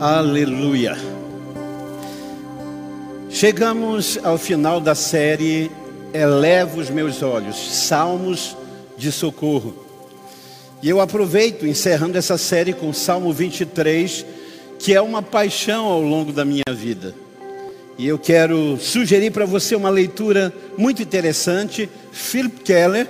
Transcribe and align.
Aleluia. 0.00 0.96
Chegamos 3.28 4.16
ao 4.22 4.38
final 4.38 4.80
da 4.80 4.94
série 4.94 5.72
Eleva 6.14 6.78
os 6.78 6.88
meus 6.88 7.20
olhos, 7.20 7.56
Salmos 7.56 8.56
de 8.96 9.10
socorro. 9.10 9.74
E 10.80 10.88
eu 10.88 11.00
aproveito 11.00 11.66
encerrando 11.66 12.16
essa 12.16 12.38
série 12.38 12.72
com 12.72 12.92
Salmo 12.92 13.32
23, 13.32 14.24
que 14.78 14.94
é 14.94 15.00
uma 15.00 15.20
paixão 15.20 15.86
ao 15.86 16.00
longo 16.00 16.32
da 16.32 16.44
minha 16.44 16.72
vida. 16.72 17.12
E 17.98 18.06
eu 18.06 18.20
quero 18.20 18.78
sugerir 18.78 19.32
para 19.32 19.46
você 19.46 19.74
uma 19.74 19.90
leitura 19.90 20.54
muito 20.76 21.02
interessante. 21.02 21.90
Philip 22.12 22.60
Keller, 22.60 23.08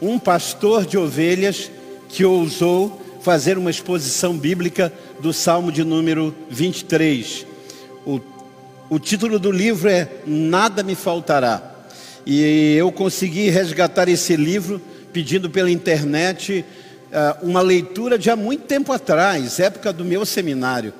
um 0.00 0.20
pastor 0.20 0.86
de 0.86 0.96
ovelhas 0.96 1.68
que 2.08 2.24
ousou 2.24 3.01
fazer 3.22 3.56
uma 3.56 3.70
exposição 3.70 4.36
bíblica 4.36 4.92
do 5.20 5.32
Salmo 5.32 5.70
de 5.70 5.84
número 5.84 6.34
23. 6.50 7.46
O, 8.04 8.20
o 8.90 8.98
título 8.98 9.38
do 9.38 9.52
livro 9.52 9.88
é 9.88 10.08
Nada 10.26 10.82
Me 10.82 10.96
Faltará. 10.96 11.62
E 12.26 12.74
eu 12.76 12.90
consegui 12.90 13.48
resgatar 13.48 14.08
esse 14.08 14.34
livro 14.34 14.82
pedindo 15.12 15.48
pela 15.48 15.70
internet 15.70 16.64
uh, 17.12 17.46
uma 17.46 17.60
leitura 17.60 18.18
de 18.18 18.28
há 18.28 18.34
muito 18.34 18.64
tempo 18.64 18.92
atrás, 18.92 19.60
época 19.60 19.92
do 19.92 20.04
meu 20.04 20.26
seminário. 20.26 20.92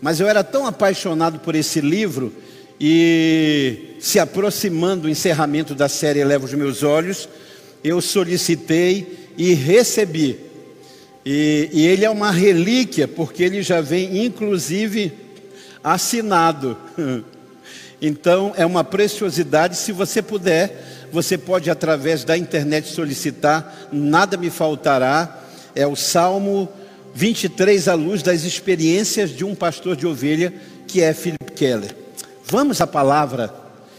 Mas 0.00 0.20
eu 0.20 0.28
era 0.28 0.44
tão 0.44 0.66
apaixonado 0.66 1.40
por 1.40 1.56
esse 1.56 1.80
livro 1.80 2.32
e 2.80 3.96
se 3.98 4.20
aproximando 4.20 5.02
do 5.02 5.08
encerramento 5.08 5.74
da 5.74 5.88
série 5.88 6.20
Eleva 6.20 6.44
os 6.44 6.54
Meus 6.54 6.84
Olhos, 6.84 7.28
eu 7.82 8.00
solicitei 8.00 9.32
e 9.36 9.52
recebi 9.52 10.43
e, 11.24 11.70
e 11.72 11.86
ele 11.86 12.04
é 12.04 12.10
uma 12.10 12.30
relíquia, 12.30 13.08
porque 13.08 13.42
ele 13.42 13.62
já 13.62 13.80
vem, 13.80 14.24
inclusive, 14.24 15.12
assinado. 15.82 16.76
Então, 18.02 18.52
é 18.54 18.66
uma 18.66 18.84
preciosidade. 18.84 19.78
Se 19.78 19.90
você 19.90 20.20
puder, 20.20 21.08
você 21.10 21.38
pode, 21.38 21.70
através 21.70 22.22
da 22.22 22.36
internet, 22.36 22.88
solicitar. 22.88 23.88
Nada 23.90 24.36
me 24.36 24.50
faltará. 24.50 25.42
É 25.74 25.86
o 25.86 25.96
Salmo 25.96 26.68
23, 27.14 27.88
à 27.88 27.94
luz 27.94 28.22
das 28.22 28.44
experiências 28.44 29.30
de 29.30 29.42
um 29.42 29.54
pastor 29.54 29.96
de 29.96 30.06
ovelha, 30.06 30.52
que 30.86 31.00
é 31.00 31.14
Philip 31.14 31.52
Keller. 31.52 31.96
Vamos 32.44 32.80
à 32.82 32.86
palavra, 32.86 33.54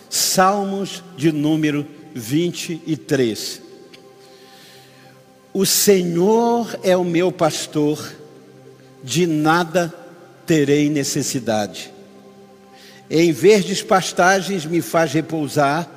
Salmos 0.08 1.04
de 1.18 1.32
número 1.32 1.88
23. 2.14 3.65
O 5.58 5.66
Senhor 5.66 6.78
é 6.84 6.98
o 6.98 7.06
meu 7.06 7.32
pastor, 7.32 8.14
de 9.02 9.26
nada 9.26 9.94
terei 10.46 10.90
necessidade. 10.90 11.94
Em 13.10 13.32
verdes 13.32 13.82
pastagens 13.82 14.66
me 14.66 14.82
faz 14.82 15.14
repousar 15.14 15.90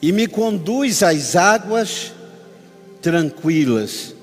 e 0.00 0.10
me 0.10 0.26
conduz 0.26 1.02
às 1.02 1.36
águas 1.36 2.14
tranquilas. 3.02 4.14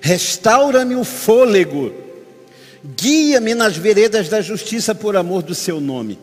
Restaura-me 0.00 0.94
o 0.94 1.04
fôlego, 1.04 1.92
guia-me 2.96 3.54
nas 3.54 3.76
veredas 3.76 4.30
da 4.30 4.40
justiça 4.40 4.94
por 4.94 5.14
amor 5.14 5.42
do 5.42 5.54
seu 5.54 5.78
nome. 5.78 6.18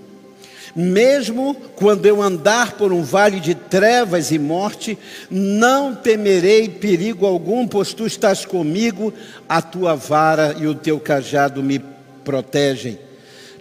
Mesmo 0.75 1.55
quando 1.75 2.05
eu 2.07 2.21
andar 2.21 2.73
por 2.73 2.91
um 2.91 3.03
vale 3.03 3.39
de 3.39 3.53
trevas 3.53 4.31
e 4.31 4.39
morte, 4.39 4.97
não 5.29 5.93
temerei 5.93 6.67
perigo 6.67 7.27
algum, 7.27 7.67
pois 7.67 7.93
tu 7.93 8.07
estás 8.07 8.43
comigo, 8.43 9.13
a 9.47 9.61
tua 9.61 9.95
vara 9.95 10.55
e 10.59 10.65
o 10.65 10.73
teu 10.73 10.99
cajado 10.99 11.61
me 11.61 11.79
protegem. 12.23 12.97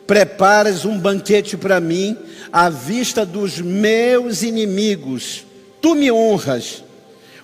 Preparas 0.07 0.85
um 0.87 0.99
banquete 0.99 1.57
para 1.57 1.81
mim, 1.81 2.17
à 2.51 2.71
vista 2.71 3.27
dos 3.27 3.61
meus 3.61 4.43
inimigos. 4.43 5.45
Tu 5.83 5.95
me 5.95 6.11
honras, 6.11 6.83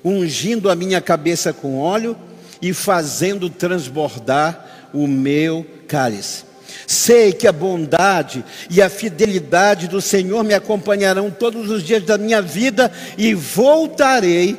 ungindo 0.02 0.70
a 0.70 0.74
minha 0.74 1.00
cabeça 1.00 1.52
com 1.52 1.78
óleo 1.78 2.16
e 2.62 2.72
fazendo 2.72 3.50
transbordar 3.50 4.88
o 4.94 5.06
meu 5.06 5.66
cálice. 5.86 6.47
Sei 6.86 7.32
que 7.32 7.46
a 7.46 7.52
bondade 7.52 8.44
e 8.70 8.80
a 8.82 8.88
fidelidade 8.88 9.88
do 9.88 10.00
Senhor 10.00 10.44
me 10.44 10.54
acompanharão 10.54 11.30
todos 11.30 11.70
os 11.70 11.82
dias 11.82 12.02
da 12.02 12.18
minha 12.18 12.42
vida 12.42 12.92
e 13.16 13.34
voltarei 13.34 14.56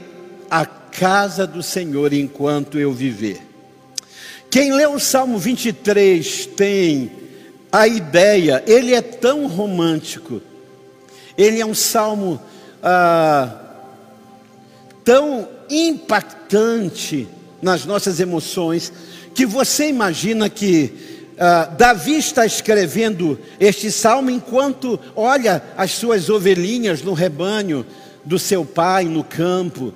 à 0.49 0.65
casa 0.65 1.45
do 1.45 1.61
Senhor 1.61 2.13
enquanto 2.13 2.79
eu 2.79 2.91
viver. 2.91 3.41
Quem 4.49 4.73
lê 4.73 4.87
o 4.87 4.99
Salmo 4.99 5.37
23 5.37 6.47
tem 6.47 7.11
a 7.71 7.87
ideia, 7.87 8.63
ele 8.65 8.95
é 8.95 9.01
tão 9.01 9.47
romântico, 9.47 10.41
ele 11.37 11.61
é 11.61 11.65
um 11.65 11.75
salmo 11.75 12.41
ah, 12.81 13.55
tão 15.03 15.47
impactante 15.69 17.27
nas 17.61 17.85
nossas 17.85 18.19
emoções, 18.19 18.91
que 19.35 19.45
você 19.45 19.87
imagina 19.87 20.49
que 20.49 21.18
Uh, 21.39 21.73
Davi 21.77 22.17
está 22.17 22.45
escrevendo 22.45 23.39
este 23.61 23.89
salmo 23.89 24.29
enquanto 24.29 24.99
olha 25.15 25.63
as 25.77 25.91
suas 25.91 26.29
ovelhinhas 26.29 27.01
no 27.01 27.13
rebanho 27.13 27.85
do 28.25 28.37
seu 28.37 28.65
pai 28.65 29.05
no 29.05 29.23
campo. 29.23 29.93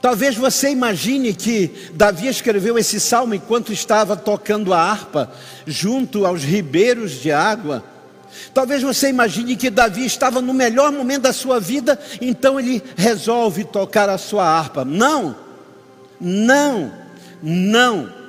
Talvez 0.00 0.36
você 0.36 0.70
imagine 0.70 1.34
que 1.34 1.90
Davi 1.92 2.28
escreveu 2.28 2.78
esse 2.78 3.00
salmo 3.00 3.34
enquanto 3.34 3.72
estava 3.72 4.16
tocando 4.16 4.72
a 4.72 4.80
harpa 4.80 5.32
junto 5.66 6.24
aos 6.24 6.44
ribeiros 6.44 7.20
de 7.20 7.32
água. 7.32 7.82
Talvez 8.54 8.80
você 8.80 9.08
imagine 9.08 9.56
que 9.56 9.70
Davi 9.70 10.06
estava 10.06 10.40
no 10.40 10.54
melhor 10.54 10.92
momento 10.92 11.22
da 11.22 11.32
sua 11.32 11.58
vida, 11.58 11.98
então 12.20 12.60
ele 12.60 12.80
resolve 12.96 13.64
tocar 13.64 14.08
a 14.08 14.16
sua 14.16 14.44
harpa. 14.44 14.84
Não, 14.84 15.34
não, 16.20 16.92
não. 17.42 18.19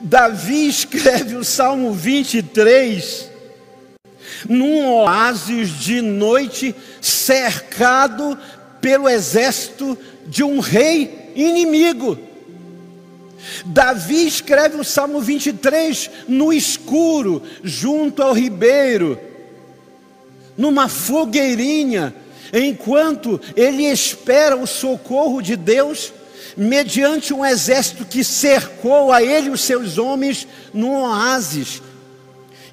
Davi 0.00 0.68
escreve 0.68 1.36
o 1.36 1.44
Salmo 1.44 1.92
23 1.92 3.30
num 4.48 4.86
oásis 4.86 5.70
de 5.70 6.00
noite 6.00 6.74
cercado 7.00 8.38
pelo 8.80 9.08
exército 9.08 9.98
de 10.26 10.44
um 10.44 10.60
rei 10.60 11.32
inimigo. 11.34 12.18
Davi 13.64 14.26
escreve 14.26 14.76
o 14.76 14.84
Salmo 14.84 15.20
23 15.20 16.10
no 16.28 16.52
escuro, 16.52 17.42
junto 17.62 18.22
ao 18.22 18.32
ribeiro, 18.32 19.18
numa 20.56 20.88
fogueirinha, 20.88 22.14
enquanto 22.52 23.40
ele 23.56 23.84
espera 23.84 24.56
o 24.56 24.66
socorro 24.66 25.40
de 25.40 25.56
Deus 25.56 26.12
mediante 26.58 27.32
um 27.32 27.46
exército 27.46 28.04
que 28.04 28.24
cercou 28.24 29.12
a 29.12 29.22
ele 29.22 29.46
e 29.46 29.50
os 29.50 29.60
seus 29.60 29.96
homens 29.96 30.44
no 30.74 30.90
oásis. 30.90 31.80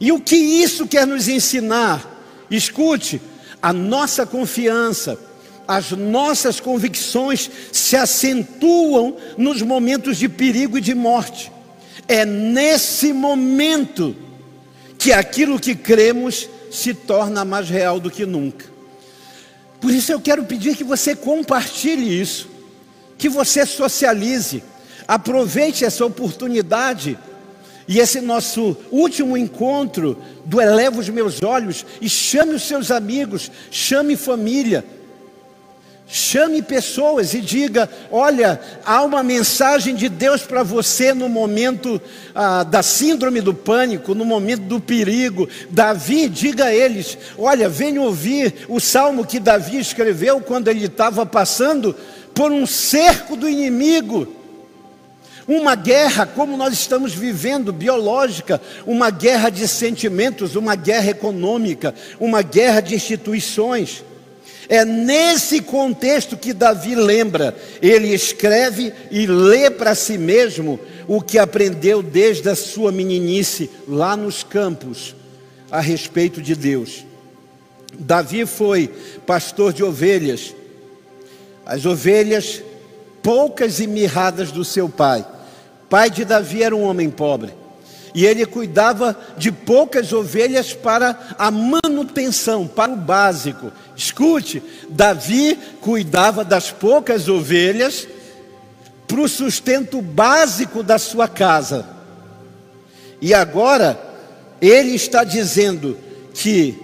E 0.01 0.12
o 0.12 0.19
que 0.19 0.35
isso 0.35 0.88
quer 0.88 1.06
nos 1.06 1.28
ensinar? 1.28 2.03
Escute, 2.50 3.22
a 3.62 3.72
nossa 3.72 4.25
confiança, 4.25 5.19
as 5.68 5.91
nossas 5.91 6.59
convicções 6.59 7.50
se 7.72 7.96
acentuam 7.96 9.18
nos 9.38 9.62
momentos 9.62 10.17
de 10.17 10.28
perigo 10.28 10.79
e 10.79 10.81
de 10.81 10.96
morte. 10.96 11.52
É 12.07 12.25
nesse 12.25 13.13
momento 13.13 14.16
que 14.97 15.13
aquilo 15.13 15.59
que 15.59 15.75
cremos 15.75 16.50
se 16.72 16.91
torna 16.96 17.46
mais 17.46 17.69
real 17.69 18.00
do 18.00 18.09
que 18.09 18.25
nunca. 18.25 18.66
Por 19.79 19.91
isso 19.91 20.12
eu 20.12 20.19
quero 20.19 20.44
pedir 20.46 20.75
que 20.75 20.84
você 20.84 21.16
compartilhe 21.16 22.19
isso 22.19 22.54
que 23.17 23.29
você 23.29 23.65
socialize, 23.65 24.63
aproveite 25.07 25.85
essa 25.85 26.05
oportunidade 26.05 27.17
e 27.87 27.99
esse 27.99 28.19
nosso 28.19 28.75
último 28.91 29.37
encontro 29.37 30.17
do 30.43 30.59
Eleva 30.59 30.99
os 30.99 31.09
Meus 31.09 31.41
Olhos 31.43 31.85
e 32.01 32.09
chame 32.09 32.55
os 32.55 32.63
seus 32.63 32.90
amigos, 32.90 33.51
chame 33.69 34.16
família, 34.16 34.84
chame 36.07 36.63
pessoas 36.63 37.35
e 37.35 37.41
diga: 37.41 37.87
olha, 38.11 38.59
há 38.84 39.03
uma 39.03 39.22
mensagem 39.22 39.93
de 39.95 40.09
Deus 40.09 40.41
para 40.41 40.63
você 40.63 41.13
no 41.13 41.29
momento 41.29 42.01
ah, 42.34 42.63
da 42.63 42.81
síndrome 42.81 43.40
do 43.40 43.53
pânico, 43.53 44.16
no 44.16 44.25
momento 44.25 44.63
do 44.63 44.79
perigo. 44.79 45.47
Davi, 45.69 46.28
diga 46.28 46.66
a 46.66 46.73
eles: 46.73 47.16
olha, 47.37 47.69
venham 47.69 48.03
ouvir 48.03 48.66
o 48.67 48.79
salmo 48.79 49.28
que 49.28 49.40
Davi 49.40 49.78
escreveu 49.78 50.41
quando 50.41 50.69
ele 50.69 50.85
estava 50.85 51.23
passando 51.23 51.95
por 52.35 52.52
um 52.52 52.67
cerco 52.67 53.35
do 53.35 53.49
inimigo. 53.49 54.28
Uma 55.47 55.76
guerra 55.76 56.26
como 56.26 56.58
nós 56.58 56.73
estamos 56.73 57.14
vivendo, 57.14 57.72
biológica, 57.72 58.61
uma 58.85 59.09
guerra 59.09 59.49
de 59.49 59.67
sentimentos, 59.67 60.55
uma 60.55 60.76
guerra 60.76 61.11
econômica, 61.11 61.96
uma 62.20 62.41
guerra 62.41 62.82
de 62.82 62.96
instituições. 62.96 64.03
É 64.67 64.84
nesse 64.84 65.61
contexto 65.61 66.35
que 66.35 66.52
Davi 66.52 66.96
lembra, 66.96 67.55
ele 67.82 68.08
escreve 68.14 68.91
e 69.11 69.28
lê 69.28 69.70
para 69.70 69.93
si 69.93 70.17
mesmo 70.17 70.79
o 71.08 71.22
que 71.22 71.38
aprendeu 71.38 72.02
desde 72.02 72.49
a 72.49 72.55
sua 72.55 72.91
meninice 72.91 73.70
lá 73.88 74.17
nos 74.17 74.43
campos 74.43 75.16
a 75.70 75.79
respeito 75.79 76.41
de 76.41 76.55
Deus. 76.55 77.05
Davi 77.99 78.47
foi 78.47 78.91
pastor 79.28 79.72
de 79.72 79.84
ovelhas, 79.84 80.55
as 81.66 81.85
ovelhas 81.85 82.62
poucas 83.23 83.79
e 83.79 83.88
mirradas 83.88 84.52
do 84.52 84.64
seu 84.64 84.88
pai. 84.88 85.26
Pai 85.90 86.12
de 86.12 86.23
Davi 86.23 86.62
era 86.62 86.76
um 86.76 86.84
homem 86.84 87.09
pobre. 87.09 87.53
E 88.14 88.26
ele 88.26 88.46
cuidava 88.46 89.17
de 89.38 89.52
poucas 89.52 90.14
ovelhas 90.14 90.73
para 90.73 91.35
a 91.38 91.52
manutenção, 91.52 92.67
para 92.67 92.94
o 92.94 92.96
básico. 92.96 93.72
Escute, 93.96 94.64
Davi 94.88 95.59
cuidava 95.82 96.46
das 96.46 96.72
poucas 96.72 97.28
ovelhas 97.28 98.08
para 99.08 99.20
o 99.20 99.28
sustento 99.28 100.02
básico 100.02 100.82
da 100.82 100.97
sua 100.97 101.28
casa. 101.28 101.85
E 103.20 103.34
agora, 103.34 104.00
ele 104.62 104.96
está 104.96 105.23
dizendo 105.23 105.97
que 106.34 106.79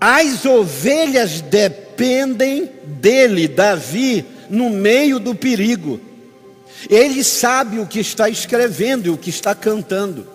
as 0.00 0.44
ovelhas 0.44 1.40
dependem 1.40 1.83
dele, 1.96 3.48
Davi, 3.48 4.24
no 4.50 4.70
meio 4.70 5.18
do 5.18 5.34
perigo. 5.34 6.00
Ele 6.88 7.24
sabe 7.24 7.78
o 7.78 7.86
que 7.86 8.00
está 8.00 8.28
escrevendo 8.28 9.06
e 9.06 9.10
o 9.10 9.16
que 9.16 9.30
está 9.30 9.54
cantando. 9.54 10.26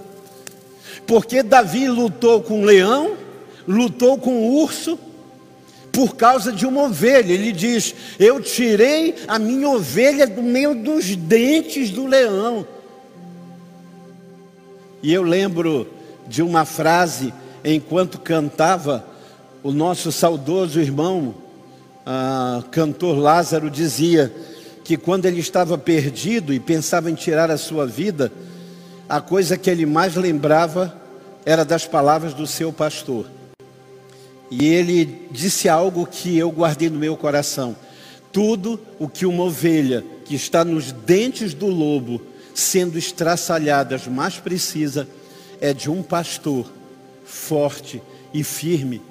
Porque 1.06 1.44
Davi 1.44 1.88
lutou 1.88 2.41
com 2.41 2.61
o 2.61 2.65
leão, 2.65 3.15
lutou 3.67 4.17
com 4.17 4.31
o 4.31 4.61
urso, 4.61 4.97
por 5.91 6.15
causa 6.15 6.51
de 6.51 6.65
uma 6.65 6.83
ovelha. 6.83 7.33
Ele 7.33 7.51
diz: 7.51 7.94
Eu 8.19 8.41
tirei 8.41 9.15
a 9.27 9.38
minha 9.38 9.69
ovelha 9.69 10.27
do 10.27 10.41
meio 10.41 10.75
dos 10.75 11.15
dentes 11.15 11.89
do 11.91 12.06
leão. 12.06 12.65
E 15.01 15.13
eu 15.13 15.23
lembro 15.23 15.88
de 16.27 16.41
uma 16.41 16.65
frase 16.65 17.33
enquanto 17.63 18.19
cantava, 18.19 19.06
o 19.61 19.71
nosso 19.71 20.11
saudoso 20.11 20.79
irmão, 20.79 21.35
ah, 22.11 22.63
cantor 22.71 23.19
Lázaro, 23.19 23.69
dizia: 23.69 24.33
que 24.83 24.97
quando 24.97 25.27
ele 25.27 25.39
estava 25.39 25.77
perdido 25.77 26.51
e 26.51 26.59
pensava 26.59 27.11
em 27.11 27.13
tirar 27.13 27.51
a 27.51 27.57
sua 27.59 27.85
vida, 27.85 28.31
a 29.07 29.21
coisa 29.21 29.56
que 29.56 29.69
ele 29.69 29.85
mais 29.85 30.15
lembrava 30.15 31.00
era 31.45 31.63
das 31.63 31.85
palavras 31.85 32.33
do 32.33 32.47
seu 32.47 32.73
pastor. 32.73 33.27
E 34.50 34.65
ele 34.65 35.27
disse 35.29 35.69
algo 35.69 36.07
que 36.07 36.35
eu 36.35 36.50
guardei 36.50 36.89
no 36.89 36.97
meu 36.97 37.15
coração: 37.15 37.75
tudo 38.31 38.79
o 38.97 39.07
que 39.07 39.27
uma 39.27 39.44
ovelha 39.44 40.03
que 40.25 40.33
está 40.33 40.65
nos 40.65 40.91
dentes 40.91 41.53
do 41.53 41.67
lobo, 41.67 42.19
sendo 42.56 42.97
estraçalhadas, 42.97 44.07
mais 44.07 44.39
precisa 44.39 45.07
é 45.61 45.71
de 45.71 45.88
um 45.88 46.01
pastor 46.01 46.65
forte 47.23 48.01
e 48.33 48.44
firme 48.44 49.03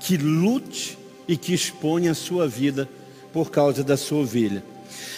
que 0.00 0.16
lute 0.16 0.96
e 1.28 1.36
que 1.36 1.54
exponha 1.54 2.12
a 2.12 2.14
sua 2.14 2.46
vida 2.46 2.88
por 3.32 3.50
causa 3.50 3.82
da 3.82 3.96
sua 3.96 4.20
ovelha. 4.20 4.62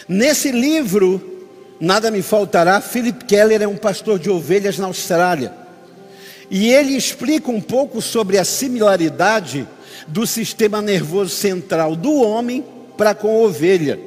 Nesse 0.09 0.51
livro, 0.51 1.47
Nada 1.81 2.11
Me 2.11 2.23
Faltará, 2.23 2.81
Philip 2.81 3.25
Keller 3.25 3.63
é 3.63 3.69
um 3.69 3.77
pastor 3.77 4.19
de 4.19 4.31
ovelhas 4.31 4.79
na 4.79 4.87
Austrália. 4.87 5.53
E 6.51 6.73
ele 6.73 6.97
explica 6.97 7.51
um 7.51 7.61
pouco 7.61 8.01
sobre 8.01 8.39
a 8.39 8.45
similaridade 8.45 9.69
do 10.07 10.27
sistema 10.27 10.81
nervoso 10.81 11.35
central 11.35 11.95
do 11.95 12.23
homem 12.23 12.65
para 12.97 13.15
com 13.15 13.29
a 13.29 13.47
ovelha. 13.47 14.01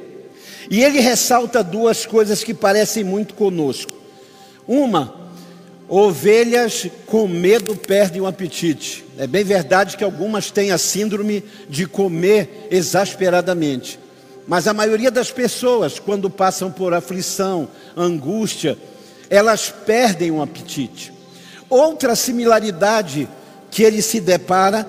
E 0.70 0.82
ele 0.82 1.00
ressalta 1.00 1.62
duas 1.62 2.04
coisas 2.04 2.42
que 2.42 2.52
parecem 2.52 3.04
muito 3.04 3.34
conosco. 3.34 3.92
Uma, 4.66 5.21
ovelhas 5.94 6.86
com 7.04 7.28
medo 7.28 7.76
perdem 7.76 8.22
o 8.22 8.26
apetite. 8.26 9.04
É 9.18 9.26
bem 9.26 9.44
verdade 9.44 9.94
que 9.94 10.02
algumas 10.02 10.50
têm 10.50 10.70
a 10.70 10.78
síndrome 10.78 11.44
de 11.68 11.86
comer 11.86 12.66
exasperadamente. 12.70 13.98
Mas 14.48 14.66
a 14.66 14.72
maioria 14.72 15.10
das 15.10 15.30
pessoas, 15.30 15.98
quando 15.98 16.30
passam 16.30 16.72
por 16.72 16.94
aflição, 16.94 17.68
angústia, 17.94 18.78
elas 19.28 19.68
perdem 19.68 20.30
o 20.30 20.40
apetite. 20.40 21.12
Outra 21.68 22.16
similaridade 22.16 23.28
que 23.70 23.82
ele 23.82 24.00
se 24.00 24.18
depara 24.18 24.88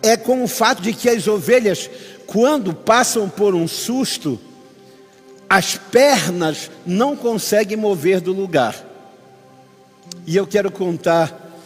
é 0.00 0.16
com 0.16 0.44
o 0.44 0.48
fato 0.48 0.80
de 0.80 0.92
que 0.92 1.08
as 1.08 1.26
ovelhas, 1.26 1.90
quando 2.24 2.72
passam 2.72 3.28
por 3.28 3.52
um 3.52 3.66
susto, 3.66 4.38
as 5.50 5.74
pernas 5.74 6.70
não 6.86 7.16
conseguem 7.16 7.76
mover 7.76 8.20
do 8.20 8.32
lugar. 8.32 8.85
E 10.24 10.36
eu 10.36 10.46
quero 10.46 10.70
contar 10.70 11.58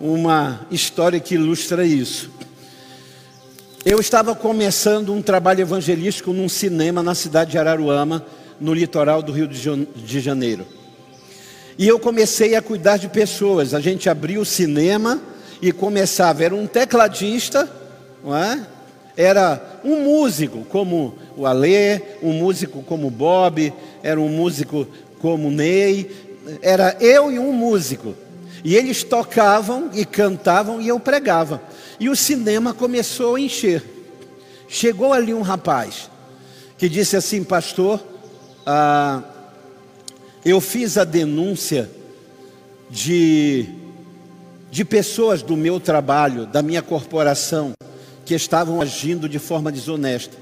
uma 0.00 0.66
história 0.70 1.20
que 1.20 1.34
ilustra 1.34 1.84
isso. 1.84 2.30
Eu 3.84 4.00
estava 4.00 4.34
começando 4.34 5.12
um 5.12 5.20
trabalho 5.20 5.60
evangelístico 5.60 6.32
num 6.32 6.48
cinema 6.48 7.02
na 7.02 7.14
cidade 7.14 7.50
de 7.52 7.58
Araruama, 7.58 8.24
no 8.58 8.72
litoral 8.72 9.22
do 9.22 9.32
Rio 9.32 9.46
de 9.46 10.20
Janeiro. 10.20 10.66
E 11.78 11.86
eu 11.86 11.98
comecei 12.00 12.54
a 12.54 12.62
cuidar 12.62 12.96
de 12.96 13.08
pessoas. 13.08 13.74
A 13.74 13.80
gente 13.80 14.08
abriu 14.08 14.40
o 14.40 14.46
cinema 14.46 15.20
e 15.60 15.72
começava. 15.72 16.44
Era 16.44 16.54
um 16.54 16.66
tecladista, 16.66 17.70
não 18.24 18.36
é? 18.36 18.66
era 19.16 19.80
um 19.84 20.04
músico 20.04 20.64
como 20.68 21.14
o 21.36 21.46
Alê, 21.46 22.00
um 22.22 22.32
músico 22.32 22.82
como 22.82 23.08
o 23.08 23.10
Bob, 23.10 23.72
era 24.02 24.20
um 24.20 24.28
músico 24.28 24.86
como 25.20 25.48
o 25.48 25.50
Ney. 25.50 26.31
Era 26.60 26.96
eu 27.00 27.30
e 27.30 27.38
um 27.38 27.52
músico. 27.52 28.14
E 28.64 28.76
eles 28.76 29.02
tocavam 29.02 29.90
e 29.92 30.04
cantavam 30.04 30.80
e 30.80 30.88
eu 30.88 31.00
pregava. 31.00 31.62
E 31.98 32.08
o 32.08 32.16
cinema 32.16 32.72
começou 32.72 33.36
a 33.36 33.40
encher. 33.40 33.82
Chegou 34.68 35.12
ali 35.12 35.34
um 35.34 35.42
rapaz 35.42 36.10
que 36.78 36.88
disse 36.88 37.16
assim, 37.16 37.44
pastor, 37.44 38.02
ah, 38.66 39.22
eu 40.44 40.60
fiz 40.60 40.96
a 40.96 41.04
denúncia 41.04 41.88
de, 42.90 43.68
de 44.70 44.84
pessoas 44.84 45.42
do 45.42 45.56
meu 45.56 45.78
trabalho, 45.78 46.46
da 46.46 46.62
minha 46.62 46.82
corporação, 46.82 47.72
que 48.24 48.34
estavam 48.34 48.80
agindo 48.80 49.28
de 49.28 49.38
forma 49.38 49.70
desonesta. 49.70 50.36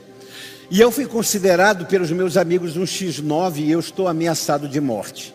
E 0.71 0.81
eu 0.81 0.91
fui 0.91 1.07
considerado 1.07 1.87
pelos 1.87 2.11
meus 2.11 2.37
amigos 2.37 2.77
um 2.77 2.85
X9 2.85 3.57
e 3.57 3.71
eu 3.71 3.81
estou 3.81 4.07
ameaçado 4.07 4.69
de 4.69 4.81
morte. 4.81 5.35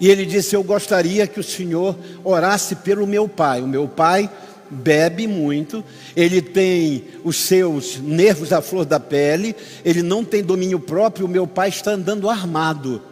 E 0.00 0.08
ele 0.08 0.24
disse: 0.24 0.56
Eu 0.56 0.64
gostaria 0.64 1.26
que 1.26 1.38
o 1.38 1.44
senhor 1.44 1.96
orasse 2.24 2.74
pelo 2.76 3.06
meu 3.06 3.28
pai. 3.28 3.60
O 3.60 3.68
meu 3.68 3.86
pai 3.86 4.30
bebe 4.70 5.26
muito, 5.26 5.84
ele 6.16 6.40
tem 6.40 7.04
os 7.24 7.36
seus 7.36 7.98
nervos 7.98 8.52
à 8.52 8.62
flor 8.62 8.84
da 8.84 9.00
pele, 9.00 9.54
ele 9.84 10.00
não 10.00 10.24
tem 10.24 10.42
domínio 10.42 10.78
próprio. 10.80 11.26
O 11.26 11.28
meu 11.28 11.46
pai 11.46 11.68
está 11.68 11.90
andando 11.90 12.30
armado, 12.30 13.02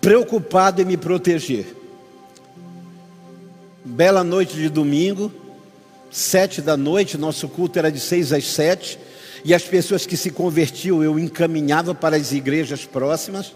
preocupado 0.00 0.80
em 0.82 0.84
me 0.84 0.96
proteger. 0.96 1.74
Bela 3.82 4.22
noite 4.22 4.54
de 4.54 4.68
domingo, 4.68 5.32
sete 6.10 6.60
da 6.60 6.76
noite, 6.76 7.16
nosso 7.18 7.48
culto 7.48 7.78
era 7.78 7.90
de 7.90 7.98
seis 7.98 8.32
às 8.32 8.46
sete, 8.46 8.98
e 9.42 9.54
as 9.54 9.62
pessoas 9.62 10.04
que 10.04 10.18
se 10.18 10.30
convertiam 10.30 11.02
eu 11.02 11.18
encaminhava 11.18 11.94
para 11.94 12.14
as 12.14 12.30
igrejas 12.30 12.84
próximas. 12.84 13.52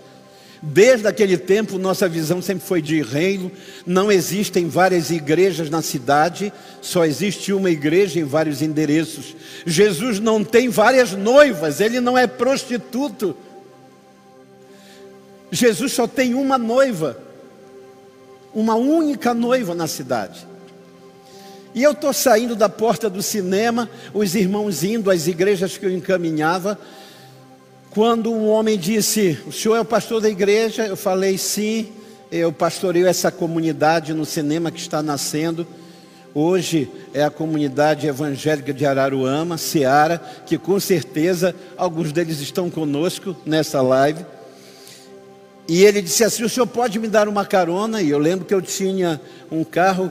Desde 0.63 1.07
aquele 1.07 1.37
tempo, 1.37 1.79
nossa 1.79 2.09
visão 2.09 2.41
sempre 2.41 2.67
foi 2.67 2.81
de 2.81 3.03
reino. 3.03 3.51
Não 3.87 4.11
existem 4.11 4.69
várias 4.69 5.11
igrejas 5.11 5.69
na 5.69 5.83
cidade, 5.83 6.53
só 6.81 7.05
existe 7.05 7.53
uma 7.53 7.71
igreja 7.71 8.19
em 8.19 8.25
vários 8.25 8.63
endereços. 8.63 9.37
Jesus 9.67 10.19
não 10.19 10.43
tem 10.43 10.69
várias 10.69 11.13
noivas, 11.13 11.81
ele 11.81 12.01
não 12.01 12.17
é 12.17 12.27
prostituto. 12.27 13.37
Jesus 15.51 15.93
só 15.93 16.07
tem 16.07 16.35
uma 16.35 16.59
noiva, 16.59 17.19
uma 18.55 18.75
única 18.75 19.33
noiva 19.33 19.75
na 19.75 19.87
cidade. 19.87 20.47
E 21.75 21.83
eu 21.83 21.91
estou 21.91 22.13
saindo 22.13 22.55
da 22.55 22.69
porta 22.69 23.11
do 23.11 23.21
cinema, 23.21 23.91
os 24.13 24.35
irmãos 24.35 24.85
indo 24.85 25.11
às 25.11 25.27
igrejas 25.27 25.77
que 25.77 25.85
eu 25.85 25.91
encaminhava, 25.91 26.79
quando 27.95 28.33
um 28.33 28.49
homem 28.49 28.77
disse: 28.77 29.39
O 29.47 29.53
senhor 29.53 29.77
é 29.77 29.81
o 29.81 29.85
pastor 29.85 30.21
da 30.21 30.29
igreja? 30.29 30.87
Eu 30.87 30.97
falei: 30.97 31.39
Sim, 31.39 31.89
eu 32.31 32.53
pastoreio 32.53 33.07
essa 33.07 33.31
comunidade 33.31 34.13
no 34.13 34.27
cinema 34.27 34.71
que 34.71 34.81
está 34.81 35.03
nascendo. 35.03 35.67
Hoje 36.35 36.91
é 37.15 37.23
a 37.23 37.31
comunidade 37.31 38.09
evangélica 38.09 38.73
de 38.73 38.85
Araruama, 38.85 39.57
Seara, 39.57 40.21
que 40.45 40.59
com 40.59 40.81
certeza 40.81 41.55
alguns 41.77 42.11
deles 42.11 42.41
estão 42.41 42.69
conosco 42.69 43.37
nessa 43.47 43.81
live. 43.81 44.27
E 45.69 45.85
ele 45.85 46.03
disse 46.03 46.25
assim: 46.25 46.43
O 46.43 46.49
senhor 46.49 46.67
pode 46.67 46.99
me 46.99 47.07
dar 47.07 47.29
uma 47.29 47.47
carona? 47.47 48.03
E 48.03 48.11
eu 48.11 48.19
lembro 48.19 48.45
que 48.45 48.55
eu 48.55 48.61
tinha 48.61 49.21
um 49.51 49.63
carro 49.63 50.11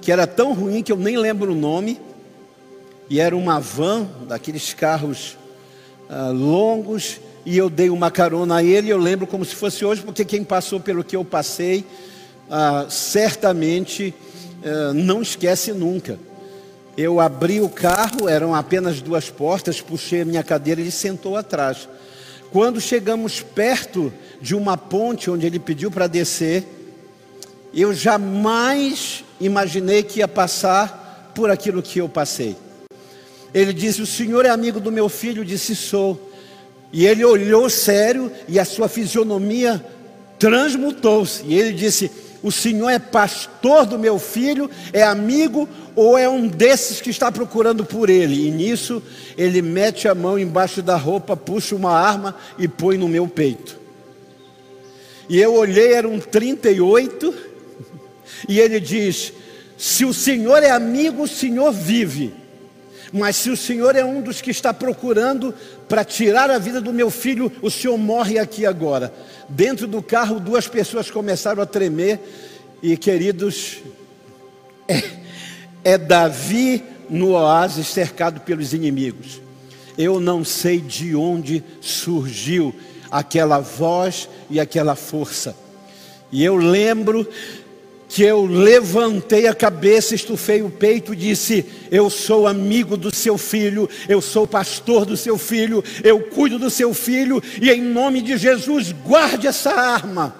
que 0.00 0.12
era 0.12 0.26
tão 0.26 0.52
ruim 0.52 0.82
que 0.82 0.92
eu 0.92 0.96
nem 0.96 1.16
lembro 1.18 1.50
o 1.50 1.56
nome. 1.56 2.00
e 3.10 3.18
era 3.18 3.36
uma 3.36 3.58
van, 3.58 4.06
daqueles 4.28 4.72
carros 4.72 5.36
ah, 6.08 6.28
longos, 6.28 7.20
e 7.46 7.56
eu 7.56 7.68
dei 7.68 7.90
uma 7.90 8.10
carona 8.10 8.56
a 8.56 8.64
ele, 8.64 8.90
eu 8.90 8.98
lembro 8.98 9.26
como 9.26 9.44
se 9.44 9.54
fosse 9.54 9.84
hoje, 9.84 10.02
porque 10.02 10.24
quem 10.24 10.42
passou 10.42 10.80
pelo 10.80 11.04
que 11.04 11.16
eu 11.16 11.24
passei, 11.24 11.84
ah, 12.50 12.86
certamente 12.88 14.14
ah, 14.64 14.92
não 14.94 15.22
esquece 15.22 15.72
nunca. 15.72 16.18
Eu 16.96 17.18
abri 17.18 17.60
o 17.60 17.68
carro, 17.68 18.28
eram 18.28 18.54
apenas 18.54 19.00
duas 19.00 19.28
portas, 19.28 19.80
puxei 19.80 20.22
a 20.22 20.24
minha 20.24 20.42
cadeira 20.42 20.80
e 20.80 20.84
ele 20.84 20.90
sentou 20.90 21.36
atrás. 21.36 21.88
Quando 22.52 22.80
chegamos 22.80 23.40
perto 23.40 24.12
de 24.40 24.54
uma 24.54 24.76
ponte 24.76 25.28
onde 25.28 25.44
ele 25.44 25.58
pediu 25.58 25.90
para 25.90 26.06
descer, 26.06 26.64
eu 27.74 27.92
jamais 27.92 29.24
imaginei 29.40 30.04
que 30.04 30.20
ia 30.20 30.28
passar 30.28 31.32
por 31.34 31.50
aquilo 31.50 31.82
que 31.82 31.98
eu 31.98 32.08
passei. 32.08 32.56
Ele 33.54 33.72
disse: 33.72 34.02
O 34.02 34.06
senhor 34.06 34.44
é 34.44 34.50
amigo 34.50 34.80
do 34.80 34.90
meu 34.90 35.08
filho? 35.08 35.40
Eu 35.40 35.44
disse: 35.44 35.76
Sou. 35.76 36.32
E 36.92 37.06
ele 37.06 37.24
olhou 37.24 37.70
sério 37.70 38.30
e 38.48 38.58
a 38.58 38.64
sua 38.64 38.88
fisionomia 38.88 39.84
transmutou-se. 40.38 41.44
E 41.46 41.54
ele 41.54 41.72
disse: 41.72 42.10
O 42.42 42.50
senhor 42.50 42.90
é 42.90 42.98
pastor 42.98 43.86
do 43.86 43.98
meu 43.98 44.18
filho? 44.18 44.68
É 44.92 45.04
amigo 45.04 45.68
ou 45.94 46.18
é 46.18 46.28
um 46.28 46.48
desses 46.48 47.00
que 47.00 47.10
está 47.10 47.30
procurando 47.30 47.84
por 47.84 48.10
ele? 48.10 48.48
E 48.48 48.50
nisso 48.50 49.00
ele 49.38 49.62
mete 49.62 50.08
a 50.08 50.14
mão 50.14 50.36
embaixo 50.36 50.82
da 50.82 50.96
roupa, 50.96 51.36
puxa 51.36 51.76
uma 51.76 51.92
arma 51.92 52.36
e 52.58 52.66
põe 52.66 52.98
no 52.98 53.08
meu 53.08 53.28
peito. 53.28 53.78
E 55.28 55.40
eu 55.40 55.54
olhei, 55.54 55.94
era 55.94 56.08
um 56.08 56.18
38, 56.18 57.34
e 58.48 58.58
ele 58.58 58.80
diz: 58.80 59.32
Se 59.78 60.04
o 60.04 60.12
Senhor 60.12 60.62
é 60.62 60.70
amigo, 60.70 61.22
o 61.22 61.28
Senhor 61.28 61.72
vive. 61.72 62.43
Mas 63.16 63.36
se 63.36 63.48
o 63.48 63.56
Senhor 63.56 63.94
é 63.94 64.04
um 64.04 64.20
dos 64.20 64.40
que 64.40 64.50
está 64.50 64.74
procurando 64.74 65.54
para 65.88 66.04
tirar 66.04 66.50
a 66.50 66.58
vida 66.58 66.80
do 66.80 66.92
meu 66.92 67.12
filho, 67.12 67.50
o 67.62 67.70
Senhor 67.70 67.96
morre 67.96 68.40
aqui 68.40 68.66
agora. 68.66 69.14
Dentro 69.48 69.86
do 69.86 70.02
carro, 70.02 70.40
duas 70.40 70.66
pessoas 70.66 71.12
começaram 71.12 71.62
a 71.62 71.66
tremer, 71.66 72.18
e 72.82 72.96
queridos, 72.96 73.82
é, 74.88 75.00
é 75.84 75.96
Davi 75.96 76.82
no 77.08 77.34
oásis 77.34 77.86
cercado 77.86 78.40
pelos 78.40 78.74
inimigos. 78.74 79.40
Eu 79.96 80.18
não 80.18 80.44
sei 80.44 80.80
de 80.80 81.14
onde 81.14 81.62
surgiu 81.80 82.74
aquela 83.12 83.60
voz 83.60 84.28
e 84.50 84.58
aquela 84.58 84.96
força. 84.96 85.56
E 86.32 86.42
eu 86.42 86.56
lembro 86.56 87.24
que 88.14 88.22
eu 88.22 88.46
levantei 88.46 89.48
a 89.48 89.54
cabeça, 89.54 90.14
estufei 90.14 90.62
o 90.62 90.70
peito 90.70 91.12
e 91.12 91.16
disse: 91.16 91.66
Eu 91.90 92.08
sou 92.08 92.46
amigo 92.46 92.96
do 92.96 93.12
seu 93.12 93.36
filho, 93.36 93.90
eu 94.08 94.20
sou 94.20 94.46
pastor 94.46 95.04
do 95.04 95.16
seu 95.16 95.36
filho, 95.36 95.82
eu 96.04 96.20
cuido 96.20 96.56
do 96.56 96.70
seu 96.70 96.94
filho, 96.94 97.42
e 97.60 97.68
em 97.72 97.82
nome 97.82 98.22
de 98.22 98.36
Jesus, 98.36 98.92
guarde 98.92 99.48
essa 99.48 99.72
arma. 99.72 100.32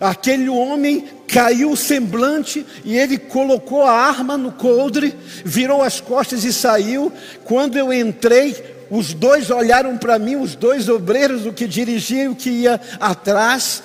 Aquele 0.00 0.48
homem 0.48 1.04
caiu 1.28 1.70
o 1.70 1.76
semblante 1.76 2.66
e 2.84 2.98
ele 2.98 3.16
colocou 3.16 3.82
a 3.82 3.92
arma 3.92 4.36
no 4.36 4.50
coldre, 4.50 5.14
virou 5.44 5.82
as 5.82 6.00
costas 6.00 6.42
e 6.42 6.52
saiu. 6.52 7.12
Quando 7.44 7.78
eu 7.78 7.92
entrei, 7.92 8.56
os 8.90 9.14
dois 9.14 9.52
olharam 9.52 9.96
para 9.96 10.18
mim, 10.18 10.34
os 10.34 10.56
dois 10.56 10.88
obreiros, 10.88 11.46
o 11.46 11.52
que 11.52 11.68
dirigia 11.68 12.24
e 12.24 12.28
o 12.28 12.34
que 12.34 12.50
ia 12.50 12.80
atrás. 12.98 13.84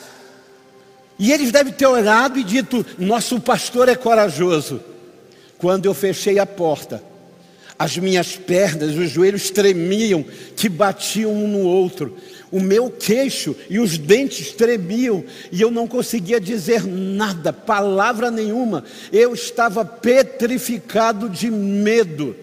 E 1.17 1.31
eles 1.31 1.51
devem 1.51 1.74
ter 1.74 1.88
olhado 1.88 2.39
e 2.39 2.43
dito: 2.43 2.86
Nosso 2.98 3.39
pastor 3.39 3.89
é 3.89 3.95
corajoso. 3.95 4.81
Quando 5.57 5.86
eu 5.86 5.93
fechei 5.93 6.38
a 6.38 6.45
porta, 6.45 7.01
as 7.79 7.98
minhas 7.98 8.36
pernas, 8.36 8.95
os 8.95 9.10
joelhos 9.10 9.50
tremiam, 9.50 10.25
que 10.55 10.67
batiam 10.67 11.34
um 11.34 11.48
no 11.48 11.60
outro 11.60 12.15
o 12.55 12.60
meu 12.62 12.89
queixo 12.89 13.53
e 13.69 13.79
os 13.79 13.98
dentes 13.98 14.53
tremiam 14.53 15.25
e 15.51 15.62
eu 15.62 15.69
não 15.69 15.88
conseguia 15.89 16.39
dizer 16.39 16.86
nada, 16.86 17.51
palavra 17.51 18.31
nenhuma. 18.31 18.86
Eu 19.12 19.34
estava 19.34 19.84
petrificado 19.84 21.29
de 21.29 21.51
medo. 21.51 22.34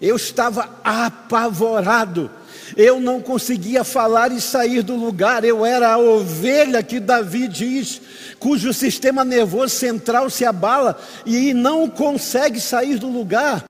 Eu 0.00 0.14
estava 0.14 0.78
apavorado. 0.84 2.30
Eu 2.82 2.98
não 2.98 3.20
conseguia 3.20 3.84
falar 3.84 4.32
e 4.32 4.40
sair 4.40 4.80
do 4.80 4.96
lugar. 4.96 5.44
Eu 5.44 5.66
era 5.66 5.92
a 5.92 5.98
ovelha 5.98 6.82
que 6.82 6.98
Davi 6.98 7.46
diz, 7.46 8.00
cujo 8.38 8.72
sistema 8.72 9.22
nervoso 9.22 9.74
central 9.74 10.30
se 10.30 10.46
abala 10.46 10.98
e 11.26 11.52
não 11.52 11.90
consegue 11.90 12.58
sair 12.58 12.96
do 12.96 13.06
lugar. 13.06 13.64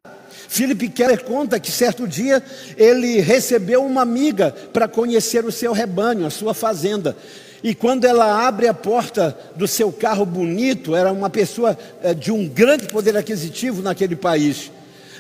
Philip 0.48 0.90
Keller 0.90 1.24
conta 1.24 1.58
que 1.58 1.72
certo 1.72 2.06
dia 2.06 2.40
ele 2.76 3.18
recebeu 3.18 3.84
uma 3.84 4.02
amiga 4.02 4.54
para 4.72 4.86
conhecer 4.86 5.44
o 5.44 5.50
seu 5.50 5.72
rebanho, 5.72 6.24
a 6.24 6.30
sua 6.30 6.54
fazenda. 6.54 7.16
E 7.64 7.74
quando 7.74 8.04
ela 8.04 8.46
abre 8.46 8.68
a 8.68 8.74
porta 8.74 9.36
do 9.56 9.66
seu 9.66 9.90
carro 9.90 10.24
bonito, 10.24 10.94
era 10.94 11.10
uma 11.10 11.28
pessoa 11.28 11.76
é, 12.00 12.14
de 12.14 12.30
um 12.30 12.46
grande 12.46 12.86
poder 12.86 13.16
aquisitivo 13.16 13.82
naquele 13.82 14.14
país. 14.14 14.70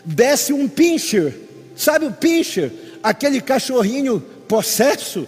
Desce 0.04 0.52
um 0.52 0.68
pincher, 0.68 1.34
sabe 1.74 2.06
o 2.06 2.12
pincher? 2.12 2.89
Aquele 3.02 3.40
cachorrinho 3.40 4.20
possesso. 4.48 5.26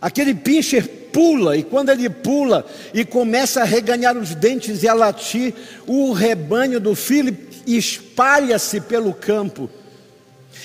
Aquele 0.00 0.34
pincher 0.34 0.86
pula, 1.12 1.56
e 1.56 1.62
quando 1.62 1.90
ele 1.90 2.08
pula 2.08 2.64
e 2.92 3.04
começa 3.04 3.60
a 3.60 3.64
reganhar 3.64 4.16
os 4.16 4.34
dentes 4.34 4.82
e 4.82 4.88
a 4.88 4.94
latir, 4.94 5.54
o 5.86 6.12
rebanho 6.12 6.80
do 6.80 6.94
Philip 6.94 7.62
espalha-se 7.66 8.80
pelo 8.80 9.12
campo. 9.12 9.70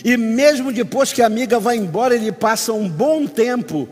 E 0.04 0.16
mesmo 0.18 0.72
depois 0.72 1.12
que 1.12 1.22
a 1.22 1.26
amiga 1.26 1.60
vai 1.60 1.76
embora, 1.76 2.16
ele 2.16 2.32
passa 2.32 2.74
um 2.74 2.88
bom 2.88 3.28
tempo 3.28 3.88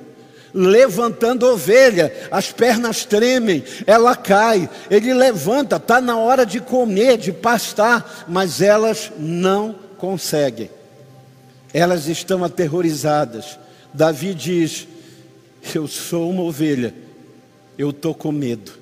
levantando 0.55 1.45
ovelha, 1.45 2.13
as 2.31 2.49
pernas 2.49 3.03
tremem, 3.03 3.61
ela 3.85 4.15
cai, 4.15 4.69
ele 4.89 5.13
levanta, 5.13 5.75
está 5.75 5.99
na 5.99 6.17
hora 6.17 6.45
de 6.45 6.61
comer, 6.61 7.17
de 7.17 7.33
pastar, 7.33 8.23
mas 8.25 8.61
elas 8.61 9.11
não 9.19 9.75
conseguem, 9.97 10.69
elas 11.77 12.07
estão 12.07 12.43
aterrorizadas. 12.43 13.59
Davi 13.93 14.33
diz: 14.33 14.87
Eu 15.73 15.87
sou 15.87 16.29
uma 16.29 16.43
ovelha, 16.43 16.93
eu 17.77 17.89
estou 17.89 18.13
com 18.13 18.31
medo, 18.31 18.73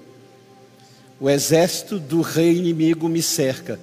o 1.20 1.30
exército 1.30 2.00
do 2.00 2.22
rei 2.22 2.58
inimigo 2.58 3.10
me 3.10 3.22
cerca 3.22 3.80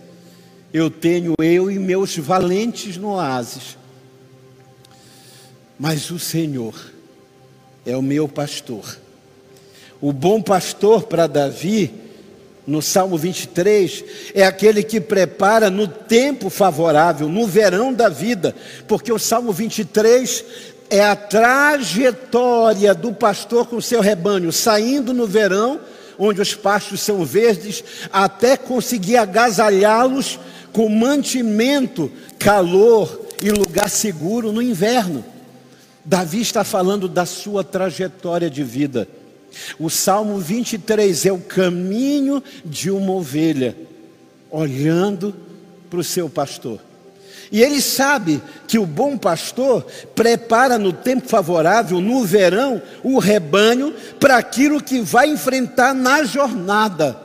eu 0.72 0.90
tenho 0.90 1.34
eu 1.38 1.70
e 1.70 1.78
meus 1.78 2.16
valentes 2.16 2.96
no 2.96 3.14
oásis. 3.14 3.76
Mas 5.78 6.10
o 6.10 6.18
Senhor 6.18 6.74
é 7.84 7.96
o 7.96 8.02
meu 8.02 8.28
pastor. 8.28 8.98
O 10.00 10.12
bom 10.12 10.40
pastor 10.40 11.04
para 11.04 11.26
Davi, 11.26 11.92
no 12.70 12.80
Salmo 12.80 13.18
23, 13.18 14.04
é 14.32 14.44
aquele 14.44 14.84
que 14.84 15.00
prepara 15.00 15.68
no 15.68 15.88
tempo 15.88 16.48
favorável, 16.48 17.28
no 17.28 17.44
verão 17.44 17.92
da 17.92 18.08
vida, 18.08 18.54
porque 18.86 19.12
o 19.12 19.18
Salmo 19.18 19.52
23 19.52 20.44
é 20.88 21.02
a 21.02 21.16
trajetória 21.16 22.94
do 22.94 23.12
pastor 23.12 23.66
com 23.66 23.80
seu 23.80 24.00
rebanho, 24.00 24.52
saindo 24.52 25.12
no 25.12 25.26
verão, 25.26 25.80
onde 26.16 26.40
os 26.40 26.54
pastos 26.54 27.00
são 27.00 27.24
verdes, 27.24 27.82
até 28.12 28.56
conseguir 28.56 29.16
agasalhá-los 29.16 30.38
com 30.72 30.88
mantimento, 30.88 32.10
calor 32.38 33.20
e 33.42 33.50
lugar 33.50 33.90
seguro 33.90 34.52
no 34.52 34.62
inverno. 34.62 35.24
Davi 36.04 36.40
está 36.40 36.62
falando 36.62 37.08
da 37.08 37.26
sua 37.26 37.64
trajetória 37.64 38.48
de 38.48 38.62
vida. 38.62 39.08
O 39.78 39.90
Salmo 39.90 40.38
23 40.38 41.26
é 41.26 41.32
o 41.32 41.38
caminho 41.38 42.42
de 42.64 42.90
uma 42.90 43.12
ovelha, 43.12 43.76
olhando 44.50 45.34
para 45.88 46.00
o 46.00 46.04
seu 46.04 46.28
pastor. 46.28 46.80
E 47.52 47.62
ele 47.62 47.80
sabe 47.82 48.40
que 48.68 48.78
o 48.78 48.86
bom 48.86 49.18
pastor 49.18 49.84
prepara 50.14 50.78
no 50.78 50.92
tempo 50.92 51.28
favorável, 51.28 52.00
no 52.00 52.24
verão, 52.24 52.80
o 53.02 53.18
rebanho 53.18 53.92
para 54.20 54.36
aquilo 54.36 54.80
que 54.80 55.00
vai 55.00 55.28
enfrentar 55.28 55.92
na 55.92 56.22
jornada, 56.22 57.20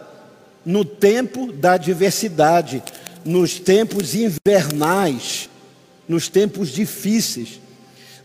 no 0.65 0.83
tempo 0.83 1.51
da 1.51 1.73
adversidade, 1.73 2.81
nos 3.23 3.59
tempos 3.59 4.15
invernais, 4.15 5.47
nos 6.07 6.27
tempos 6.27 6.69
difíceis, 6.69 7.59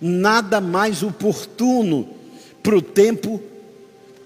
nada 0.01 0.59
mais 0.59 1.03
oportuno 1.03 2.09
para 2.63 2.77
o 2.77 2.83
tempo 2.83 3.43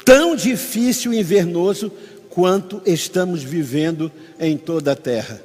tão 0.04 0.36
difícil 0.36 1.12
e 1.12 1.20
invernoso 1.20 1.90
quanto 2.30 2.82
estamos 2.84 3.42
vivendo 3.42 4.10
em 4.38 4.58
toda 4.58 4.92
a 4.92 4.96
terra. 4.96 5.40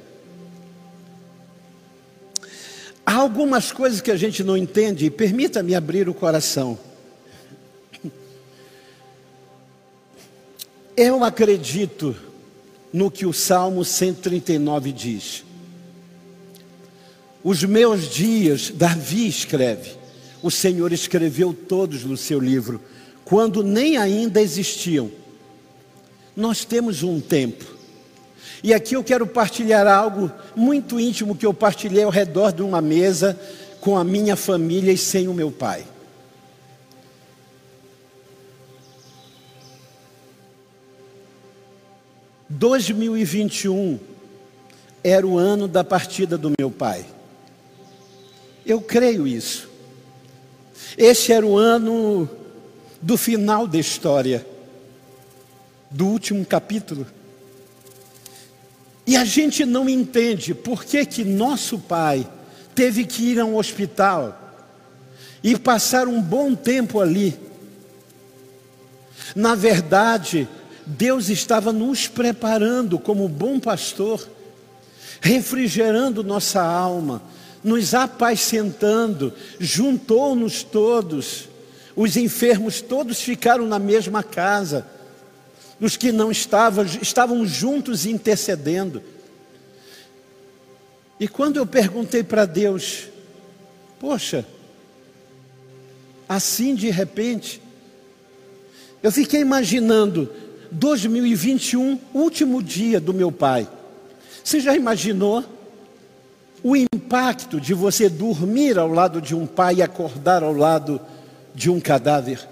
Há 3.06 3.14
algumas 3.14 3.72
coisas 3.72 4.00
que 4.00 4.10
a 4.10 4.16
gente 4.16 4.44
não 4.44 4.56
entende, 4.56 5.06
e 5.06 5.10
permita-me 5.10 5.74
abrir 5.74 6.08
o 6.08 6.14
coração. 6.14 6.78
Eu 10.96 11.24
acredito 11.24 12.14
no 12.92 13.10
que 13.10 13.24
o 13.24 13.32
Salmo 13.32 13.84
139 13.84 14.92
diz. 14.92 15.44
Os 17.42 17.64
meus 17.64 18.10
dias, 18.10 18.70
Davi 18.70 19.26
escreve, 19.26 19.92
o 20.42 20.50
Senhor 20.50 20.92
escreveu 20.92 21.54
todos 21.54 22.04
no 22.04 22.16
seu 22.16 22.38
livro, 22.38 22.80
quando 23.30 23.62
nem 23.62 23.96
ainda 23.96 24.42
existiam. 24.42 25.08
Nós 26.36 26.64
temos 26.64 27.04
um 27.04 27.20
tempo. 27.20 27.64
E 28.60 28.74
aqui 28.74 28.96
eu 28.96 29.04
quero 29.04 29.24
partilhar 29.24 29.86
algo 29.86 30.32
muito 30.56 30.98
íntimo 30.98 31.36
que 31.36 31.46
eu 31.46 31.54
partilhei 31.54 32.02
ao 32.02 32.10
redor 32.10 32.50
de 32.52 32.60
uma 32.60 32.80
mesa 32.80 33.38
com 33.80 33.96
a 33.96 34.02
minha 34.02 34.34
família 34.34 34.90
e 34.90 34.98
sem 34.98 35.28
o 35.28 35.32
meu 35.32 35.52
pai. 35.52 35.84
Dois 42.48 42.90
mil 42.90 43.16
e 43.16 43.22
vinte 43.22 43.62
e 43.62 43.68
um 43.68 43.96
era 45.04 45.24
o 45.24 45.38
ano 45.38 45.68
da 45.68 45.84
partida 45.84 46.36
do 46.36 46.52
meu 46.58 46.68
pai. 46.68 47.06
Eu 48.66 48.80
creio 48.80 49.24
isso. 49.24 49.70
Esse 50.98 51.32
era 51.32 51.46
o 51.46 51.56
ano 51.56 52.28
do 53.00 53.16
final 53.16 53.66
da 53.66 53.78
história, 53.78 54.46
do 55.90 56.06
último 56.06 56.44
capítulo. 56.44 57.06
E 59.06 59.16
a 59.16 59.24
gente 59.24 59.64
não 59.64 59.88
entende 59.88 60.54
por 60.54 60.84
que, 60.84 61.04
que 61.04 61.24
nosso 61.24 61.78
pai 61.78 62.28
teve 62.74 63.04
que 63.04 63.32
ir 63.32 63.40
a 63.40 63.44
um 63.44 63.56
hospital 63.56 64.38
e 65.42 65.58
passar 65.58 66.06
um 66.06 66.20
bom 66.20 66.54
tempo 66.54 67.00
ali. 67.00 67.38
Na 69.34 69.54
verdade, 69.54 70.48
Deus 70.86 71.28
estava 71.28 71.72
nos 71.72 72.06
preparando 72.06 72.98
como 72.98 73.28
bom 73.28 73.58
pastor, 73.58 74.28
refrigerando 75.20 76.22
nossa 76.22 76.62
alma, 76.62 77.22
nos 77.62 77.94
apacentando, 77.94 79.32
juntou-nos 79.58 80.62
todos. 80.62 81.49
Os 81.96 82.16
enfermos 82.16 82.80
todos 82.80 83.20
ficaram 83.20 83.66
na 83.66 83.78
mesma 83.78 84.22
casa. 84.22 84.86
Os 85.80 85.96
que 85.96 86.12
não 86.12 86.30
estavam, 86.30 86.84
estavam 86.84 87.46
juntos 87.46 88.06
intercedendo. 88.06 89.02
E 91.18 91.26
quando 91.28 91.56
eu 91.56 91.66
perguntei 91.66 92.22
para 92.22 92.44
Deus, 92.46 93.08
poxa, 93.98 94.46
assim 96.28 96.74
de 96.74 96.90
repente, 96.90 97.60
eu 99.02 99.10
fiquei 99.10 99.40
imaginando 99.40 100.30
2021, 100.70 101.98
último 102.14 102.62
dia 102.62 103.00
do 103.00 103.12
meu 103.12 103.32
pai. 103.32 103.68
Você 104.44 104.60
já 104.60 104.74
imaginou 104.76 105.44
o 106.62 106.76
impacto 106.76 107.60
de 107.60 107.74
você 107.74 108.08
dormir 108.08 108.78
ao 108.78 108.88
lado 108.88 109.20
de 109.20 109.34
um 109.34 109.46
pai 109.46 109.76
e 109.76 109.82
acordar 109.82 110.42
ao 110.42 110.52
lado 110.52 110.98
de 110.98 111.19
um 111.70 111.80
cadáver? 111.80 112.46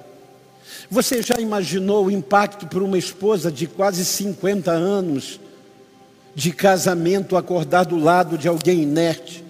Você 0.91 1.23
já 1.23 1.37
imaginou 1.39 2.07
o 2.07 2.11
impacto 2.11 2.67
para 2.67 2.83
uma 2.83 2.97
esposa 2.97 3.53
de 3.53 3.67
quase 3.67 4.05
50 4.05 4.71
anos 4.71 5.39
de 6.35 6.53
casamento 6.53 7.37
acordar 7.37 7.85
do 7.85 7.99
lado 7.99 8.39
de 8.39 8.49
alguém 8.49 8.83
inerte. 8.83 9.45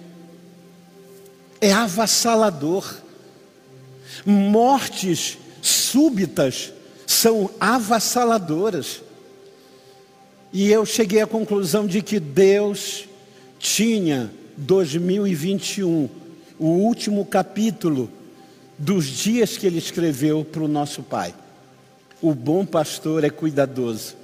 É 1.61 1.71
avassalador. 1.71 2.97
Mortes 4.25 5.37
súbitas 5.61 6.73
são 7.05 7.49
avassaladoras. 7.59 9.01
E 10.51 10.71
eu 10.71 10.85
cheguei 10.85 11.21
à 11.21 11.27
conclusão 11.27 11.85
de 11.85 12.01
que 12.01 12.19
Deus 12.19 13.05
tinha 13.59 14.31
2021, 14.57 16.09
o 16.57 16.65
último 16.65 17.23
capítulo 17.25 18.09
dos 18.79 19.05
dias 19.05 19.57
que 19.57 19.67
ele 19.67 19.77
escreveu 19.77 20.45
para 20.45 20.63
o 20.63 20.67
nosso 20.67 21.03
Pai. 21.03 21.35
O 22.21 22.33
bom 22.33 22.65
pastor 22.65 23.23
é 23.23 23.29
cuidadoso. 23.29 24.15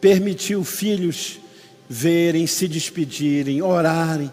Permitiu 0.00 0.64
filhos 0.64 1.38
verem, 1.88 2.46
se 2.46 2.66
despedirem, 2.66 3.60
orarem. 3.60 4.30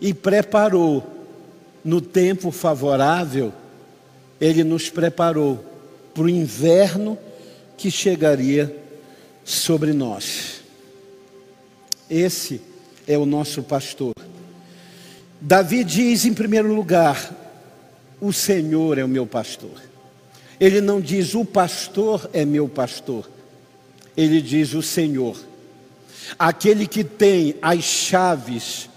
E 0.00 0.14
preparou, 0.14 1.04
no 1.82 2.00
tempo 2.00 2.50
favorável, 2.50 3.52
Ele 4.40 4.62
nos 4.62 4.90
preparou 4.90 5.64
para 6.14 6.24
o 6.24 6.28
inverno 6.28 7.18
que 7.76 7.90
chegaria 7.90 8.76
sobre 9.44 9.92
nós. 9.92 10.60
Esse 12.10 12.60
é 13.06 13.16
o 13.16 13.26
nosso 13.26 13.62
pastor. 13.62 14.12
Davi 15.40 15.82
diz 15.82 16.24
em 16.24 16.34
primeiro 16.34 16.72
lugar: 16.74 17.47
O 18.20 18.32
Senhor 18.32 18.98
é 18.98 19.04
o 19.04 19.08
meu 19.08 19.26
pastor. 19.26 19.82
Ele 20.58 20.80
não 20.80 21.00
diz 21.00 21.34
o 21.34 21.44
pastor 21.44 22.28
é 22.32 22.44
meu 22.44 22.68
pastor. 22.68 23.28
Ele 24.16 24.40
diz 24.42 24.74
o 24.74 24.82
Senhor 24.82 25.36
aquele 26.36 26.86
que 26.86 27.04
tem 27.04 27.54
as 27.62 27.84
chaves 27.84 28.88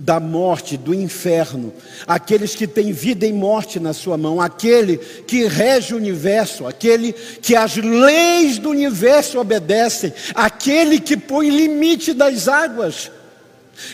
da 0.00 0.20
morte, 0.20 0.76
do 0.76 0.94
inferno, 0.94 1.72
aqueles 2.06 2.54
que 2.54 2.68
têm 2.68 2.92
vida 2.92 3.26
e 3.26 3.32
morte 3.32 3.80
na 3.80 3.92
sua 3.92 4.16
mão, 4.16 4.40
aquele 4.40 4.96
que 4.96 5.48
rege 5.48 5.92
o 5.92 5.96
universo, 5.96 6.68
aquele 6.68 7.12
que 7.12 7.56
as 7.56 7.76
leis 7.76 8.58
do 8.58 8.70
universo 8.70 9.40
obedecem, 9.40 10.12
aquele 10.36 11.00
que 11.00 11.16
põe 11.16 11.50
limite 11.50 12.12
das 12.12 12.46
águas. 12.46 13.10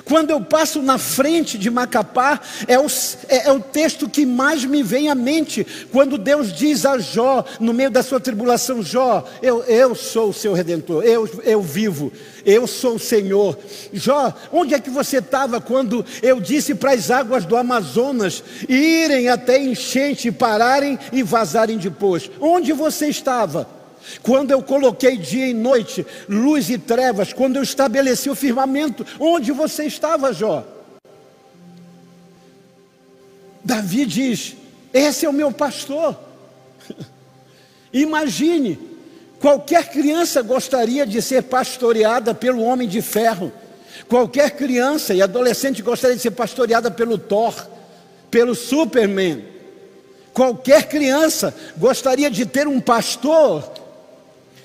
Quando 0.04 0.30
eu 0.30 0.40
passo 0.40 0.82
na 0.82 0.98
frente 0.98 1.58
de 1.58 1.70
Macapá, 1.70 2.40
é 2.66 2.78
o, 2.78 2.86
é, 3.28 3.48
é 3.48 3.52
o, 3.52 3.60
texto 3.60 4.08
que 4.08 4.24
mais 4.24 4.64
me 4.64 4.82
vem 4.82 5.08
à 5.08 5.14
mente. 5.14 5.66
Quando 5.92 6.18
Deus 6.18 6.52
diz 6.52 6.84
a 6.86 6.98
Jó, 6.98 7.44
no 7.60 7.74
meio 7.74 7.90
da 7.90 8.02
sua 8.02 8.20
tribulação: 8.20 8.82
Jó, 8.82 9.24
eu, 9.42 9.62
eu 9.64 9.94
sou 9.94 10.30
o 10.30 10.34
seu 10.34 10.52
redentor, 10.52 11.04
eu, 11.04 11.28
eu 11.44 11.62
vivo, 11.62 12.12
eu 12.44 12.66
sou 12.66 12.96
o 12.96 12.98
Senhor. 12.98 13.58
Jó, 13.92 14.32
onde 14.52 14.74
é 14.74 14.80
que 14.80 14.90
você 14.90 15.18
estava 15.18 15.60
quando 15.60 16.04
eu 16.22 16.40
disse 16.40 16.74
para 16.74 16.92
as 16.92 17.10
águas 17.10 17.44
do 17.44 17.56
Amazonas 17.56 18.42
irem 18.68 19.28
até 19.28 19.58
enchente, 19.58 20.32
pararem 20.32 20.98
e 21.12 21.22
vazarem 21.22 21.78
depois? 21.78 22.30
Onde 22.40 22.72
você 22.72 23.08
estava? 23.08 23.83
Quando 24.22 24.50
eu 24.50 24.62
coloquei 24.62 25.16
dia 25.16 25.46
e 25.46 25.54
noite, 25.54 26.06
luz 26.28 26.68
e 26.70 26.78
trevas, 26.78 27.32
quando 27.32 27.56
eu 27.56 27.62
estabeleci 27.62 28.28
o 28.28 28.34
firmamento, 28.34 29.04
onde 29.18 29.52
você 29.52 29.84
estava, 29.84 30.32
Jó? 30.32 30.64
Davi 33.64 34.04
diz: 34.04 34.56
Esse 34.92 35.24
é 35.24 35.28
o 35.28 35.32
meu 35.32 35.50
pastor. 35.50 36.18
Imagine, 37.92 38.78
qualquer 39.40 39.90
criança 39.90 40.42
gostaria 40.42 41.06
de 41.06 41.22
ser 41.22 41.44
pastoreada 41.44 42.34
pelo 42.34 42.62
homem 42.62 42.88
de 42.88 43.00
ferro. 43.00 43.52
Qualquer 44.08 44.50
criança 44.50 45.14
e 45.14 45.22
adolescente 45.22 45.80
gostaria 45.80 46.16
de 46.16 46.22
ser 46.22 46.32
pastoreada 46.32 46.90
pelo 46.90 47.16
Thor, 47.16 47.54
pelo 48.30 48.54
Superman. 48.54 49.44
Qualquer 50.32 50.88
criança 50.88 51.54
gostaria 51.76 52.28
de 52.28 52.44
ter 52.44 52.66
um 52.66 52.80
pastor 52.80 53.72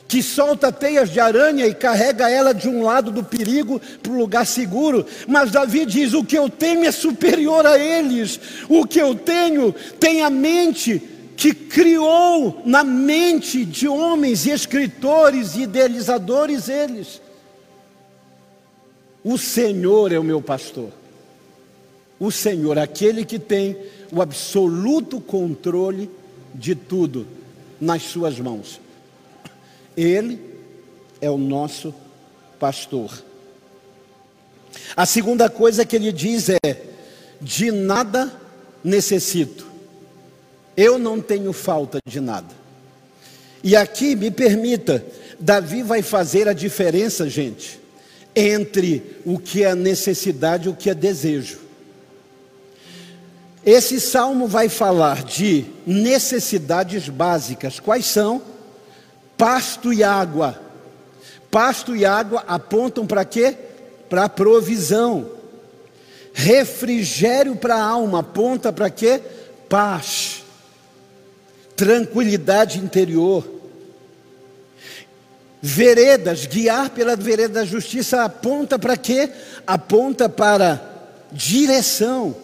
que 0.10 0.24
solta 0.24 0.72
teias 0.72 1.12
de 1.12 1.20
aranha 1.20 1.68
e 1.68 1.74
carrega 1.74 2.32
ela 2.32 2.52
de 2.52 2.68
um 2.68 2.82
lado 2.82 3.12
do 3.12 3.24
perigo 3.24 3.80
para 4.02 4.12
o 4.12 4.18
lugar 4.18 4.44
seguro. 4.44 5.06
Mas 5.28 5.52
Davi 5.52 5.86
diz: 5.86 6.14
O 6.14 6.26
que 6.26 6.36
eu 6.36 6.50
tenho 6.50 6.84
é 6.84 6.92
superior 6.92 7.64
a 7.68 7.78
eles. 7.78 8.40
O 8.68 8.88
que 8.88 9.00
eu 9.00 9.14
tenho 9.14 9.72
tem 10.00 10.24
a 10.24 10.30
mente 10.32 11.00
que 11.38 11.54
criou 11.54 12.64
na 12.66 12.84
mente 12.84 13.64
de 13.64 13.88
homens 13.88 14.48
e 14.48 14.50
escritores 14.50 15.54
e 15.56 15.62
idealizadores 15.62 16.68
eles. 16.68 17.22
O 19.24 19.38
Senhor 19.38 20.12
é 20.12 20.18
o 20.18 20.24
meu 20.24 20.42
pastor. 20.42 20.90
O 22.20 22.32
Senhor, 22.32 22.80
aquele 22.80 23.24
que 23.24 23.38
tem 23.38 23.78
o 24.12 24.24
absoluto 24.24 25.22
controle 25.22 26.10
de 26.56 26.74
tudo 26.74 27.28
nas 27.80 28.02
suas 28.02 28.40
mãos. 28.40 28.89
Ele 30.00 30.40
é 31.20 31.30
o 31.30 31.38
nosso 31.38 31.94
pastor. 32.58 33.12
A 34.96 35.06
segunda 35.06 35.50
coisa 35.50 35.84
que 35.84 35.98
ele 35.98 36.14
diz 36.14 36.48
é: 36.48 36.84
de 37.42 37.70
nada 37.70 38.32
necessito. 38.82 39.68
Eu 40.78 40.98
não 40.98 41.20
tenho 41.20 41.52
falta 41.52 42.00
de 42.06 42.22
nada. 42.22 42.56
E 43.62 43.76
aqui 43.76 44.16
me 44.16 44.32
permita, 44.32 45.06
Davi 45.38 45.84
vai 45.84 46.02
fazer 46.02 46.48
a 46.48 46.54
diferença, 46.54 47.30
gente, 47.30 47.78
entre 48.34 49.18
o 49.26 49.38
que 49.38 49.66
é 49.66 49.76
necessidade 49.76 50.68
e 50.68 50.72
o 50.72 50.76
que 50.76 50.90
é 50.90 50.94
desejo. 50.94 51.60
Esse 53.66 54.00
salmo 54.00 54.48
vai 54.48 54.70
falar 54.70 55.26
de 55.26 55.66
necessidades 55.86 57.10
básicas. 57.10 57.82
Quais 57.82 58.06
são? 58.06 58.42
Pasto 59.40 59.94
e 59.94 60.04
água. 60.04 60.60
Pasto 61.50 61.96
e 61.96 62.06
água 62.06 62.44
apontam 62.46 63.08
para 63.08 63.24
quê? 63.24 63.58
Para 64.10 64.28
provisão. 64.28 65.32
Refrigério 66.34 67.56
para 67.56 67.76
a 67.76 67.84
alma, 67.84 68.20
aponta 68.20 68.72
para 68.72 68.90
quê? 68.90 69.22
Paz, 69.70 70.44
tranquilidade 71.76 72.80
interior. 72.80 73.48
Veredas, 75.62 76.46
guiar 76.46 76.90
pela 76.90 77.16
vereda 77.16 77.62
da 77.62 77.66
justiça, 77.66 78.24
aponta 78.24 78.78
para 78.78 78.98
quê? 78.98 79.30
Aponta 79.66 80.28
para 80.30 80.82
direção. 81.32 82.36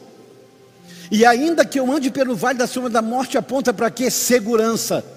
E 1.12 1.26
ainda 1.26 1.66
que 1.66 1.80
eu 1.80 1.92
ande 1.92 2.10
pelo 2.10 2.36
vale 2.36 2.58
da 2.58 2.68
sombra 2.68 2.90
da 2.90 3.02
morte, 3.02 3.38
aponta 3.38 3.74
para 3.74 3.92
quê? 3.92 4.10
Segurança. 4.10 5.15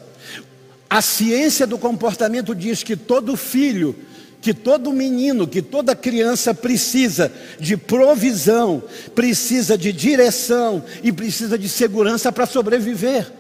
A 0.90 1.03
ciência 1.03 1.66
do 1.66 1.77
comportamento 1.77 2.55
diz 2.55 2.83
que 2.83 2.96
todo 2.96 3.37
filho, 3.37 3.94
que 4.40 4.55
todo 4.55 4.92
menino, 4.92 5.46
que 5.46 5.61
toda 5.61 5.94
criança 5.94 6.55
precisa 6.55 7.31
de 7.61 7.77
provisão, 7.77 8.83
precisa 9.14 9.77
de 9.77 9.92
direção 9.92 10.83
e 11.03 11.12
precisa 11.12 11.59
de 11.59 11.68
segurança 11.68 12.33
para 12.33 12.46
sobreviver. 12.46 13.31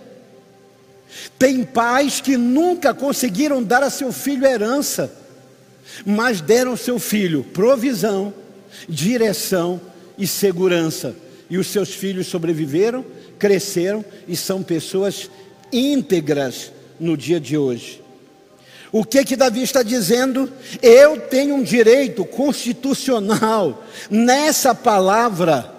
Tem 1.38 1.64
pais 1.64 2.20
que 2.20 2.36
nunca 2.36 2.92
conseguiram 2.92 3.62
dar 3.62 3.82
a 3.82 3.88
seu 3.88 4.12
filho 4.12 4.44
herança, 4.44 5.10
mas 6.04 6.42
deram 6.42 6.72
ao 6.72 6.76
seu 6.76 6.98
filho 6.98 7.44
provisão, 7.44 8.34
direção 8.86 9.80
e 10.18 10.26
segurança. 10.26 11.16
E 11.48 11.56
os 11.56 11.68
seus 11.68 11.94
filhos 11.94 12.26
sobreviveram, 12.26 13.02
cresceram 13.38 14.04
e 14.26 14.36
são 14.36 14.62
pessoas 14.62 15.30
íntegras 15.72 16.72
no 16.98 17.16
dia 17.16 17.40
de 17.40 17.56
hoje. 17.56 18.02
O 18.90 19.04
que 19.04 19.24
que 19.24 19.36
Davi 19.36 19.62
está 19.62 19.82
dizendo? 19.82 20.50
Eu 20.80 21.20
tenho 21.20 21.56
um 21.56 21.62
direito 21.62 22.24
constitucional 22.24 23.84
nessa 24.10 24.74
palavra 24.74 25.74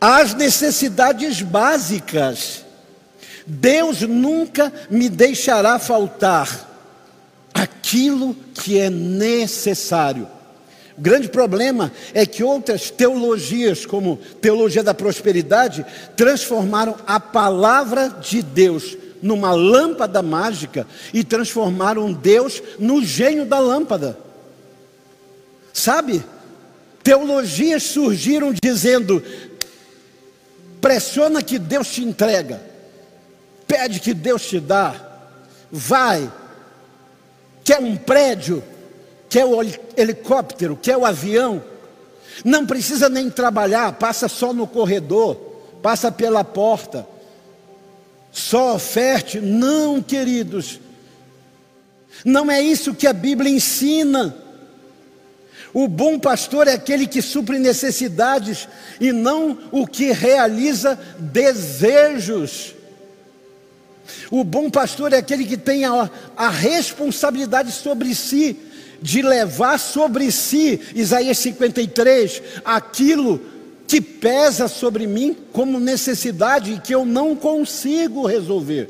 as 0.00 0.34
necessidades 0.34 1.40
básicas. 1.42 2.64
Deus 3.46 4.02
nunca 4.02 4.72
me 4.90 5.08
deixará 5.08 5.78
faltar 5.78 6.68
aquilo 7.54 8.34
que 8.52 8.80
é 8.80 8.90
necessário. 8.90 10.28
O 10.98 11.00
grande 11.00 11.28
problema 11.28 11.92
é 12.12 12.26
que 12.26 12.42
outras 12.42 12.90
teologias, 12.90 13.86
como 13.86 14.18
teologia 14.40 14.82
da 14.82 14.92
prosperidade, 14.92 15.86
transformaram 16.16 16.96
a 17.06 17.20
palavra 17.20 18.08
de 18.08 18.42
Deus 18.42 18.96
numa 19.22 19.52
lâmpada 19.52 20.20
mágica 20.20 20.86
e 21.14 21.22
transformaram 21.22 22.12
Deus 22.12 22.60
no 22.78 23.02
gênio 23.02 23.46
da 23.46 23.60
lâmpada. 23.60 24.18
Sabe? 25.72 26.22
Teologias 27.04 27.84
surgiram 27.84 28.52
dizendo: 28.52 29.22
pressiona 30.80 31.42
que 31.42 31.58
Deus 31.58 31.88
te 31.88 32.02
entrega, 32.02 32.60
pede 33.66 34.00
que 34.00 34.12
Deus 34.12 34.42
te 34.42 34.58
dá, 34.58 34.94
vai, 35.70 36.30
quer 37.64 37.78
um 37.78 37.96
prédio, 37.96 38.62
quer 39.30 39.44
o 39.44 39.62
helicóptero, 39.96 40.76
quer 40.76 40.96
o 40.96 41.06
avião, 41.06 41.62
não 42.44 42.66
precisa 42.66 43.08
nem 43.08 43.30
trabalhar, 43.30 43.92
passa 43.94 44.28
só 44.28 44.52
no 44.52 44.66
corredor, 44.66 45.36
passa 45.80 46.10
pela 46.10 46.44
porta 46.44 47.11
só 48.32 48.74
oferte. 48.74 49.38
Não, 49.38 50.02
queridos. 50.02 50.80
Não 52.24 52.50
é 52.50 52.60
isso 52.60 52.94
que 52.94 53.06
a 53.06 53.12
Bíblia 53.12 53.50
ensina. 53.50 54.34
O 55.74 55.86
bom 55.86 56.18
pastor 56.18 56.66
é 56.66 56.72
aquele 56.72 57.06
que 57.06 57.22
supre 57.22 57.58
necessidades 57.58 58.68
e 59.00 59.12
não 59.12 59.58
o 59.70 59.86
que 59.86 60.12
realiza 60.12 60.98
desejos. 61.18 62.74
O 64.30 64.44
bom 64.44 64.68
pastor 64.70 65.12
é 65.12 65.18
aquele 65.18 65.44
que 65.44 65.56
tem 65.56 65.84
a, 65.84 66.10
a 66.36 66.48
responsabilidade 66.48 67.72
sobre 67.72 68.14
si, 68.14 68.56
de 69.00 69.22
levar 69.22 69.78
sobre 69.78 70.30
si, 70.30 70.80
Isaías 70.94 71.38
53, 71.38 72.42
aquilo 72.64 73.51
que 73.92 74.00
pesa 74.00 74.68
sobre 74.68 75.06
mim 75.06 75.36
como 75.52 75.78
necessidade 75.78 76.72
e 76.72 76.80
que 76.80 76.94
eu 76.94 77.04
não 77.04 77.36
consigo 77.36 78.26
resolver. 78.26 78.88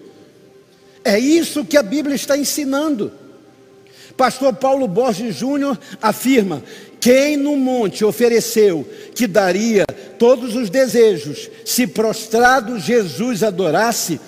É 1.05 1.19
isso 1.19 1.65
que 1.65 1.77
a 1.77 1.83
Bíblia 1.83 2.15
está 2.15 2.39
ensinando. 2.39 3.11
Pastor 4.17 4.55
Paulo 4.55 4.87
Borges 4.87 5.35
Júnior 5.35 5.77
afirma: 6.01 6.63
quem 7.01 7.37
no 7.37 7.57
monte 7.57 8.05
ofereceu 8.05 8.89
que 9.13 9.27
daria 9.27 9.85
todos 10.21 10.55
os 10.55 10.71
desejos, 10.71 11.51
se 11.65 11.85
prostrado 11.85 12.79
Jesus 12.79 13.43
adorasse, 13.43 14.21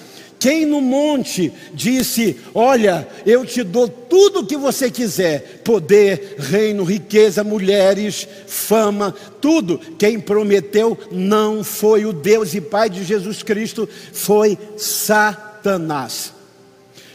quem 0.45 0.67
no 0.67 0.83
monte 0.83 1.51
disse: 1.73 2.39
Olha, 2.55 3.09
eu 3.25 3.47
te 3.47 3.63
dou 3.63 3.89
tudo 3.89 4.41
o 4.41 4.47
que 4.47 4.59
você 4.59 4.91
quiser: 4.91 5.63
poder, 5.65 6.37
reino, 6.39 6.85
riqueza, 6.85 7.43
mulheres, 7.43 8.29
fama, 8.47 9.11
tudo. 9.41 9.79
Quem 9.99 10.21
prometeu 10.21 10.99
não 11.11 11.65
foi 11.65 12.05
o 12.05 12.13
Deus 12.13 12.53
e 12.53 12.61
Pai 12.61 12.91
de 12.91 13.05
Jesus 13.05 13.43
Cristo, 13.43 13.89
foi 14.13 14.59
Satanás. 14.77 16.35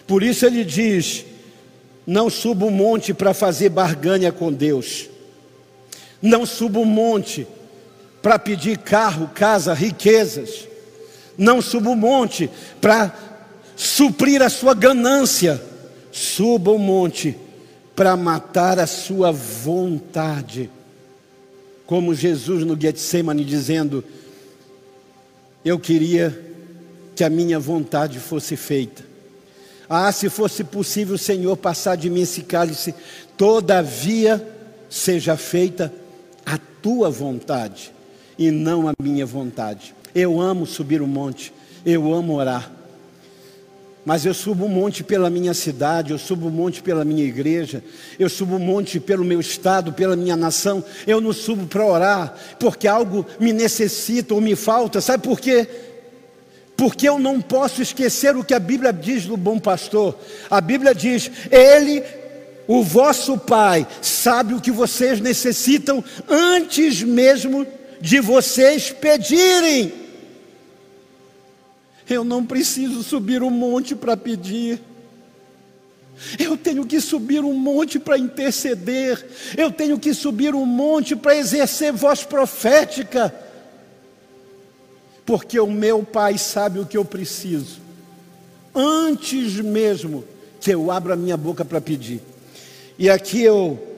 Por 0.08 0.24
isso 0.24 0.48
ele 0.48 0.64
diz: 0.64 1.24
Não 2.08 2.32
suba 2.32 2.66
o 2.66 2.72
monte 2.72 3.14
para 3.14 3.32
fazer 3.32 3.70
barganha 3.70 4.32
com 4.32 4.52
Deus, 4.52 5.08
não 6.20 6.48
suba 6.48 6.80
o 6.80 6.86
monte 6.86 7.46
para 8.24 8.40
pedir 8.40 8.80
carro, 8.80 9.30
casa, 9.36 9.72
riquezas 9.72 10.69
não 11.40 11.62
suba 11.62 11.90
o 11.90 11.96
monte 11.96 12.50
para 12.82 13.16
suprir 13.76 14.42
a 14.42 14.50
sua 14.50 14.74
ganância, 14.74 15.60
suba 16.12 16.70
o 16.70 16.78
monte 16.78 17.38
para 17.96 18.18
matar 18.18 18.78
a 18.78 18.86
sua 18.86 19.32
vontade. 19.32 20.70
Como 21.88 22.14
Jesus 22.14 22.66
no 22.66 22.80
Getsemane 22.80 23.46
dizendo: 23.46 24.04
Eu 25.64 25.80
queria 25.80 26.38
que 27.16 27.24
a 27.24 27.30
minha 27.30 27.58
vontade 27.58 28.20
fosse 28.20 28.58
feita. 28.58 29.04
Ah, 29.90 30.12
se 30.12 30.30
fosse 30.30 30.64
possível, 30.64 31.18
Senhor, 31.18 31.56
passar 31.58 31.96
de 31.96 32.10
mim 32.10 32.22
esse 32.22 32.44
cálice, 32.44 32.94
todavia 33.36 34.46
seja 34.90 35.36
feita 35.36 35.92
a 36.46 36.60
tua 36.82 37.10
vontade 37.10 37.92
e 38.38 38.52
não 38.52 38.88
a 38.88 38.94
minha 39.02 39.26
vontade. 39.26 39.96
Eu 40.14 40.40
amo 40.40 40.66
subir 40.66 41.02
o 41.02 41.08
monte, 41.08 41.54
eu 41.86 42.14
amo 42.14 42.36
orar. 42.36 42.80
Mas 44.06 44.26
eu 44.26 44.34
subo 44.34 44.66
um 44.66 44.70
monte 44.70 45.04
pela 45.04 45.30
minha 45.30 45.54
cidade, 45.54 46.12
eu 46.12 46.18
subo 46.18 46.48
um 46.48 46.52
monte 46.52 46.82
pela 46.82 47.06
minha 47.06 47.24
igreja, 47.24 47.84
eu 48.18 48.30
subo 48.30 48.56
um 48.56 48.60
monte 48.60 49.00
pelo 49.00 49.24
meu 49.24 49.40
estado, 49.40 49.94
pela 49.94 50.16
minha 50.16 50.36
nação. 50.36 50.84
Eu 51.06 51.20
não 51.22 51.34
subo 51.34 51.68
para 51.68 51.86
orar 51.86 52.34
porque 52.60 52.88
algo 52.88 53.26
me 53.40 53.54
necessita 53.54 54.34
ou 54.34 54.42
me 54.42 54.56
falta. 54.56 55.02
Sabe 55.02 55.24
por 55.24 55.40
quê? 55.40 55.68
Porque 56.76 57.10
eu 57.10 57.20
não 57.20 57.42
posso 57.42 57.82
esquecer 57.82 58.36
o 58.38 58.44
que 58.44 58.54
a 58.54 58.60
Bíblia 58.60 58.94
diz 58.94 59.26
do 59.26 59.36
bom 59.36 59.60
pastor. 59.60 60.18
A 60.50 60.62
Bíblia 60.62 60.96
diz: 60.96 61.30
Ele, 61.52 62.02
o 62.68 62.82
vosso 62.82 63.38
Pai, 63.38 63.86
sabe 64.02 64.54
o 64.54 64.62
que 64.62 64.72
vocês 64.72 65.20
necessitam 65.20 66.04
antes 66.28 67.04
mesmo 67.04 67.68
de 68.00 68.22
vocês 68.22 68.92
pedirem. 68.92 69.99
Eu 72.10 72.24
não 72.24 72.46
preciso 72.46 73.04
subir 73.04 73.44
um 73.44 73.50
monte 73.52 73.96
para 73.96 74.18
pedir. 74.18 74.82
Eu 76.38 76.58
tenho 76.58 76.86
que 76.86 77.00
subir 77.00 77.44
um 77.44 77.54
monte 77.54 78.00
para 78.00 78.18
interceder. 78.18 79.26
Eu 79.58 79.72
tenho 79.72 79.98
que 80.00 80.14
subir 80.14 80.56
um 80.56 80.66
monte 80.66 81.16
para 81.16 81.36
exercer 81.36 81.94
voz 81.94 82.24
profética. 82.24 83.34
Porque 85.26 85.60
o 85.60 85.68
meu 85.68 86.04
Pai 86.04 86.38
sabe 86.38 86.80
o 86.80 86.86
que 86.86 86.98
eu 86.98 87.06
preciso. 87.06 87.80
Antes 88.74 89.56
mesmo 89.56 90.26
que 90.60 90.72
eu 90.72 90.92
abra 90.92 91.16
minha 91.16 91.38
boca 91.38 91.64
para 91.64 91.80
pedir. 91.80 92.22
E 92.98 93.10
aqui 93.10 93.42
eu 93.42 93.89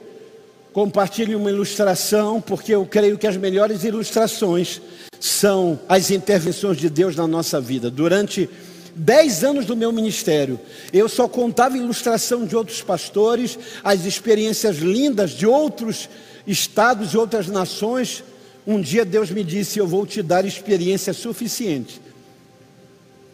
compartilho 0.72 1.38
uma 1.38 1.50
ilustração, 1.50 2.40
porque 2.40 2.74
eu 2.74 2.86
creio 2.86 3.18
que 3.18 3.26
as 3.26 3.36
melhores 3.36 3.84
ilustrações 3.84 4.80
são 5.20 5.78
as 5.88 6.10
intervenções 6.10 6.78
de 6.78 6.88
Deus 6.88 7.14
na 7.14 7.26
nossa 7.26 7.60
vida. 7.60 7.90
Durante 7.90 8.48
dez 8.96 9.44
anos 9.44 9.66
do 9.66 9.76
meu 9.76 9.92
ministério, 9.92 10.58
eu 10.92 11.08
só 11.08 11.28
contava 11.28 11.76
ilustração 11.76 12.46
de 12.46 12.56
outros 12.56 12.82
pastores, 12.82 13.58
as 13.84 14.04
experiências 14.04 14.78
lindas 14.78 15.30
de 15.30 15.46
outros 15.46 16.08
estados 16.46 17.12
e 17.12 17.18
outras 17.18 17.46
nações. 17.48 18.24
Um 18.66 18.80
dia 18.80 19.04
Deus 19.04 19.30
me 19.30 19.44
disse: 19.44 19.78
Eu 19.78 19.86
vou 19.86 20.06
te 20.06 20.22
dar 20.22 20.44
experiência 20.44 21.12
suficiente 21.12 22.00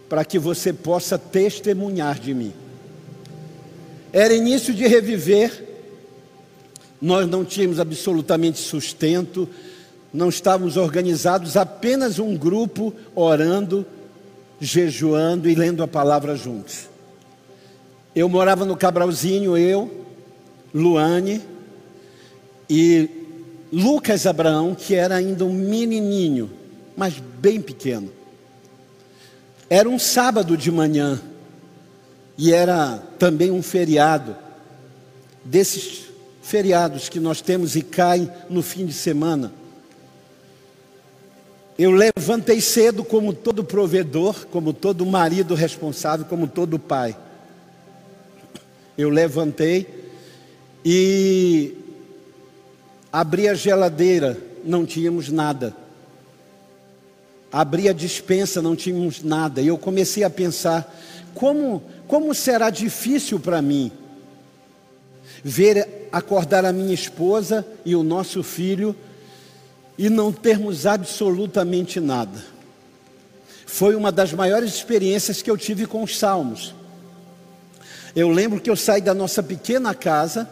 para 0.08 0.24
que 0.24 0.38
você 0.38 0.72
possa 0.72 1.18
testemunhar 1.18 2.18
de 2.18 2.34
mim. 2.34 2.52
Era 4.12 4.34
início 4.34 4.72
de 4.72 4.86
reviver 4.86 5.67
nós 7.00 7.28
não 7.28 7.44
tínhamos 7.44 7.78
absolutamente 7.78 8.58
sustento, 8.58 9.48
não 10.12 10.28
estávamos 10.28 10.76
organizados, 10.76 11.56
apenas 11.56 12.18
um 12.18 12.36
grupo 12.36 12.92
orando, 13.14 13.86
jejuando 14.60 15.48
e 15.48 15.54
lendo 15.54 15.82
a 15.82 15.88
palavra 15.88 16.34
juntos. 16.34 16.88
Eu 18.14 18.28
morava 18.28 18.64
no 18.64 18.76
Cabralzinho, 18.76 19.56
eu, 19.56 20.06
Luane 20.74 21.40
e 22.68 23.08
Lucas 23.72 24.26
Abraão, 24.26 24.74
que 24.74 24.94
era 24.94 25.16
ainda 25.16 25.44
um 25.44 25.52
menininho, 25.52 26.50
mas 26.96 27.14
bem 27.38 27.60
pequeno. 27.60 28.10
Era 29.70 29.88
um 29.88 29.98
sábado 29.98 30.56
de 30.56 30.70
manhã 30.70 31.20
e 32.36 32.52
era 32.52 33.02
também 33.18 33.50
um 33.50 33.62
feriado, 33.62 34.34
desses 35.44 36.07
feriados 36.48 37.10
que 37.10 37.20
nós 37.20 37.42
temos 37.42 37.76
e 37.76 37.82
caem 37.82 38.30
no 38.48 38.62
fim 38.62 38.86
de 38.86 38.94
semana. 38.94 39.52
Eu 41.78 41.90
levantei 41.90 42.58
cedo, 42.58 43.04
como 43.04 43.34
todo 43.34 43.62
provedor, 43.62 44.46
como 44.46 44.72
todo 44.72 45.04
marido 45.04 45.54
responsável, 45.54 46.24
como 46.24 46.48
todo 46.48 46.78
pai. 46.78 47.14
Eu 48.96 49.10
levantei 49.10 49.86
e 50.82 51.74
abri 53.12 53.46
a 53.46 53.52
geladeira, 53.52 54.38
não 54.64 54.86
tínhamos 54.86 55.28
nada. 55.28 55.76
Abri 57.52 57.90
a 57.90 57.92
dispensa, 57.92 58.62
não 58.62 58.74
tínhamos 58.74 59.22
nada. 59.22 59.60
E 59.60 59.66
eu 59.66 59.76
comecei 59.76 60.24
a 60.24 60.30
pensar: 60.30 60.98
como, 61.34 61.82
como 62.06 62.34
será 62.34 62.70
difícil 62.70 63.38
para 63.38 63.60
mim 63.60 63.92
ver 65.42 66.08
acordar 66.10 66.64
a 66.64 66.72
minha 66.72 66.94
esposa 66.94 67.66
e 67.84 67.94
o 67.94 68.02
nosso 68.02 68.42
filho 68.42 68.94
e 69.96 70.08
não 70.08 70.32
termos 70.32 70.86
absolutamente 70.86 72.00
nada. 72.00 72.38
Foi 73.66 73.94
uma 73.94 74.10
das 74.10 74.32
maiores 74.32 74.74
experiências 74.74 75.42
que 75.42 75.50
eu 75.50 75.56
tive 75.56 75.86
com 75.86 76.02
os 76.02 76.18
salmos. 76.18 76.74
Eu 78.14 78.30
lembro 78.30 78.60
que 78.60 78.70
eu 78.70 78.76
saí 78.76 79.00
da 79.00 79.12
nossa 79.12 79.42
pequena 79.42 79.94
casa, 79.94 80.48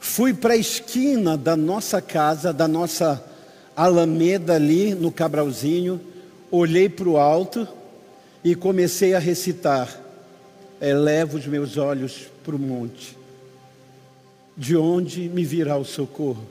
fui 0.00 0.32
para 0.32 0.54
a 0.54 0.56
esquina 0.56 1.36
da 1.36 1.56
nossa 1.56 2.00
casa, 2.00 2.52
da 2.52 2.66
nossa 2.66 3.22
alameda 3.76 4.54
ali 4.54 4.94
no 4.94 5.12
Cabralzinho, 5.12 6.00
olhei 6.50 6.88
para 6.88 7.08
o 7.08 7.18
alto 7.18 7.68
e 8.42 8.54
comecei 8.54 9.14
a 9.14 9.18
recitar: 9.18 10.03
Eleva 10.86 11.38
os 11.38 11.46
meus 11.46 11.78
olhos 11.78 12.26
para 12.44 12.54
o 12.54 12.58
monte, 12.58 13.16
de 14.54 14.76
onde 14.76 15.30
me 15.30 15.42
virá 15.42 15.78
o 15.78 15.84
socorro? 15.84 16.44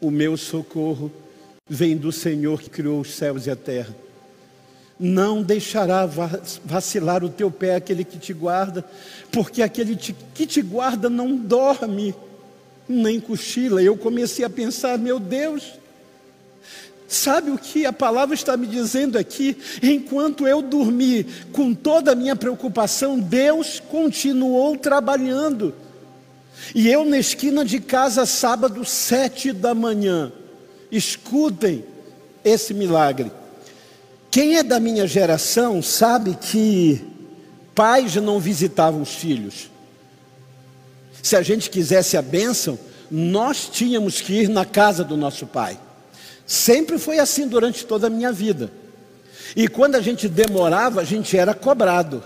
O 0.00 0.10
meu 0.10 0.36
socorro 0.36 1.08
vem 1.68 1.96
do 1.96 2.10
Senhor 2.10 2.60
que 2.60 2.68
criou 2.68 3.00
os 3.00 3.14
céus 3.14 3.46
e 3.46 3.50
a 3.50 3.54
terra. 3.54 3.94
Não 4.98 5.40
deixará 5.40 6.04
vacilar 6.64 7.22
o 7.22 7.28
teu 7.28 7.48
pé 7.48 7.76
aquele 7.76 8.04
que 8.04 8.18
te 8.18 8.32
guarda, 8.32 8.84
porque 9.30 9.62
aquele 9.62 9.94
que 9.94 10.44
te 10.44 10.60
guarda 10.60 11.08
não 11.08 11.36
dorme, 11.36 12.14
nem 12.88 13.20
cochila. 13.20 13.80
Eu 13.80 13.96
comecei 13.96 14.44
a 14.44 14.50
pensar, 14.50 14.98
meu 14.98 15.20
Deus, 15.20 15.74
Sabe 17.12 17.50
o 17.50 17.58
que 17.58 17.84
a 17.84 17.92
palavra 17.92 18.34
está 18.34 18.56
me 18.56 18.66
dizendo 18.66 19.18
aqui? 19.18 19.54
Enquanto 19.82 20.48
eu 20.48 20.62
dormi 20.62 21.24
com 21.52 21.74
toda 21.74 22.12
a 22.12 22.14
minha 22.14 22.34
preocupação, 22.34 23.18
Deus 23.18 23.78
continuou 23.78 24.78
trabalhando. 24.78 25.74
E 26.74 26.88
eu 26.88 27.04
na 27.04 27.18
esquina 27.18 27.66
de 27.66 27.80
casa, 27.80 28.24
sábado, 28.24 28.82
sete 28.86 29.52
da 29.52 29.74
manhã. 29.74 30.32
Escutem 30.90 31.84
esse 32.42 32.72
milagre. 32.72 33.30
Quem 34.30 34.56
é 34.56 34.62
da 34.62 34.80
minha 34.80 35.06
geração 35.06 35.82
sabe 35.82 36.34
que 36.40 37.04
pais 37.74 38.16
não 38.16 38.40
visitavam 38.40 39.02
os 39.02 39.14
filhos. 39.14 39.70
Se 41.22 41.36
a 41.36 41.42
gente 41.42 41.68
quisesse 41.68 42.16
a 42.16 42.22
bênção, 42.22 42.78
nós 43.10 43.68
tínhamos 43.70 44.22
que 44.22 44.32
ir 44.32 44.48
na 44.48 44.64
casa 44.64 45.04
do 45.04 45.14
nosso 45.14 45.46
pai. 45.46 45.78
Sempre 46.46 46.98
foi 46.98 47.18
assim 47.18 47.46
durante 47.46 47.86
toda 47.86 48.06
a 48.06 48.10
minha 48.10 48.32
vida. 48.32 48.70
E 49.54 49.68
quando 49.68 49.96
a 49.96 50.00
gente 50.00 50.28
demorava, 50.28 51.00
a 51.00 51.04
gente 51.04 51.36
era 51.36 51.54
cobrado. 51.54 52.22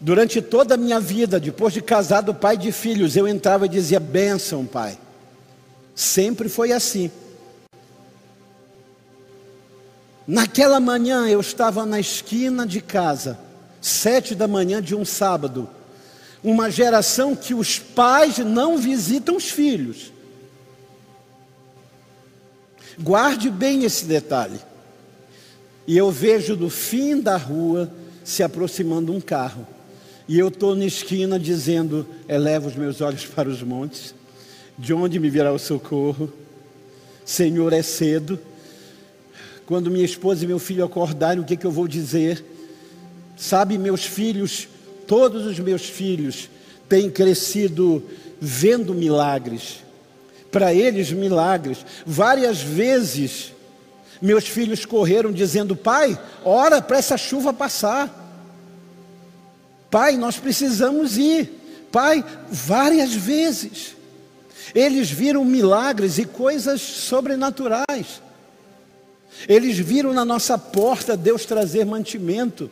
Durante 0.00 0.40
toda 0.40 0.74
a 0.74 0.78
minha 0.78 0.98
vida, 0.98 1.38
depois 1.38 1.74
de 1.74 1.82
casado, 1.82 2.34
pai 2.34 2.56
de 2.56 2.72
filhos, 2.72 3.16
eu 3.16 3.28
entrava 3.28 3.66
e 3.66 3.68
dizia: 3.68 4.00
Benção, 4.00 4.64
pai. 4.64 4.98
Sempre 5.94 6.48
foi 6.48 6.72
assim. 6.72 7.10
Naquela 10.26 10.80
manhã 10.80 11.28
eu 11.28 11.40
estava 11.40 11.84
na 11.84 12.00
esquina 12.00 12.66
de 12.66 12.80
casa, 12.80 13.38
sete 13.80 14.34
da 14.34 14.48
manhã 14.48 14.80
de 14.80 14.94
um 14.94 15.04
sábado. 15.04 15.68
Uma 16.42 16.70
geração 16.70 17.36
que 17.36 17.52
os 17.52 17.78
pais 17.78 18.38
não 18.38 18.78
visitam 18.78 19.36
os 19.36 19.50
filhos. 19.50 20.12
Guarde 23.02 23.50
bem 23.50 23.84
esse 23.84 24.04
detalhe. 24.04 24.60
E 25.86 25.96
eu 25.96 26.10
vejo 26.10 26.54
do 26.54 26.68
fim 26.68 27.20
da 27.20 27.36
rua 27.36 27.90
se 28.22 28.42
aproximando 28.42 29.12
um 29.12 29.20
carro. 29.20 29.66
E 30.28 30.38
eu 30.38 30.48
estou 30.48 30.76
na 30.76 30.84
esquina 30.84 31.38
dizendo: 31.38 32.06
eleva 32.28 32.68
os 32.68 32.76
meus 32.76 33.00
olhos 33.00 33.24
para 33.24 33.48
os 33.48 33.62
montes, 33.62 34.14
de 34.78 34.92
onde 34.92 35.18
me 35.18 35.30
virá 35.30 35.52
o 35.52 35.58
socorro? 35.58 36.32
Senhor, 37.24 37.72
é 37.72 37.82
cedo. 37.82 38.38
Quando 39.66 39.90
minha 39.90 40.04
esposa 40.04 40.44
e 40.44 40.48
meu 40.48 40.58
filho 40.58 40.84
acordarem, 40.84 41.42
o 41.42 41.44
que, 41.46 41.56
que 41.56 41.66
eu 41.66 41.70
vou 41.70 41.88
dizer? 41.88 42.44
Sabe, 43.36 43.78
meus 43.78 44.04
filhos, 44.04 44.68
todos 45.06 45.46
os 45.46 45.58
meus 45.58 45.82
filhos 45.82 46.50
têm 46.88 47.10
crescido 47.10 48.02
vendo 48.40 48.94
milagres. 48.94 49.78
Para 50.50 50.74
eles, 50.74 51.12
milagres. 51.12 51.84
Várias 52.04 52.60
vezes, 52.60 53.52
meus 54.20 54.46
filhos 54.46 54.84
correram 54.84 55.32
dizendo: 55.32 55.76
Pai, 55.76 56.18
ora 56.44 56.82
para 56.82 56.98
essa 56.98 57.16
chuva 57.16 57.52
passar. 57.52 58.16
Pai, 59.90 60.16
nós 60.16 60.38
precisamos 60.38 61.16
ir. 61.16 61.50
Pai, 61.90 62.24
várias 62.50 63.12
vezes. 63.12 63.96
Eles 64.74 65.10
viram 65.10 65.44
milagres 65.44 66.18
e 66.18 66.24
coisas 66.24 66.80
sobrenaturais. 66.80 68.22
Eles 69.48 69.78
viram 69.78 70.12
na 70.12 70.24
nossa 70.24 70.58
porta 70.58 71.16
Deus 71.16 71.44
trazer 71.44 71.84
mantimento. 71.84 72.70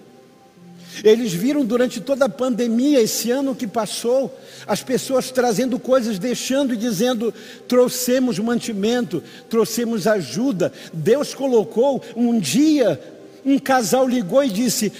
Eles 1.04 1.32
viram 1.32 1.64
durante 1.64 2.00
toda 2.00 2.24
a 2.24 2.28
pandemia, 2.28 3.00
esse 3.00 3.30
ano 3.30 3.54
que 3.54 3.66
passou, 3.66 4.36
as 4.66 4.82
pessoas 4.82 5.30
trazendo 5.30 5.78
coisas, 5.78 6.18
deixando 6.18 6.74
e 6.74 6.76
dizendo: 6.76 7.32
trouxemos 7.66 8.38
mantimento, 8.38 9.22
trouxemos 9.48 10.06
ajuda. 10.06 10.72
Deus 10.92 11.34
colocou 11.34 12.02
um 12.16 12.38
dia, 12.38 13.00
um 13.44 13.58
casal 13.58 14.08
ligou 14.08 14.42
e 14.44 14.50
disse: 14.50 14.92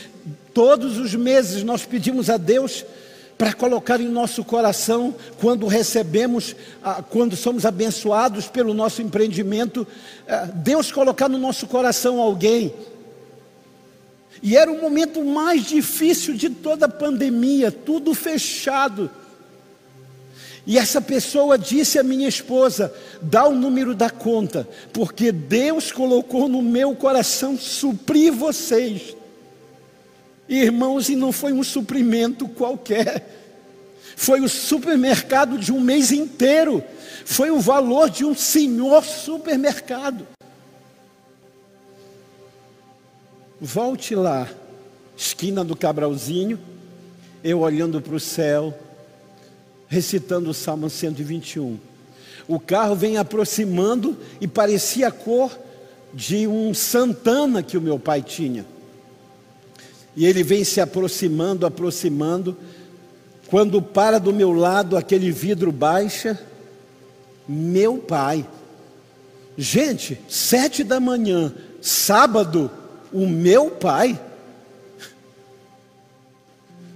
Todos 0.55 0.99
os 0.99 1.15
meses 1.15 1.63
nós 1.63 1.85
pedimos 1.85 2.29
a 2.31 2.37
Deus 2.37 2.85
para 3.39 3.53
colocar 3.53 4.01
em 4.01 4.09
nosso 4.09 4.43
coração, 4.43 5.15
quando 5.41 5.69
recebemos, 5.69 6.57
quando 7.09 7.37
somos 7.37 7.65
abençoados 7.65 8.49
pelo 8.49 8.75
nosso 8.75 9.01
empreendimento, 9.01 9.87
eh, 10.27 10.49
Deus 10.57 10.91
colocar 10.91 11.29
no 11.29 11.39
nosso 11.39 11.69
coração 11.69 12.19
alguém. 12.19 12.75
E 14.43 14.57
era 14.57 14.71
o 14.71 14.81
momento 14.81 15.25
mais 15.25 15.65
difícil 15.65 16.35
de 16.35 16.49
toda 16.51 16.87
a 16.87 16.89
pandemia, 16.89 17.73
tudo 17.73 18.15
fechado. 18.15 19.11
E 20.67 20.77
essa 20.77 21.01
pessoa 21.01 21.57
disse 21.59 21.99
à 21.99 22.03
minha 22.03 22.29
esposa: 22.29 22.95
dá 23.23 23.49
o 23.49 23.55
número 23.55 23.95
da 23.95 24.11
conta, 24.11 24.69
porque 24.93 25.33
Deus 25.33 25.91
colocou 25.91 26.49
no 26.49 26.61
meu 26.61 26.95
coração 26.95 27.57
suprir 27.57 28.33
vocês. 28.33 29.17
Irmãos, 30.49 31.09
e 31.09 31.17
não 31.17 31.33
foi 31.33 31.53
um 31.53 31.63
suprimento 31.63 32.47
qualquer, 32.49 33.27
foi 34.17 34.41
o 34.41 34.49
supermercado 34.49 35.59
de 35.59 35.73
um 35.73 35.81
mês 35.81 36.13
inteiro, 36.13 36.83
foi 37.25 37.51
o 37.51 37.61
valor 37.61 38.09
de 38.09 38.25
um 38.25 38.35
senhor 38.35 39.05
supermercado. 39.05 40.27
Volte 43.61 44.15
lá, 44.15 44.49
esquina 45.17 45.65
do 45.65 45.75
Cabralzinho, 45.75 46.61
eu 47.43 47.61
olhando 47.61 48.01
para 48.01 48.15
o 48.15 48.21
céu, 48.21 48.77
recitando 49.89 50.51
o 50.51 50.55
Salmo 50.55 50.89
121. 50.89 51.77
O 52.47 52.61
carro 52.61 52.95
vem 52.95 53.17
aproximando 53.17 54.17
e 54.41 54.47
parecia 54.47 55.09
a 55.09 55.11
cor 55.11 55.59
de 56.15 56.47
um 56.47 56.73
Santana 56.73 57.63
que 57.63 57.77
o 57.77 57.81
meu 57.81 57.99
pai 57.99 58.23
tinha. 58.23 58.65
E 60.15 60.25
ele 60.25 60.43
vem 60.45 60.63
se 60.63 60.81
aproximando, 60.81 61.67
aproximando. 61.67 62.57
Quando 63.49 63.83
para 63.83 64.19
do 64.19 64.33
meu 64.33 64.53
lado, 64.53 64.97
aquele 64.97 65.31
vidro 65.31 65.73
baixa 65.73 66.39
Meu 67.47 67.99
pai. 67.99 68.47
Gente, 69.57 70.21
sete 70.29 70.85
da 70.85 71.01
manhã, 71.01 71.53
sábado, 71.81 72.71
o 73.13 73.27
meu 73.27 73.71
pai. 73.71 74.21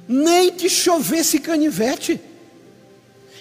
Nem 0.06 0.52
que 0.52 0.68
chovesse 0.68 1.38
canivete. 1.38 2.20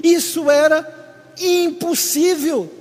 Isso 0.03 0.49
era 0.49 1.01
impossível. 1.39 2.71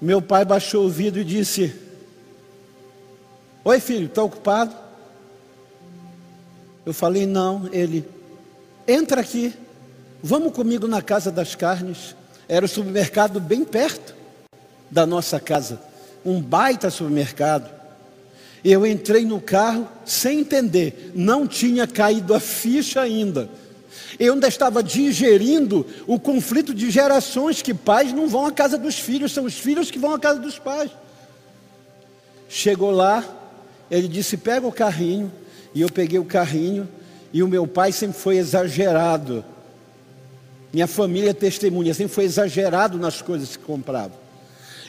Meu 0.00 0.22
pai 0.22 0.44
baixou 0.44 0.86
o 0.86 0.90
vidro 0.90 1.20
e 1.20 1.24
disse: 1.24 1.74
Oi, 3.62 3.78
filho, 3.80 4.06
está 4.06 4.22
ocupado? 4.22 4.74
Eu 6.86 6.94
falei: 6.94 7.26
Não. 7.26 7.68
Ele, 7.72 8.08
entra 8.88 9.20
aqui, 9.20 9.54
vamos 10.22 10.52
comigo 10.52 10.88
na 10.88 11.02
casa 11.02 11.30
das 11.30 11.54
carnes. 11.54 12.16
Era 12.48 12.64
o 12.64 12.68
supermercado 12.68 13.38
bem 13.40 13.64
perto 13.64 14.14
da 14.90 15.06
nossa 15.06 15.38
casa, 15.38 15.80
um 16.24 16.40
baita 16.40 16.90
supermercado. 16.90 17.70
Eu 18.64 18.86
entrei 18.86 19.24
no 19.24 19.40
carro 19.40 19.88
sem 20.04 20.40
entender, 20.40 21.12
não 21.14 21.46
tinha 21.46 21.86
caído 21.86 22.34
a 22.34 22.40
ficha 22.40 23.00
ainda. 23.00 23.48
Eu 24.18 24.34
ainda 24.34 24.48
estava 24.48 24.82
digerindo 24.82 25.86
o 26.06 26.18
conflito 26.18 26.74
de 26.74 26.90
gerações 26.90 27.62
que 27.62 27.72
pais 27.72 28.12
não 28.12 28.28
vão 28.28 28.44
à 28.44 28.52
casa 28.52 28.76
dos 28.76 28.98
filhos, 28.98 29.32
são 29.32 29.44
os 29.44 29.54
filhos 29.54 29.90
que 29.90 29.98
vão 29.98 30.14
à 30.14 30.18
casa 30.18 30.38
dos 30.38 30.58
pais. 30.58 30.90
Chegou 32.48 32.90
lá, 32.90 33.24
ele 33.90 34.08
disse: 34.08 34.36
pega 34.36 34.66
o 34.66 34.72
carrinho, 34.72 35.32
e 35.74 35.80
eu 35.80 35.88
peguei 35.88 36.18
o 36.18 36.24
carrinho, 36.24 36.86
e 37.32 37.42
o 37.42 37.48
meu 37.48 37.66
pai 37.66 37.92
sempre 37.92 38.18
foi 38.18 38.36
exagerado. 38.36 39.44
Minha 40.72 40.86
família 40.86 41.32
testemunha, 41.32 41.94
sempre 41.94 42.14
foi 42.14 42.24
exagerado 42.24 42.98
nas 42.98 43.22
coisas 43.22 43.56
que 43.56 43.64
comprava. 43.64 44.12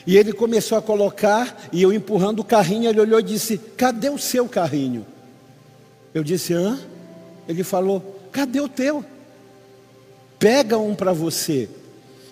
E 0.06 0.16
ele 0.16 0.32
começou 0.32 0.76
a 0.76 0.82
colocar, 0.82 1.68
e 1.72 1.82
eu 1.82 1.92
empurrando 1.92 2.40
o 2.40 2.44
carrinho, 2.44 2.88
ele 2.88 3.00
olhou 3.00 3.20
e 3.20 3.22
disse: 3.22 3.58
Cadê 3.58 4.10
o 4.10 4.18
seu 4.18 4.48
carrinho? 4.48 5.06
Eu 6.12 6.24
disse: 6.24 6.52
Hã? 6.52 6.80
Ele 7.48 7.62
falou: 7.62 8.20
Cadê 8.32 8.60
o 8.60 8.68
teu? 8.68 9.04
Pega 10.38 10.76
um 10.76 10.94
para 10.94 11.12
você. 11.12 11.68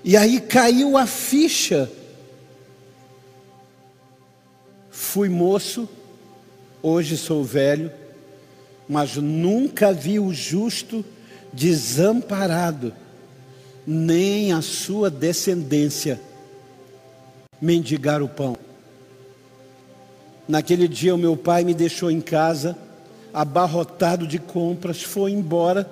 E 0.03 0.17
aí 0.17 0.41
caiu 0.41 0.97
a 0.97 1.07
ficha. 1.07 1.91
Fui 4.91 5.29
moço, 5.29 5.89
hoje 6.83 7.17
sou 7.17 7.45
velho, 7.45 7.91
mas 8.89 9.17
nunca 9.17 9.93
vi 9.93 10.19
o 10.19 10.33
justo 10.33 11.05
desamparado, 11.53 12.93
nem 13.87 14.53
a 14.53 14.61
sua 14.61 15.09
descendência 15.09 16.21
mendigar 17.61 18.23
o 18.23 18.29
pão. 18.29 18.57
Naquele 20.49 20.89
dia, 20.89 21.15
o 21.15 21.19
meu 21.19 21.37
pai 21.37 21.63
me 21.63 21.75
deixou 21.75 22.11
em 22.11 22.21
casa, 22.21 22.77
abarrotado 23.33 24.27
de 24.27 24.39
compras, 24.39 25.03
foi 25.03 25.33
embora. 25.33 25.89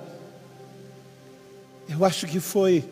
Eu 1.87 2.03
acho 2.03 2.27
que 2.27 2.39
foi 2.39 2.83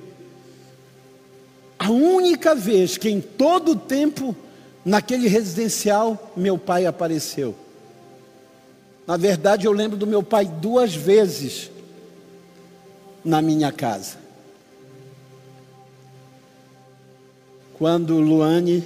a 1.77 1.91
única 1.91 2.55
vez 2.55 2.97
que 2.97 3.09
em 3.09 3.21
todo 3.21 3.71
o 3.71 3.75
tempo, 3.75 4.35
naquele 4.83 5.27
residencial, 5.27 6.31
meu 6.35 6.57
pai 6.57 6.85
apareceu. 6.85 7.55
Na 9.05 9.15
verdade, 9.15 9.65
eu 9.65 9.71
lembro 9.71 9.97
do 9.97 10.07
meu 10.07 10.23
pai 10.23 10.45
duas 10.45 10.93
vezes 10.93 11.69
na 13.23 13.41
minha 13.41 13.71
casa. 13.71 14.26
Quando 17.77 18.19
Luane 18.19 18.83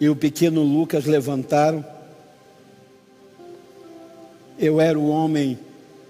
e 0.00 0.08
o 0.08 0.16
pequeno 0.16 0.62
Lucas 0.62 1.04
levantaram, 1.04 1.84
eu 4.58 4.80
era 4.80 4.98
o 4.98 5.08
homem 5.08 5.58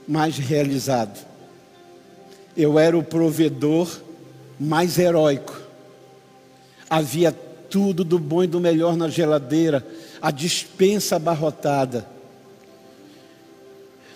mais 0.06 0.38
realizado. 0.38 1.26
Eu 2.56 2.78
era 2.78 2.96
o 2.96 3.02
provedor 3.02 4.00
mais 4.58 4.98
heróico. 4.98 5.60
Havia 6.88 7.32
tudo 7.32 8.04
do 8.04 8.18
bom 8.18 8.44
e 8.44 8.46
do 8.46 8.60
melhor 8.60 8.96
na 8.96 9.08
geladeira, 9.08 9.84
a 10.22 10.30
dispensa 10.30 11.16
abarrotada. 11.16 12.06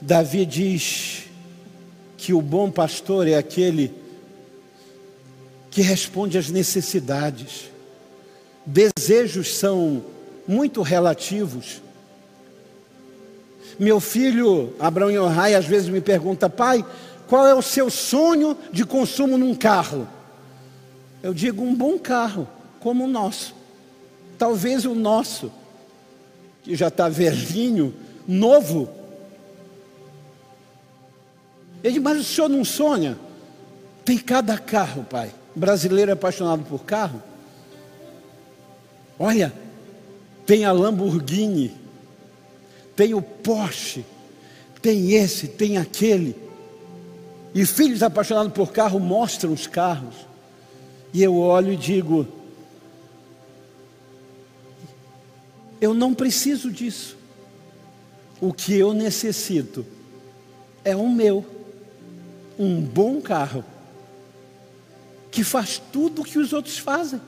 Davi 0.01 0.45
diz 0.45 1.25
que 2.17 2.33
o 2.33 2.43
bom 2.43 2.71
pastor 2.71 3.27
é 3.27 3.35
aquele 3.35 4.04
que 5.75 5.83
responde 5.83 6.39
às 6.39 6.51
necessidades. 6.51 7.69
Desejos 8.65 9.57
são 9.57 10.05
muito 10.47 10.83
relativos. 10.83 11.83
Meu 13.77 13.99
filho 13.99 14.73
Abraão 14.79 15.11
Yohai 15.11 15.57
às 15.57 15.65
vezes 15.65 15.89
me 15.89 16.01
pergunta, 16.01 16.49
pai, 16.49 16.87
qual 17.27 17.45
é 17.45 17.53
o 17.53 17.61
seu 17.61 17.91
sonho 17.91 18.57
de 18.73 18.85
consumo 18.85 19.37
num 19.37 19.53
carro? 19.53 20.07
Eu 21.21 21.35
digo, 21.35 21.65
um 21.65 21.75
bom 21.75 21.99
carro, 21.99 22.47
como 22.79 23.03
o 23.03 23.09
nosso. 23.09 23.53
Talvez 24.39 24.85
o 24.85 24.95
nosso, 24.95 25.51
que 26.63 26.77
já 26.77 26.87
está 26.87 27.09
velhinho, 27.09 27.93
novo, 28.29 28.89
ele 31.83 31.95
diz, 31.95 32.03
mas 32.03 32.21
o 32.21 32.23
senhor 32.25 32.49
não 32.49 32.65
sonha? 32.65 33.19
Tem 34.05 34.17
cada 34.17 34.57
carro, 34.57 35.03
pai. 35.03 35.33
Brasileiro 35.55 36.11
é 36.11 36.15
apaixonado 36.15 36.65
por 36.65 36.85
carro. 36.85 37.23
Olha, 39.19 39.53
tem 40.45 40.65
a 40.65 40.73
Lamborghini, 40.73 41.73
tem 42.97 43.15
o 43.15 43.23
Porsche, 43.23 44.05
tem 44.83 45.13
esse, 45.13 45.49
tem 45.49 45.79
aquele. 45.79 46.37
E 47.55 47.65
filhos 47.65 48.03
apaixonados 48.03 48.53
por 48.53 48.73
carro 48.73 48.99
mostram 48.99 49.53
os 49.53 49.67
carros. 49.67 50.15
E 51.13 51.23
eu 51.23 51.37
olho 51.37 51.73
e 51.73 51.77
digo: 51.77 52.27
eu 55.81 55.95
não 55.95 56.15
preciso 56.15 56.71
disso. 56.71 57.17
O 58.41 58.53
que 58.53 58.75
eu 58.75 58.93
necessito 58.93 59.87
é 60.85 60.97
o 60.97 61.09
meu 61.09 61.45
um 62.59 62.81
bom 62.81 63.21
carro 63.21 63.65
que 65.35 65.43
faz 65.43 65.83
tudo 65.93 66.23
o 66.23 66.25
que 66.25 66.39
os 66.39 66.53
outros 66.53 66.79
fazem. 66.79 67.21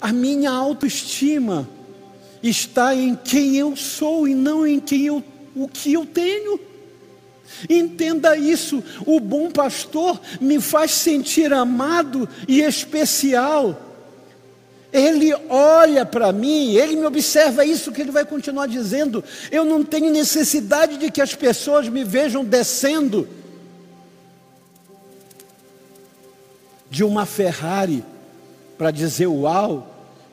A 0.00 0.12
minha 0.12 0.52
autoestima 0.52 1.68
está 2.40 2.94
em 2.94 3.16
quem 3.16 3.56
eu 3.56 3.74
sou 3.74 4.28
e 4.28 4.32
não 4.32 4.64
em 4.64 4.78
quem 4.78 5.06
eu, 5.06 5.24
o 5.52 5.66
que 5.66 5.92
eu 5.92 6.06
tenho. 6.06 6.60
Entenda 7.68 8.36
isso, 8.36 8.84
o 9.04 9.18
bom 9.18 9.50
pastor 9.50 10.20
me 10.40 10.60
faz 10.60 10.92
sentir 10.92 11.52
amado 11.52 12.28
e 12.46 12.60
especial. 12.60 13.88
Ele 14.92 15.34
olha 15.48 16.06
para 16.06 16.30
mim, 16.30 16.74
ele 16.76 16.94
me 16.94 17.04
observa 17.04 17.64
isso 17.64 17.90
que 17.90 18.00
ele 18.00 18.12
vai 18.12 18.24
continuar 18.24 18.68
dizendo. 18.68 19.24
Eu 19.50 19.64
não 19.64 19.82
tenho 19.82 20.12
necessidade 20.12 20.98
de 20.98 21.10
que 21.10 21.20
as 21.20 21.34
pessoas 21.34 21.88
me 21.88 22.04
vejam 22.04 22.44
descendo 22.44 23.39
de 26.90 27.04
uma 27.04 27.24
Ferrari 27.24 28.04
para 28.76 28.90
dizer: 28.90 29.28
Uau, 29.28 29.86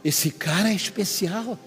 esse 0.03 0.31
cara 0.31 0.69
é 0.69 0.73
especial. 0.73 1.57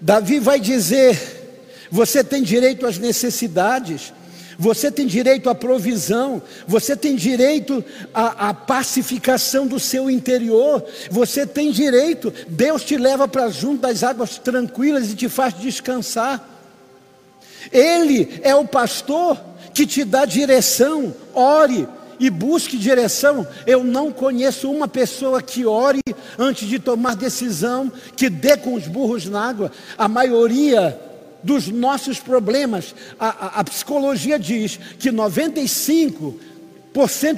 Davi 0.00 0.38
vai 0.38 0.60
dizer: 0.60 1.88
Você 1.90 2.22
tem 2.22 2.42
direito 2.42 2.86
às 2.86 2.98
necessidades, 2.98 4.12
você 4.58 4.90
tem 4.90 5.06
direito 5.06 5.48
à 5.48 5.54
provisão, 5.54 6.42
você 6.66 6.94
tem 6.94 7.16
direito 7.16 7.82
à, 8.12 8.50
à, 8.50 8.54
pacificação 8.54 9.66
do 9.66 9.80
seu 9.80 10.10
interior, 10.10 10.84
você 11.10 11.46
tem 11.46 11.70
direito, 11.70 12.32
Deus 12.46 12.84
te 12.84 12.96
leva 12.96 13.26
para 13.26 13.48
junto 13.48 13.82
das 13.82 14.02
águas 14.02 14.36
tranquilas 14.36 15.10
e 15.10 15.14
te 15.14 15.28
faz 15.28 15.54
descansar. 15.54 16.48
Ele 17.70 18.40
é 18.42 18.54
o 18.54 18.66
pastor 18.66 19.40
que 19.72 19.86
te 19.86 20.04
dá 20.04 20.24
direção, 20.24 21.14
ore 21.32 21.88
e 22.22 22.30
busque 22.30 22.78
direção. 22.78 23.44
Eu 23.66 23.82
não 23.82 24.12
conheço 24.12 24.70
uma 24.70 24.86
pessoa 24.86 25.42
que 25.42 25.66
ore 25.66 26.00
antes 26.38 26.68
de 26.68 26.78
tomar 26.78 27.16
decisão, 27.16 27.90
que 28.16 28.30
dê 28.30 28.56
com 28.56 28.74
os 28.74 28.86
burros 28.86 29.26
na 29.26 29.44
água. 29.44 29.72
A 29.98 30.06
maioria 30.06 30.96
dos 31.42 31.66
nossos 31.66 32.20
problemas. 32.20 32.94
A, 33.18 33.26
a, 33.28 33.46
a 33.58 33.64
psicologia 33.64 34.38
diz 34.38 34.78
que 35.00 35.10
95% 35.10 36.36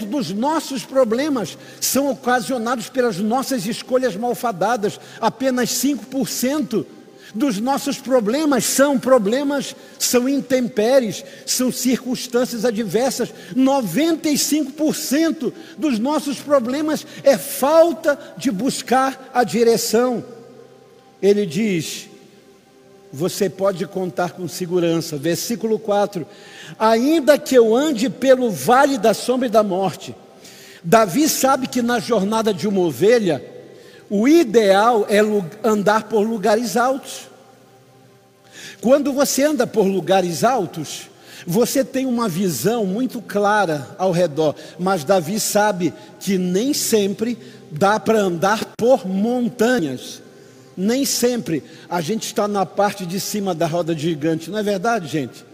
dos 0.07 0.31
nossos 0.31 0.85
problemas 0.85 1.57
são 1.81 2.11
ocasionados 2.11 2.91
pelas 2.91 3.17
nossas 3.17 3.65
escolhas 3.65 4.15
malfadadas, 4.15 5.01
apenas 5.19 5.71
5% 5.71 6.85
dos 7.35 7.59
nossos 7.59 7.99
problemas 7.99 8.65
são 8.65 8.99
problemas, 8.99 9.75
são 9.99 10.29
intempéries, 10.29 11.25
são 11.45 11.73
circunstâncias 11.73 12.65
adversas. 12.65 13.35
95% 13.57 15.53
dos 15.77 15.99
nossos 15.99 16.39
problemas 16.39 17.05
é 17.23 17.37
falta 17.37 18.19
de 18.37 18.51
buscar 18.51 19.31
a 19.35 19.43
direção. 19.43 20.25
Ele 21.21 21.45
diz: 21.45 22.09
você 23.13 23.49
pode 23.49 23.87
contar 23.87 24.33
com 24.33 24.49
segurança. 24.49 25.17
Versículo 25.17 25.79
4: 25.79 26.27
Ainda 26.79 27.39
que 27.39 27.55
eu 27.55 27.75
ande 27.75 28.11
pelo 28.11 28.51
vale 28.51 28.99
da 28.99 29.15
sombra 29.15 29.47
e 29.47 29.51
da 29.51 29.63
morte, 29.63 30.15
Davi 30.83 31.29
sabe 31.29 31.67
que 31.69 31.81
na 31.81 31.99
jornada 32.01 32.53
de 32.53 32.67
uma 32.67 32.81
ovelha, 32.81 33.54
o 34.11 34.29
ideal 34.29 35.07
é 35.09 35.21
andar 35.67 36.05
por 36.05 36.21
lugares 36.21 36.77
altos. 36.77 37.29
Quando 38.81 39.13
você 39.13 39.43
anda 39.43 39.67
por 39.67 39.87
lugares 39.87 40.45
altos, 40.45 41.09
você 41.47 41.85
tem 41.85 42.07
uma 42.07 42.29
visão 42.29 42.87
muito 42.87 43.21
clara 43.21 43.95
ao 43.99 44.13
redor, 44.13 44.55
mas 44.79 45.05
Davi 45.05 45.41
sabe 45.41 45.93
que 46.21 46.39
nem 46.39 46.73
sempre 46.73 47.39
dá 47.71 47.99
para 47.99 48.21
andar 48.21 48.65
por 48.77 49.07
montanhas. 49.07 50.23
Nem 50.77 51.05
sempre 51.05 51.63
a 51.89 52.01
gente 52.01 52.27
está 52.27 52.49
na 52.49 52.67
parte 52.67 53.07
de 53.07 53.21
cima 53.21 53.55
da 53.55 53.67
roda 53.67 53.97
gigante, 53.97 54.51
não 54.51 54.59
é 54.59 54.63
verdade, 54.63 55.07
gente? 55.07 55.45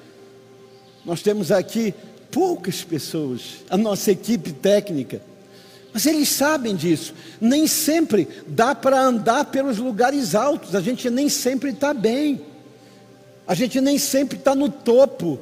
Nós 1.05 1.23
temos 1.23 1.51
aqui 1.51 1.95
poucas 2.31 2.83
pessoas, 2.83 3.65
a 3.69 3.77
nossa 3.77 4.11
equipe 4.11 4.53
técnica. 4.53 5.21
Mas 5.93 6.07
eles 6.07 6.29
sabem 6.29 6.75
disso. 6.77 7.15
Nem 7.41 7.67
sempre 7.67 8.29
dá 8.47 8.75
para 8.75 9.01
andar 9.01 9.47
pelos 9.47 9.79
lugares 9.79 10.35
altos, 10.35 10.75
a 10.75 10.81
gente 10.81 11.11
nem 11.11 11.29
sempre 11.29 11.71
está 11.71 11.93
bem, 11.93 12.41
a 13.47 13.55
gente 13.55 13.81
nem 13.81 13.99
sempre 13.99 14.39
está 14.39 14.55
no 14.55 14.69
topo. 14.69 15.41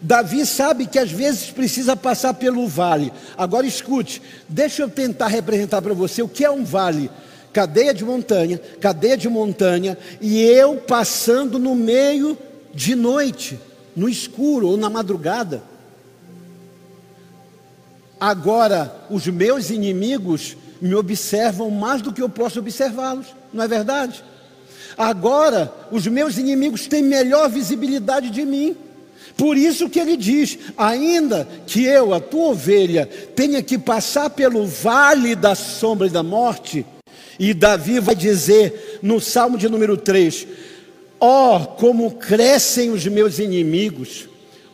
Davi 0.00 0.46
sabe 0.46 0.86
que 0.86 0.98
às 0.98 1.10
vezes 1.10 1.50
precisa 1.50 1.96
passar 1.96 2.34
pelo 2.34 2.66
vale. 2.68 3.12
Agora 3.36 3.66
escute, 3.66 4.22
deixa 4.48 4.82
eu 4.82 4.88
tentar 4.88 5.26
representar 5.26 5.82
para 5.82 5.94
você 5.94 6.22
o 6.22 6.28
que 6.28 6.44
é 6.44 6.50
um 6.50 6.64
vale. 6.64 7.10
Cadeia 7.52 7.92
de 7.92 8.04
montanha, 8.04 8.60
cadeia 8.80 9.16
de 9.16 9.28
montanha, 9.28 9.98
e 10.20 10.40
eu 10.42 10.76
passando 10.76 11.58
no 11.58 11.74
meio 11.74 12.38
de 12.74 12.94
noite 12.94 13.58
no 13.96 14.08
escuro 14.08 14.68
ou 14.68 14.76
na 14.76 14.88
madrugada. 14.88 15.62
Agora, 18.20 19.06
os 19.10 19.26
meus 19.26 19.70
inimigos 19.70 20.56
me 20.80 20.94
observam 20.94 21.70
mais 21.70 22.02
do 22.02 22.12
que 22.12 22.22
eu 22.22 22.28
posso 22.28 22.58
observá-los, 22.58 23.26
não 23.52 23.64
é 23.64 23.68
verdade? 23.68 24.24
Agora, 24.96 25.72
os 25.92 26.06
meus 26.06 26.38
inimigos 26.38 26.86
têm 26.86 27.02
melhor 27.02 27.48
visibilidade 27.48 28.30
de 28.30 28.44
mim. 28.44 28.76
Por 29.36 29.56
isso 29.56 29.88
que 29.88 30.00
ele 30.00 30.16
diz: 30.16 30.58
ainda 30.76 31.46
que 31.66 31.84
eu, 31.84 32.12
a 32.12 32.20
tua 32.20 32.48
ovelha, 32.48 33.08
tenha 33.36 33.62
que 33.62 33.78
passar 33.78 34.30
pelo 34.30 34.66
vale 34.66 35.36
da 35.36 35.54
sombra 35.54 36.08
e 36.08 36.10
da 36.10 36.22
morte, 36.24 36.84
e 37.38 37.54
Davi 37.54 38.00
vai 38.00 38.16
dizer 38.16 38.98
no 39.00 39.20
Salmo 39.20 39.56
de 39.56 39.68
número 39.68 39.96
3: 39.96 40.46
Ó, 41.20 41.56
oh, 41.56 41.66
como 41.76 42.12
crescem 42.12 42.90
os 42.90 43.06
meus 43.06 43.38
inimigos, 43.38 44.27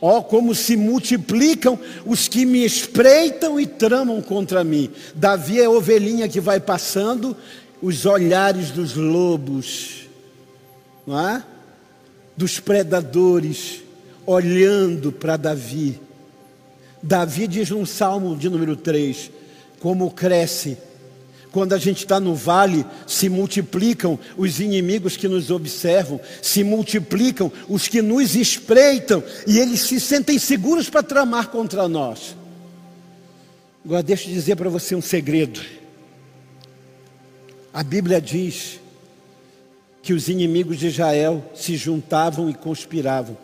ó, 0.07 0.19
oh, 0.19 0.23
como 0.23 0.55
se 0.55 0.77
multiplicam 0.77 1.79
os 2.05 2.29
que 2.29 2.45
me 2.45 2.63
espreitam 2.63 3.59
e 3.59 3.67
tramam 3.67 4.21
contra 4.21 4.63
mim. 4.63 4.91
Davi 5.15 5.63
é 5.63 5.67
ovelhinha 5.67 6.29
que 6.29 6.43
vai 6.43 6.61
passando, 6.61 7.35
os 7.81 8.05
olhares 8.05 8.71
dos 8.71 8.95
lobos, 8.95 10.07
não 11.07 11.19
é? 11.19 11.43
Dos 12.37 12.61
predadores, 12.61 13.81
olhando 14.27 15.11
para 15.11 15.39
Davi. 15.39 15.99
Davi 17.03 17.47
diz 17.47 17.71
no 17.71 17.87
Salmo 17.87 18.37
de 18.37 18.51
número 18.51 18.77
3: 18.77 19.31
como 19.81 20.11
cresce 20.11 20.77
quando 21.55 21.73
a 21.73 21.79
gente 21.79 21.99
está 21.99 22.19
no 22.19 22.35
vale, 22.35 22.85
se 23.07 23.29
multiplicam 23.29 24.19
os 24.37 24.59
inimigos 24.59 25.17
que 25.17 25.29
nos 25.29 25.53
observam, 25.53 26.21
se 26.43 26.65
multiplicam 26.65 27.51
os 27.69 27.87
que 27.87 28.03
nos 28.03 28.35
espreitam 28.35 29.23
e 29.47 29.61
eles 29.61 29.83
se 29.83 30.01
sentem 30.01 30.37
seguros 30.37 30.91
para 30.91 31.05
tramar 31.05 31.51
contra 31.51 31.87
nós. 31.87 32.35
Agora, 33.85 34.03
deixa 34.03 34.29
eu 34.29 34.35
dizer 34.35 34.57
para 34.57 34.69
você 34.69 34.97
um 34.97 35.01
segredo. 35.01 35.61
A 37.73 37.85
Bíblia 37.85 38.21
diz 38.21 38.81
que 40.03 40.13
os 40.13 40.27
inimigos 40.27 40.77
de 40.77 40.89
Israel 40.89 41.53
se 41.55 41.77
juntavam 41.77 42.51
e 42.51 42.55
conspiravam. 42.55 43.39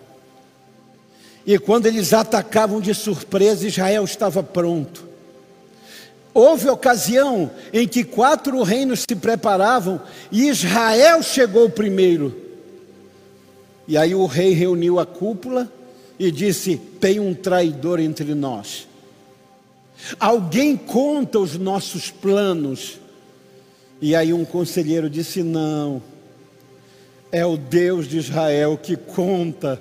E 1.46 1.56
quando 1.60 1.86
eles 1.86 2.12
atacavam 2.12 2.80
de 2.80 2.92
surpresa, 2.92 3.68
Israel 3.68 4.02
estava 4.02 4.42
pronto. 4.42 5.09
Houve 6.32 6.68
ocasião 6.68 7.50
em 7.72 7.88
que 7.88 8.04
quatro 8.04 8.62
reinos 8.62 9.04
se 9.08 9.16
preparavam 9.16 10.00
e 10.30 10.48
Israel 10.48 11.22
chegou 11.22 11.68
primeiro. 11.68 12.34
E 13.88 13.96
aí 13.96 14.14
o 14.14 14.26
rei 14.26 14.52
reuniu 14.52 15.00
a 15.00 15.06
cúpula 15.06 15.70
e 16.18 16.30
disse: 16.30 16.76
Tem 16.76 17.18
um 17.18 17.34
traidor 17.34 17.98
entre 17.98 18.34
nós. 18.34 18.86
Alguém 20.18 20.76
conta 20.76 21.38
os 21.38 21.58
nossos 21.58 22.10
planos. 22.10 22.98
E 24.00 24.14
aí 24.14 24.32
um 24.32 24.44
conselheiro 24.44 25.10
disse: 25.10 25.42
Não, 25.42 26.00
é 27.32 27.44
o 27.44 27.56
Deus 27.56 28.06
de 28.06 28.18
Israel 28.18 28.78
que 28.80 28.96
conta 28.96 29.80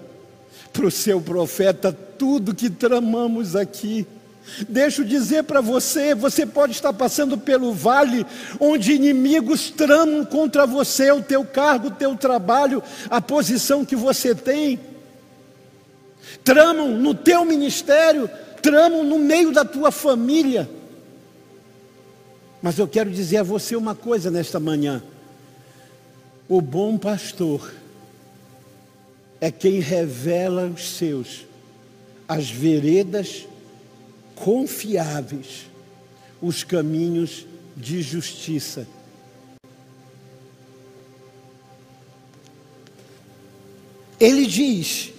para 0.73 0.85
o 0.85 0.91
seu 0.91 1.21
profeta 1.21 1.91
tudo 1.91 2.55
que 2.55 2.69
tramamos 2.69 3.55
aqui. 3.55 4.07
Deixa 4.67 5.01
eu 5.01 5.05
dizer 5.05 5.43
para 5.43 5.61
você: 5.61 6.13
você 6.13 6.45
pode 6.45 6.73
estar 6.73 6.93
passando 6.93 7.37
pelo 7.37 7.73
vale 7.73 8.25
onde 8.59 8.93
inimigos 8.93 9.69
tramam 9.69 10.25
contra 10.25 10.65
você, 10.65 11.11
o 11.11 11.21
teu 11.21 11.45
cargo, 11.45 11.87
o 11.87 11.91
teu 11.91 12.15
trabalho, 12.15 12.83
a 13.09 13.21
posição 13.21 13.85
que 13.85 13.95
você 13.95 14.33
tem, 14.35 14.79
tramam 16.43 16.89
no 16.89 17.13
teu 17.13 17.45
ministério, 17.45 18.29
tramam 18.61 19.03
no 19.03 19.17
meio 19.17 19.51
da 19.51 19.63
tua 19.63 19.91
família. 19.91 20.69
Mas 22.61 22.77
eu 22.77 22.87
quero 22.87 23.09
dizer 23.09 23.37
a 23.37 23.43
você 23.43 23.75
uma 23.75 23.95
coisa 23.95 24.29
nesta 24.29 24.59
manhã: 24.59 25.01
o 26.47 26.61
bom 26.61 26.97
pastor 26.97 27.71
é 29.39 29.49
quem 29.49 29.79
revela 29.79 30.65
os 30.65 30.97
seus, 30.97 31.45
as 32.27 32.49
veredas 32.49 33.47
confiáveis 34.43 35.67
os 36.41 36.63
caminhos 36.63 37.45
de 37.75 38.01
justiça. 38.01 38.87
Ele 44.19 44.45
diz 44.45 45.11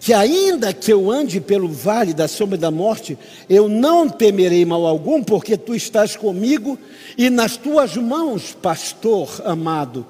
que 0.00 0.12
ainda 0.12 0.72
que 0.72 0.92
eu 0.92 1.10
ande 1.10 1.40
pelo 1.40 1.68
vale 1.68 2.14
da 2.14 2.26
sombra 2.26 2.56
da 2.56 2.70
morte, 2.70 3.18
eu 3.48 3.68
não 3.68 4.08
temerei 4.08 4.64
mal 4.64 4.86
algum, 4.86 5.22
porque 5.22 5.56
tu 5.56 5.74
estás 5.74 6.16
comigo 6.16 6.78
e 7.18 7.28
nas 7.28 7.56
tuas 7.56 7.96
mãos, 7.96 8.56
pastor 8.60 9.42
amado, 9.44 10.06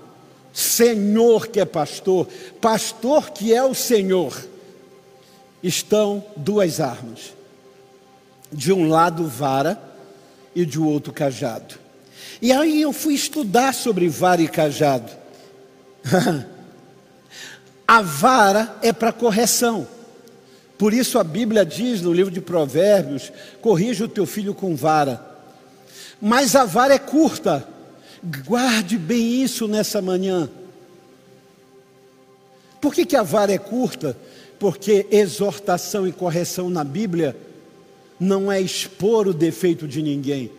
Senhor 0.53 1.49
que 1.49 1.61
é 1.61 1.65
pastor, 1.65 2.29
pastor 2.61 3.31
que 3.31 3.53
é 3.53 3.63
o 3.63 3.75
Senhor 3.75 4.50
estão 5.63 6.25
duas 6.37 6.81
armas. 6.81 7.35
De 8.53 8.73
um 8.73 8.89
lado, 8.89 9.27
vara 9.27 9.81
e 10.55 10.65
de 10.65 10.81
outro, 10.81 11.13
cajado. 11.13 11.77
E 12.43 12.53
aí 12.53 12.83
eu 12.83 12.93
fui 12.93 13.15
estudar 13.15 13.75
sobre 13.75 14.09
vara 14.09 14.43
e 14.43 14.49
cajado. 14.49 15.11
a 17.87 18.03
vara 18.03 18.77
é 18.83 18.93
para 18.93 19.13
correção. 19.13 19.87
Por 20.79 20.95
isso 20.95 21.19
a 21.19 21.25
Bíblia 21.25 21.65
diz 21.65 22.01
no 22.01 22.13
livro 22.13 22.33
de 22.33 22.41
Provérbios: 22.41 23.31
corrija 23.61 24.05
o 24.05 24.09
teu 24.09 24.25
filho 24.25 24.55
com 24.55 24.75
vara. 24.75 25.25
Mas 26.21 26.57
a 26.57 26.65
vara 26.65 26.95
é 26.95 26.99
curta. 26.99 27.67
Guarde 28.47 28.99
bem 28.99 29.43
isso 29.43 29.69
nessa 29.69 30.01
manhã. 30.01 30.49
Por 32.81 32.95
que, 32.95 33.05
que 33.05 33.17
a 33.17 33.23
vara 33.23 33.53
é 33.53 33.59
curta? 33.59 34.17
Porque 34.61 35.07
exortação 35.11 36.07
e 36.07 36.13
correção 36.13 36.71
na 36.71 36.85
Bíblia 36.85 37.37
não 38.21 38.53
é 38.53 38.61
expor 38.61 39.27
o 39.27 39.35
defeito 39.35 39.89
de 39.89 40.01
ninguém. 40.01 40.53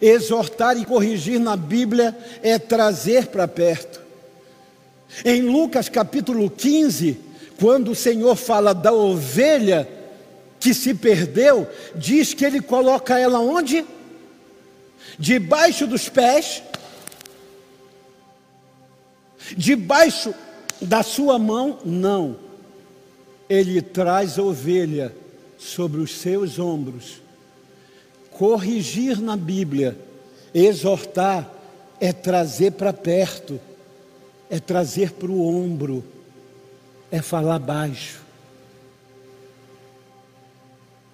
Exortar 0.00 0.76
e 0.76 0.84
corrigir 0.84 1.40
na 1.40 1.56
Bíblia 1.56 2.16
é 2.42 2.58
trazer 2.58 3.26
para 3.28 3.48
perto. 3.48 4.00
Em 5.24 5.42
Lucas 5.42 5.88
capítulo 5.88 6.48
15, 6.48 7.18
quando 7.58 7.92
o 7.92 7.96
Senhor 7.96 8.36
fala 8.36 8.72
da 8.72 8.92
ovelha 8.92 9.88
que 10.60 10.74
se 10.74 10.94
perdeu, 10.94 11.66
diz 11.94 12.34
que 12.34 12.44
ele 12.44 12.60
coloca 12.60 13.18
ela 13.18 13.40
onde? 13.40 13.84
Debaixo 15.18 15.86
dos 15.86 16.08
pés 16.08 16.62
Debaixo 19.54 20.34
da 20.80 21.02
sua 21.02 21.38
mão, 21.38 21.78
não. 21.84 22.45
Ele 23.48 23.80
traz 23.80 24.38
a 24.38 24.42
ovelha 24.42 25.14
sobre 25.58 26.00
os 26.00 26.16
seus 26.16 26.58
ombros. 26.58 27.20
Corrigir 28.30 29.20
na 29.20 29.36
Bíblia, 29.36 29.96
exortar, 30.52 31.50
é 32.00 32.12
trazer 32.12 32.72
para 32.72 32.92
perto, 32.92 33.58
é 34.50 34.60
trazer 34.60 35.12
para 35.12 35.30
o 35.30 35.46
ombro, 35.46 36.04
é 37.10 37.22
falar 37.22 37.58
baixo. 37.58 38.20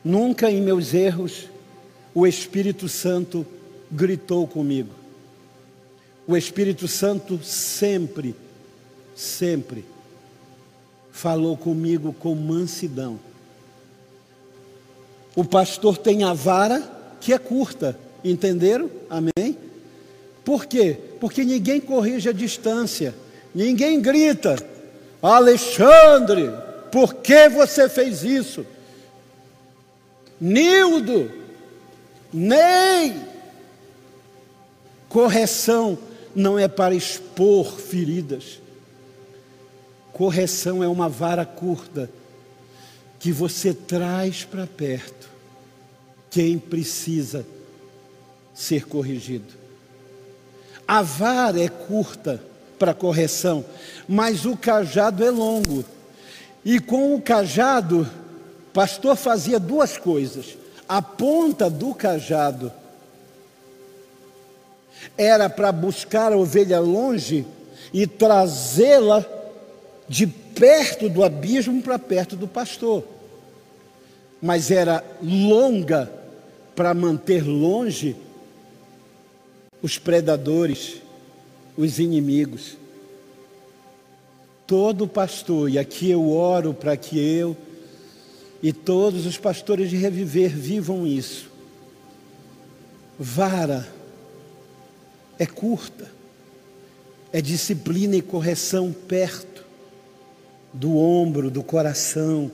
Nunca 0.04 0.50
em 0.50 0.60
meus 0.60 0.92
erros 0.92 1.48
o 2.12 2.26
Espírito 2.26 2.88
Santo 2.88 3.46
gritou 3.90 4.46
comigo. 4.48 4.92
O 6.26 6.36
Espírito 6.36 6.88
Santo 6.88 7.42
sempre, 7.42 8.34
sempre 9.14 9.91
falou 11.12 11.56
comigo 11.56 12.12
com 12.12 12.34
mansidão. 12.34 13.20
O 15.36 15.44
pastor 15.44 15.96
tem 15.96 16.24
a 16.24 16.32
vara 16.32 16.82
que 17.20 17.32
é 17.32 17.38
curta, 17.38 17.96
entenderam? 18.24 18.90
Amém? 19.08 19.56
Por 20.44 20.66
quê? 20.66 20.98
Porque 21.20 21.44
ninguém 21.44 21.80
corrige 21.80 22.28
a 22.28 22.32
distância, 22.32 23.14
ninguém 23.54 24.00
grita, 24.00 24.56
Alexandre, 25.22 26.50
por 26.90 27.14
que 27.14 27.48
você 27.48 27.88
fez 27.88 28.24
isso? 28.24 28.66
Nildo, 30.40 31.30
Ney, 32.32 33.14
correção 35.08 35.96
não 36.34 36.58
é 36.58 36.66
para 36.66 36.94
expor 36.94 37.78
feridas, 37.78 38.61
correção 40.12 40.82
é 40.82 40.88
uma 40.88 41.08
vara 41.08 41.44
curta 41.44 42.10
que 43.18 43.32
você 43.32 43.72
traz 43.72 44.44
para 44.44 44.66
perto 44.66 45.30
quem 46.30 46.58
precisa 46.58 47.46
ser 48.54 48.86
corrigido. 48.86 49.52
A 50.86 51.02
vara 51.02 51.62
é 51.62 51.68
curta 51.68 52.42
para 52.78 52.94
correção, 52.94 53.64
mas 54.08 54.44
o 54.44 54.56
cajado 54.56 55.24
é 55.24 55.30
longo. 55.30 55.84
E 56.64 56.80
com 56.80 57.14
o 57.14 57.20
cajado, 57.20 58.08
pastor 58.72 59.16
fazia 59.16 59.58
duas 59.60 59.96
coisas. 59.96 60.56
A 60.88 61.00
ponta 61.00 61.70
do 61.70 61.94
cajado 61.94 62.72
era 65.16 65.48
para 65.48 65.70
buscar 65.72 66.32
a 66.32 66.36
ovelha 66.36 66.80
longe 66.80 67.46
e 67.92 68.06
trazê-la 68.06 69.24
de 70.08 70.26
perto 70.26 71.08
do 71.08 71.22
abismo 71.22 71.82
para 71.82 71.98
perto 71.98 72.36
do 72.36 72.46
pastor. 72.46 73.04
Mas 74.40 74.70
era 74.70 75.04
longa 75.22 76.12
para 76.74 76.92
manter 76.94 77.46
longe 77.46 78.16
os 79.80 79.98
predadores, 79.98 80.96
os 81.76 81.98
inimigos. 81.98 82.76
Todo 84.66 85.08
pastor, 85.08 85.70
e 85.70 85.78
aqui 85.78 86.10
eu 86.10 86.30
oro 86.30 86.72
para 86.72 86.96
que 86.96 87.18
eu 87.18 87.56
e 88.62 88.72
todos 88.72 89.26
os 89.26 89.36
pastores 89.36 89.90
de 89.90 89.96
reviver 89.96 90.50
vivam 90.50 91.06
isso. 91.06 91.50
Vara 93.18 93.86
é 95.38 95.46
curta, 95.46 96.08
é 97.32 97.40
disciplina 97.40 98.14
e 98.14 98.22
correção 98.22 98.92
perto 98.92 99.51
do 100.72 100.96
ombro, 100.96 101.50
do 101.50 101.62
coração, 101.62 102.50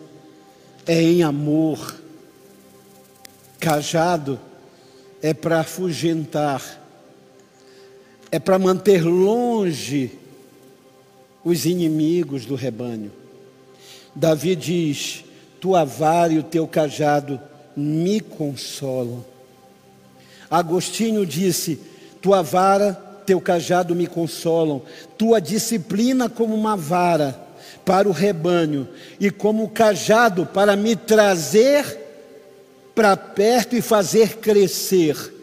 é 0.86 1.00
em 1.00 1.22
amor. 1.22 1.96
Cajado 3.60 4.38
é 5.22 5.34
para 5.34 5.60
afugentar 5.60 6.78
é 8.30 8.38
para 8.38 8.58
manter 8.58 9.04
longe 9.04 10.12
os 11.44 11.64
inimigos 11.64 12.44
do 12.44 12.54
rebanho. 12.54 13.10
Davi 14.14 14.54
diz: 14.54 15.24
Tua 15.60 15.84
vara 15.84 16.32
e 16.32 16.38
o 16.38 16.42
teu 16.42 16.66
cajado 16.66 17.40
me 17.76 18.20
consolam. 18.20 19.24
Agostinho 20.50 21.24
disse: 21.24 21.80
Tua 22.20 22.42
vara, 22.42 22.92
teu 23.24 23.40
cajado 23.40 23.94
me 23.94 24.06
consolam. 24.06 24.82
Tua 25.16 25.40
disciplina 25.40 26.28
como 26.28 26.54
uma 26.54 26.76
vara 26.76 27.47
para 27.84 28.08
o 28.08 28.12
rebanho 28.12 28.88
e 29.18 29.30
como 29.30 29.68
cajado 29.68 30.46
para 30.46 30.76
me 30.76 30.94
trazer 30.94 32.06
para 32.94 33.16
perto 33.16 33.76
e 33.76 33.80
fazer 33.80 34.38
crescer. 34.38 35.34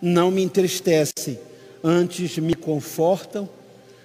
Não 0.00 0.30
me 0.30 0.42
entristece 0.42 1.38
antes 1.82 2.38
me 2.38 2.54
confortam, 2.54 3.46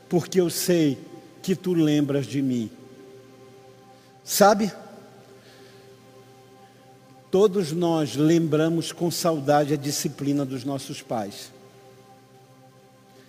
porque 0.10 0.42
eu 0.42 0.50
sei 0.50 0.98
que 1.42 1.56
tu 1.56 1.74
lembras 1.74 2.26
de 2.26 2.42
mim. 2.42 2.70
Sabe? 4.26 4.70
Todos 7.32 7.72
nós 7.72 8.18
lembramos 8.18 8.92
com 8.92 9.10
saudade 9.10 9.74
a 9.74 9.78
disciplina 9.78 10.44
dos 10.44 10.66
nossos 10.66 11.02
pais. 11.02 11.52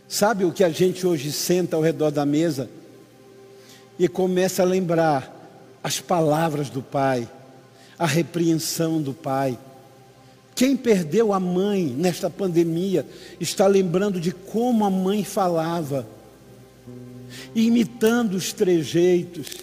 Sabe 0.08 0.44
o 0.44 0.52
que 0.52 0.64
a 0.64 0.70
gente 0.70 1.06
hoje 1.06 1.30
senta 1.30 1.76
ao 1.76 1.82
redor 1.82 2.10
da 2.10 2.26
mesa 2.26 2.68
e 4.00 4.08
começa 4.08 4.62
a 4.62 4.66
lembrar 4.66 5.78
as 5.80 6.00
palavras 6.00 6.68
do 6.68 6.82
pai, 6.82 7.28
a 7.96 8.06
repreensão 8.06 9.00
do 9.00 9.14
pai 9.14 9.56
quem 10.60 10.76
perdeu 10.76 11.32
a 11.32 11.40
mãe 11.40 11.86
nesta 11.86 12.28
pandemia 12.28 13.06
está 13.40 13.66
lembrando 13.66 14.20
de 14.20 14.30
como 14.30 14.84
a 14.84 14.90
mãe 14.90 15.24
falava, 15.24 16.06
imitando 17.54 18.34
os 18.34 18.52
trejeitos. 18.52 19.56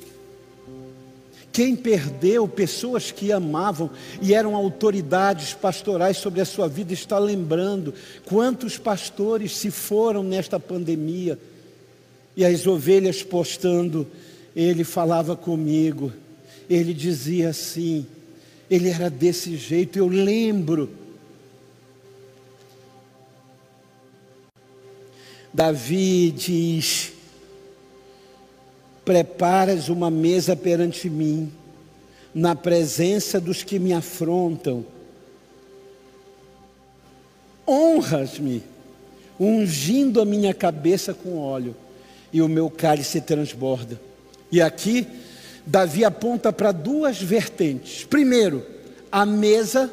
Quem 1.53 1.75
perdeu 1.75 2.47
pessoas 2.47 3.11
que 3.11 3.31
amavam 3.31 3.91
e 4.19 4.33
eram 4.33 4.55
autoridades 4.55 5.53
pastorais 5.53 6.17
sobre 6.17 6.41
a 6.41 6.45
sua 6.45 6.67
vida 6.67 6.93
está 6.93 7.19
lembrando 7.19 7.93
quantos 8.25 8.75
pastores 8.75 9.55
se 9.55 9.69
foram 9.69 10.23
nesta 10.23 10.59
pandemia 10.59 11.37
e 12.37 12.45
as 12.45 12.67
ovelhas 12.67 13.23
postando, 13.23 14.05
ele 14.55 14.83
falava 14.83 15.35
comigo, 15.35 16.13
ele 16.69 16.93
dizia 16.93 17.49
assim: 17.49 18.05
ele 18.69 18.89
era 18.89 19.09
desse 19.09 19.57
jeito, 19.57 19.97
eu 19.97 20.07
lembro. 20.07 20.87
Davi 25.51 26.29
diz: 26.29 27.11
Preparas 29.03 29.89
uma 29.89 30.11
mesa 30.11 30.55
perante 30.55 31.09
mim, 31.09 31.51
na 32.35 32.55
presença 32.55 33.41
dos 33.41 33.63
que 33.63 33.79
me 33.79 33.93
afrontam. 33.93 34.85
Honras-me, 37.67 38.61
ungindo 39.39 40.21
a 40.21 40.25
minha 40.25 40.53
cabeça 40.53 41.15
com 41.15 41.39
óleo, 41.39 41.75
e 42.31 42.41
o 42.41 42.47
meu 42.47 42.69
cálice 42.69 43.21
transborda. 43.21 43.99
E 44.51 44.61
aqui 44.61 45.07
Davi 45.65 46.05
aponta 46.05 46.53
para 46.53 46.71
duas 46.71 47.21
vertentes. 47.21 48.05
Primeiro, 48.05 48.65
a 49.11 49.25
mesa 49.25 49.91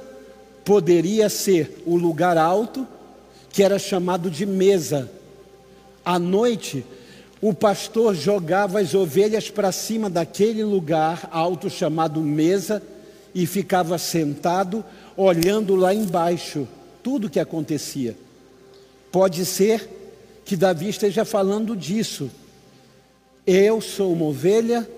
poderia 0.65 1.29
ser 1.29 1.83
o 1.85 1.97
lugar 1.97 2.39
alto, 2.39 2.87
que 3.51 3.63
era 3.63 3.79
chamado 3.79 4.31
de 4.31 4.47
mesa. 4.47 5.11
À 6.05 6.19
noite, 6.19 6.85
o 7.41 7.53
pastor 7.53 8.15
jogava 8.15 8.81
as 8.81 8.95
ovelhas 8.95 9.51
para 9.51 9.73
cima 9.73 10.09
daquele 10.09 10.65
lugar 10.65 11.29
alto 11.31 11.69
chamado 11.69 12.21
mesa 12.21 12.83
e 13.35 13.47
ficava 13.47 13.99
sentado 13.99 14.85
olhando 15.17 15.75
lá 15.75 15.93
embaixo 15.93 16.67
tudo 17.03 17.27
o 17.27 17.31
que 17.31 17.39
acontecia. 17.39 18.17
Pode 19.13 19.45
ser 19.45 20.04
que 20.45 20.57
Davi 20.57 20.89
esteja 20.89 21.25
falando 21.25 21.77
disso. 21.77 22.31
Eu 23.47 23.81
sou 23.81 24.13
uma 24.13 24.27
ovelha 24.27 24.89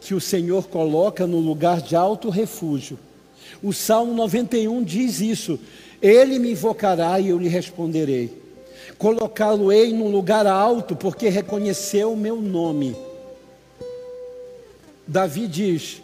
que 0.00 0.14
o 0.14 0.20
Senhor 0.20 0.68
coloca 0.68 1.26
no 1.26 1.38
lugar 1.38 1.80
de 1.80 1.96
alto 1.96 2.28
refúgio. 2.30 2.98
O 3.62 3.72
Salmo 3.72 4.14
91 4.14 4.82
diz 4.82 5.20
isso: 5.20 5.58
Ele 6.00 6.38
me 6.38 6.52
invocará 6.52 7.18
e 7.18 7.28
eu 7.28 7.38
lhe 7.38 7.48
responderei. 7.48 8.38
Colocá-lo-ei 8.98 9.92
num 9.92 10.10
lugar 10.10 10.46
alto, 10.46 10.94
porque 10.94 11.28
reconheceu 11.28 12.12
o 12.12 12.16
meu 12.16 12.36
nome. 12.36 12.94
Davi 15.06 15.46
diz: 15.46 16.02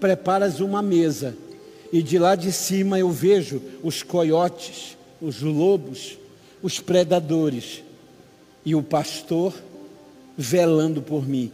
Preparas 0.00 0.60
uma 0.60 0.82
mesa, 0.82 1.36
e 1.92 2.02
de 2.02 2.18
lá 2.18 2.34
de 2.34 2.50
cima 2.50 2.98
eu 2.98 3.10
vejo 3.10 3.62
os 3.82 4.02
coiotes, 4.02 4.96
os 5.20 5.40
lobos, 5.40 6.18
os 6.60 6.80
predadores, 6.80 7.83
e 8.64 8.74
o 8.74 8.82
pastor 8.82 9.54
velando 10.36 11.02
por 11.02 11.26
mim. 11.26 11.52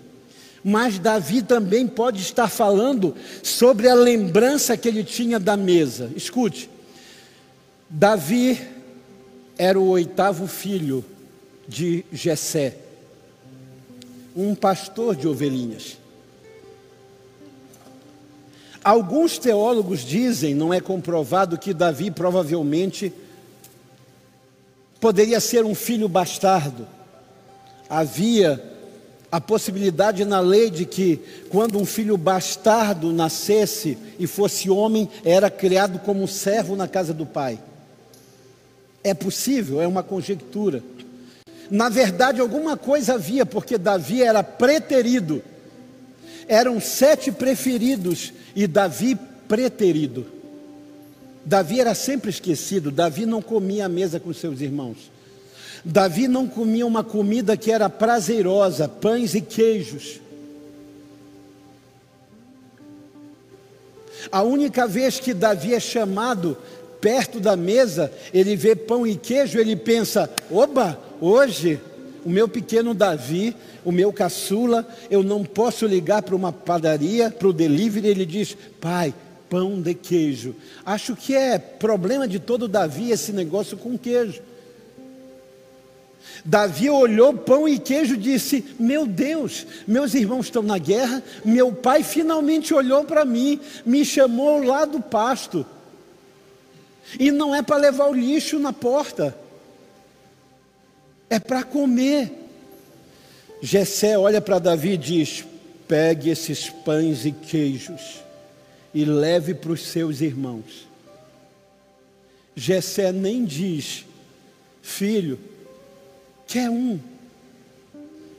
Mas 0.63 0.99
Davi 0.99 1.43
também 1.43 1.87
pode 1.87 2.21
estar 2.21 2.49
falando 2.49 3.15
sobre 3.43 3.89
a 3.89 3.95
lembrança 3.95 4.77
que 4.77 4.89
ele 4.89 5.03
tinha 5.03 5.41
da 5.41 5.57
mesa. 5.57 6.11
Escute, 6.15 6.69
Davi 7.89 8.61
era 9.57 9.79
o 9.79 9.89
oitavo 9.89 10.47
filho 10.47 11.05
de 11.67 12.05
Jessé, 12.13 12.77
um 14.37 14.55
pastor 14.55 15.17
de 15.17 15.27
ovelhinhas. 15.27 15.99
Alguns 18.83 19.39
teólogos 19.39 20.01
dizem, 20.01 20.55
não 20.55 20.73
é 20.73 20.81
comprovado, 20.81 21.59
que 21.59 21.75
Davi 21.75 22.11
provavelmente 22.11 23.13
poderia 24.99 25.41
ser 25.41 25.65
um 25.65 25.75
filho 25.75 26.09
bastardo. 26.09 26.87
Havia 27.91 28.63
a 29.33 29.41
possibilidade 29.41 30.25
na 30.25 30.39
lei 30.39 30.71
de 30.71 30.87
que, 30.87 31.21
quando 31.51 31.77
um 31.77 31.85
filho 31.85 32.17
bastardo 32.17 33.13
nascesse 33.13 33.99
e 34.17 34.29
fosse 34.29 34.71
homem, 34.71 35.09
era 35.25 35.51
criado 35.51 35.99
como 35.99 36.23
um 36.23 36.27
servo 36.27 36.77
na 36.77 36.87
casa 36.87 37.13
do 37.13 37.27
pai. 37.27 37.59
É 39.03 39.13
possível, 39.13 39.81
é 39.81 39.89
uma 39.89 40.05
conjectura. 40.05 40.83
Na 41.71 41.89
verdade, 41.89 42.41
alguma 42.41 42.77
coisa 42.77 43.15
havia, 43.15 43.45
porque 43.45 43.77
Davi 43.77 44.23
era 44.23 44.43
preterido. 44.43 45.43
Eram 46.47 46.81
sete 46.81 47.33
preferidos 47.33 48.33
e 48.55 48.67
Davi 48.67 49.17
preterido. 49.49 50.27
Davi 51.45 51.81
era 51.81 51.95
sempre 51.95 52.31
esquecido, 52.31 52.91
Davi 52.91 53.27
não 53.27 53.41
comia 53.43 53.87
à 53.87 53.89
mesa 53.89 54.21
com 54.21 54.33
seus 54.33 54.61
irmãos. 54.61 55.11
Davi 55.85 56.29
não 56.29 56.47
comia 56.47 56.87
uma 56.87 57.03
comida 57.03 57.57
que 57.57 57.71
era 57.71 57.89
prazerosa, 57.89 58.89
pães 58.89 59.35
e 59.35 59.41
queijos. 59.41 60.21
A 64.31 64.43
única 64.43 64.87
vez 64.87 65.19
que 65.19 65.33
Davi 65.33 65.75
é 65.75 65.81
chamado 65.81 66.57
perto 67.01 67.41
da 67.41 67.57
mesa, 67.57 68.13
ele 68.33 68.55
vê 68.55 68.77
pão 68.77 69.07
e 69.07 69.17
queijo, 69.17 69.59
ele 69.59 69.75
pensa: 69.75 70.29
oba, 70.51 70.99
hoje 71.21 71.81
o 72.25 72.29
meu 72.29 72.47
pequeno 72.47 72.93
Davi, 72.93 73.57
o 73.83 73.91
meu 73.91 74.13
caçula, 74.13 74.87
eu 75.11 75.23
não 75.23 75.43
posso 75.43 75.87
ligar 75.87 76.23
para 76.23 76.37
uma 76.37 76.53
padaria, 76.53 77.31
para 77.31 77.49
o 77.49 77.53
delivery, 77.53 78.09
ele 78.09 78.27
diz: 78.27 78.57
pai, 78.79 79.15
pão 79.49 79.81
de 79.81 79.95
queijo. 79.95 80.55
Acho 80.85 81.17
que 81.17 81.35
é 81.35 81.59
problema 81.59 82.29
de 82.29 82.39
todo 82.39 82.69
Davi 82.69 83.11
esse 83.11 83.33
negócio 83.33 83.77
com 83.77 83.97
queijo. 83.97 84.43
Davi 86.45 86.89
olhou 86.89 87.35
pão 87.35 87.69
e 87.69 87.79
queijo 87.79 88.15
e 88.15 88.19
disse: 88.19 88.65
Meu 88.79 89.07
Deus, 89.07 89.67
meus 89.87 90.15
irmãos 90.15 90.47
estão 90.47 90.63
na 90.63 90.79
guerra. 90.79 91.23
Meu 91.45 91.73
pai 91.73 92.03
finalmente 92.03 92.73
olhou 92.73 93.05
para 93.05 93.25
mim, 93.25 93.61
me 93.85 94.05
chamou 94.05 94.63
lá 94.63 94.85
do 94.85 95.01
pasto. 95.01 95.67
E 97.19 97.31
não 97.31 97.55
é 97.55 97.63
para 97.63 97.77
levar 97.77 98.09
o 98.09 98.15
lixo 98.15 98.59
na 98.59 98.73
porta, 98.73 99.37
é 101.29 101.39
para 101.39 101.63
comer. 101.63 102.33
Jessé 103.63 104.19
olha 104.19 104.41
para 104.41 104.59
Davi 104.59 104.93
e 104.93 104.97
diz: 104.97 105.45
Pegue 105.87 106.31
esses 106.31 106.71
pães 106.71 107.27
e 107.27 107.33
queijos 107.33 108.21
e 108.95 109.05
leve 109.05 109.55
para 109.55 109.73
os 109.73 109.87
seus 109.87 110.21
irmãos. 110.21 110.89
Jessé 112.55 113.13
nem 113.13 113.45
diz, 113.45 114.05
filho, 114.83 115.39
quer 116.51 116.69
um. 116.69 116.99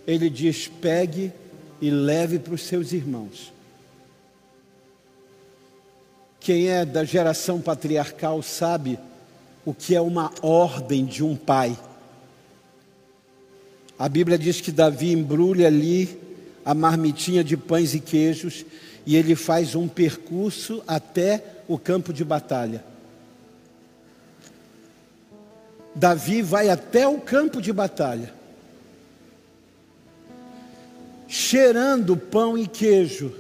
Ele 0.05 0.29
diz: 0.29 0.67
pegue 0.67 1.31
e 1.81 1.89
leve 1.89 2.37
para 2.37 2.53
os 2.53 2.61
seus 2.61 2.91
irmãos. 2.91 3.51
Quem 6.39 6.67
é 6.67 6.83
da 6.83 7.03
geração 7.03 7.61
patriarcal 7.61 8.41
sabe 8.43 8.99
o 9.63 9.73
que 9.73 9.95
é 9.95 10.01
uma 10.01 10.31
ordem 10.41 11.05
de 11.05 11.23
um 11.23 11.35
pai. 11.35 11.77
A 13.97 14.09
Bíblia 14.09 14.37
diz 14.37 14.59
que 14.59 14.71
Davi 14.71 15.11
embrulha 15.11 15.67
ali 15.67 16.19
a 16.65 16.73
marmitinha 16.73 17.43
de 17.43 17.55
pães 17.55 17.93
e 17.93 17.99
queijos 17.99 18.65
e 19.05 19.15
ele 19.15 19.35
faz 19.35 19.75
um 19.75 19.87
percurso 19.87 20.83
até 20.87 21.43
o 21.67 21.77
campo 21.77 22.11
de 22.11 22.25
batalha. 22.25 22.90
Davi 25.93 26.41
vai 26.41 26.69
até 26.69 27.07
o 27.07 27.19
campo 27.19 27.61
de 27.61 27.73
batalha, 27.73 28.33
cheirando 31.27 32.15
pão 32.15 32.57
e 32.57 32.67
queijo, 32.67 33.33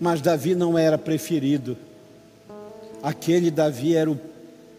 mas 0.00 0.20
Davi 0.20 0.54
não 0.54 0.76
era 0.76 0.98
preferido, 0.98 1.76
aquele 3.02 3.50
Davi 3.50 3.94
era 3.94 4.10
o 4.10 4.20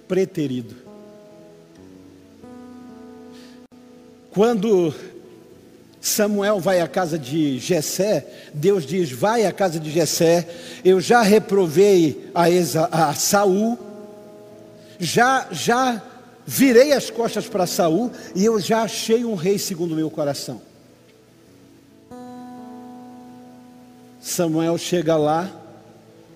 preterido. 0.07 0.75
Quando 4.29 4.93
Samuel 6.01 6.59
vai 6.59 6.81
à 6.81 6.87
casa 6.87 7.17
de 7.17 7.57
Jessé, 7.59 8.27
Deus 8.53 8.85
diz: 8.85 9.11
"Vai 9.11 9.45
à 9.45 9.51
casa 9.51 9.79
de 9.79 9.89
Jessé. 9.89 10.47
Eu 10.83 10.99
já 10.99 11.21
reprovei 11.21 12.29
a, 12.35 12.49
Esa, 12.49 12.89
a 12.91 13.13
Saul, 13.13 13.77
já 14.99 15.47
já 15.51 16.01
virei 16.45 16.93
as 16.93 17.09
costas 17.09 17.47
para 17.47 17.65
Saul 17.65 18.11
e 18.35 18.43
eu 18.43 18.59
já 18.59 18.83
achei 18.83 19.23
um 19.25 19.35
rei 19.35 19.57
segundo 19.57 19.93
o 19.93 19.95
meu 19.95 20.09
coração." 20.09 20.61
Samuel 24.21 24.77
chega 24.77 25.17
lá, 25.17 25.51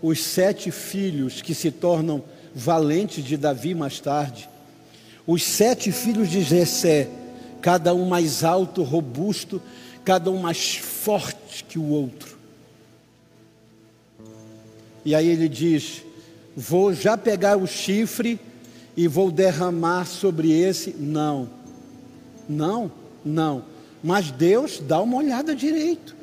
os 0.02 0.22
sete 0.22 0.72
filhos 0.72 1.42
que 1.42 1.56
se 1.56 1.72
tornam 1.72 2.24
valentes 2.54 3.24
de 3.24 3.38
Davi 3.38 3.74
mais 3.74 4.00
tarde, 4.00 4.50
os 5.26 5.44
sete 5.44 5.92
filhos 5.92 6.30
de 6.30 6.42
Jessé 6.42 7.10
cada 7.62 7.94
um 7.94 8.06
mais 8.06 8.44
alto, 8.44 8.84
robusto, 8.84 9.62
cada 10.06 10.32
um 10.32 10.40
mais 10.40 10.76
forte 10.76 11.64
que 11.64 11.78
o 11.78 11.90
outro. 11.90 12.38
E 15.04 15.16
aí 15.16 15.28
ele 15.28 15.50
diz: 15.50 16.04
Vou 16.60 16.92
já 16.92 17.16
pegar 17.16 17.56
o 17.56 17.68
chifre 17.68 18.40
e 18.96 19.08
vou 19.08 19.30
derramar 19.30 20.06
sobre 20.06 20.52
esse. 20.52 20.96
Não, 20.98 21.48
não, 22.50 22.92
não. 23.24 23.64
Mas 24.04 24.32
Deus 24.32 24.80
dá 24.80 25.00
uma 25.00 25.18
olhada 25.18 25.56
direito. 25.56 26.16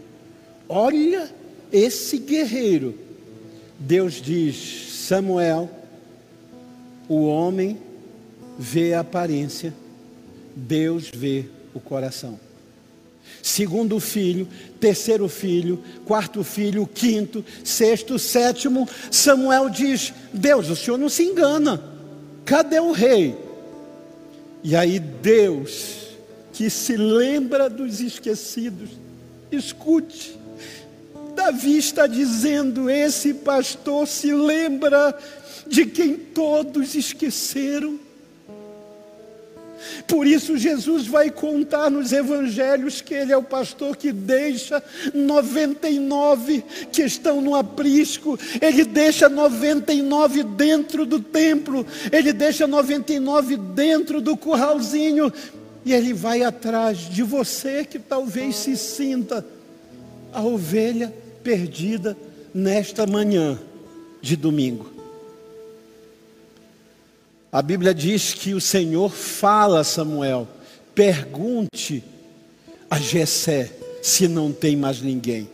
Olha 0.68 1.30
esse 1.72 2.18
guerreiro. 2.18 2.98
Deus 3.78 4.14
diz: 4.14 5.06
Samuel, 5.06 5.70
o 7.08 7.26
homem 7.26 7.78
vê 8.58 8.92
a 8.92 9.00
aparência 9.00 9.72
Deus 10.54 11.10
vê 11.12 11.46
o 11.74 11.80
coração. 11.80 12.38
Segundo 13.44 14.00
filho, 14.00 14.48
terceiro 14.80 15.28
filho, 15.28 15.78
quarto 16.06 16.42
filho, 16.42 16.86
quinto, 16.86 17.44
sexto, 17.62 18.18
sétimo, 18.18 18.88
Samuel 19.10 19.68
diz: 19.68 20.14
Deus, 20.32 20.70
o 20.70 20.74
senhor 20.74 20.96
não 20.96 21.10
se 21.10 21.24
engana, 21.24 21.78
cadê 22.46 22.80
o 22.80 22.90
rei? 22.90 23.36
E 24.62 24.74
aí 24.74 24.98
Deus, 24.98 26.06
que 26.54 26.70
se 26.70 26.96
lembra 26.96 27.68
dos 27.68 28.00
esquecidos, 28.00 28.88
escute, 29.52 30.38
Davi 31.36 31.76
está 31.76 32.06
dizendo: 32.06 32.88
esse 32.88 33.34
pastor 33.34 34.08
se 34.08 34.32
lembra 34.32 35.18
de 35.66 35.84
quem 35.84 36.16
todos 36.16 36.94
esqueceram. 36.94 38.00
Por 40.06 40.26
isso, 40.26 40.56
Jesus 40.56 41.06
vai 41.06 41.30
contar 41.30 41.90
nos 41.90 42.12
evangelhos 42.12 43.00
que 43.00 43.14
Ele 43.14 43.32
é 43.32 43.36
o 43.36 43.42
pastor 43.42 43.96
que 43.96 44.12
deixa 44.12 44.82
99 45.12 46.64
que 46.92 47.02
estão 47.02 47.40
no 47.40 47.54
aprisco, 47.54 48.38
Ele 48.60 48.84
deixa 48.84 49.28
99 49.28 50.42
dentro 50.42 51.04
do 51.04 51.20
templo, 51.20 51.86
Ele 52.12 52.32
deixa 52.32 52.66
99 52.66 53.56
dentro 53.56 54.20
do 54.20 54.36
curralzinho, 54.36 55.32
e 55.84 55.92
Ele 55.92 56.12
vai 56.12 56.42
atrás 56.42 56.98
de 56.98 57.22
você 57.22 57.84
que 57.84 57.98
talvez 57.98 58.56
se 58.56 58.76
sinta 58.76 59.44
a 60.32 60.42
ovelha 60.42 61.14
perdida 61.42 62.16
nesta 62.54 63.06
manhã 63.06 63.58
de 64.20 64.36
domingo. 64.36 64.93
A 67.54 67.62
Bíblia 67.62 67.94
diz 67.94 68.34
que 68.34 68.52
o 68.52 68.60
Senhor 68.60 69.12
fala 69.12 69.78
a 69.78 69.84
Samuel: 69.84 70.48
pergunte 70.92 72.02
a 72.90 72.98
Jessé 72.98 73.70
se 74.02 74.26
não 74.26 74.52
tem 74.52 74.74
mais 74.74 75.00
ninguém. 75.00 75.48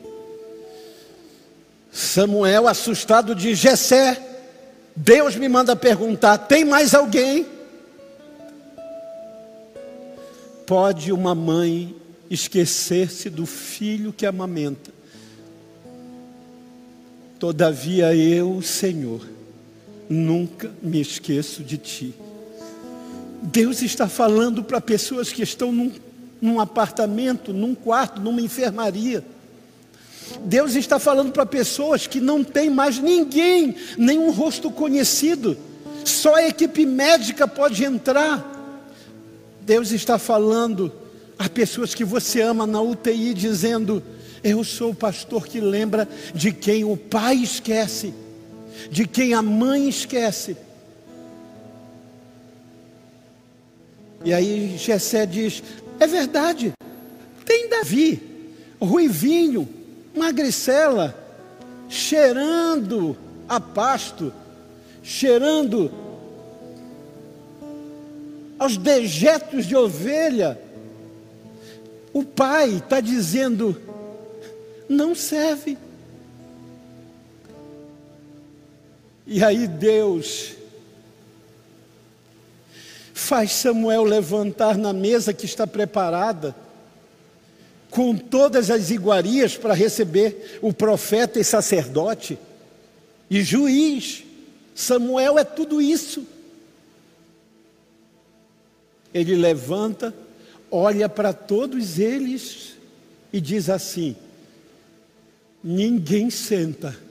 Samuel, 1.92 2.66
assustado, 2.66 3.34
diz: 3.34 3.58
Jessé, 3.58 4.18
Deus 4.96 5.36
me 5.36 5.46
manda 5.46 5.76
perguntar: 5.76 6.38
tem 6.38 6.64
mais 6.64 6.94
alguém? 6.94 7.46
Pode 10.66 11.12
uma 11.12 11.34
mãe 11.34 11.94
esquecer-se 12.30 13.28
do 13.28 13.44
filho 13.44 14.10
que 14.10 14.24
amamenta. 14.24 14.90
Todavia 17.38 18.14
eu, 18.14 18.62
Senhor, 18.62 19.20
nunca 20.10 20.68
me 20.82 21.00
esqueço 21.00 21.62
de 21.62 21.78
ti. 21.78 22.14
Deus 23.40 23.80
está 23.80 24.08
falando 24.08 24.64
para 24.64 24.80
pessoas 24.80 25.32
que 25.32 25.42
estão 25.42 25.70
num, 25.70 25.92
num 26.42 26.58
apartamento, 26.58 27.52
num 27.52 27.76
quarto, 27.76 28.20
numa 28.20 28.40
enfermaria. 28.40 29.24
Deus 30.44 30.74
está 30.74 30.98
falando 30.98 31.32
para 31.32 31.46
pessoas 31.46 32.06
que 32.06 32.20
não 32.20 32.42
tem 32.42 32.68
mais 32.68 32.98
ninguém, 32.98 33.76
nenhum 33.96 34.30
rosto 34.30 34.70
conhecido, 34.70 35.56
só 36.04 36.34
a 36.34 36.48
equipe 36.48 36.84
médica 36.84 37.46
pode 37.46 37.84
entrar. 37.84 38.48
Deus 39.62 39.92
está 39.92 40.18
falando 40.18 40.92
a 41.38 41.48
pessoas 41.48 41.94
que 41.94 42.04
você 42.04 42.42
ama 42.42 42.66
na 42.66 42.80
UTI, 42.80 43.32
dizendo: 43.32 44.02
Eu 44.42 44.62
sou 44.64 44.90
o 44.90 44.94
pastor 44.94 45.46
que 45.46 45.60
lembra 45.60 46.08
de 46.34 46.52
quem 46.52 46.84
o 46.84 46.96
pai 46.96 47.36
esquece, 47.36 48.12
de 48.90 49.06
quem 49.06 49.34
a 49.34 49.42
mãe 49.42 49.88
esquece. 49.88 50.56
E 54.24 54.32
aí 54.32 54.76
Jessé 54.76 55.26
diz: 55.26 55.62
É 55.98 56.06
verdade, 56.06 56.72
tem 57.44 57.68
Davi, 57.68 58.22
ruivinho, 58.80 59.68
magricela, 60.14 61.14
cheirando 61.88 63.16
a 63.48 63.58
pasto, 63.58 64.32
cheirando 65.02 65.90
aos 68.58 68.76
dejetos 68.76 69.66
de 69.66 69.74
ovelha. 69.74 70.60
O 72.12 72.22
pai 72.22 72.74
está 72.76 73.00
dizendo: 73.00 73.80
não 74.88 75.14
serve. 75.14 75.78
E 79.32 79.44
aí 79.44 79.68
Deus 79.68 80.56
faz 83.14 83.52
Samuel 83.52 84.02
levantar 84.02 84.76
na 84.76 84.92
mesa 84.92 85.32
que 85.32 85.46
está 85.46 85.68
preparada, 85.68 86.52
com 87.90 88.16
todas 88.16 88.72
as 88.72 88.90
iguarias 88.90 89.56
para 89.56 89.72
receber 89.72 90.58
o 90.60 90.72
profeta 90.72 91.38
e 91.38 91.44
sacerdote, 91.44 92.36
e 93.30 93.40
juiz. 93.40 94.24
Samuel 94.74 95.38
é 95.38 95.44
tudo 95.44 95.80
isso. 95.80 96.26
Ele 99.14 99.36
levanta, 99.36 100.12
olha 100.68 101.08
para 101.08 101.32
todos 101.32 102.00
eles 102.00 102.74
e 103.32 103.40
diz 103.40 103.70
assim: 103.70 104.16
Ninguém 105.62 106.30
senta 106.30 107.09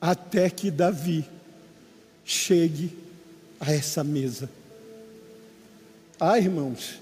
até 0.00 0.48
que 0.50 0.70
Davi 0.70 1.24
chegue 2.24 2.96
a 3.60 3.72
essa 3.72 4.04
mesa. 4.04 4.48
Ah, 6.20 6.38
irmãos, 6.38 7.00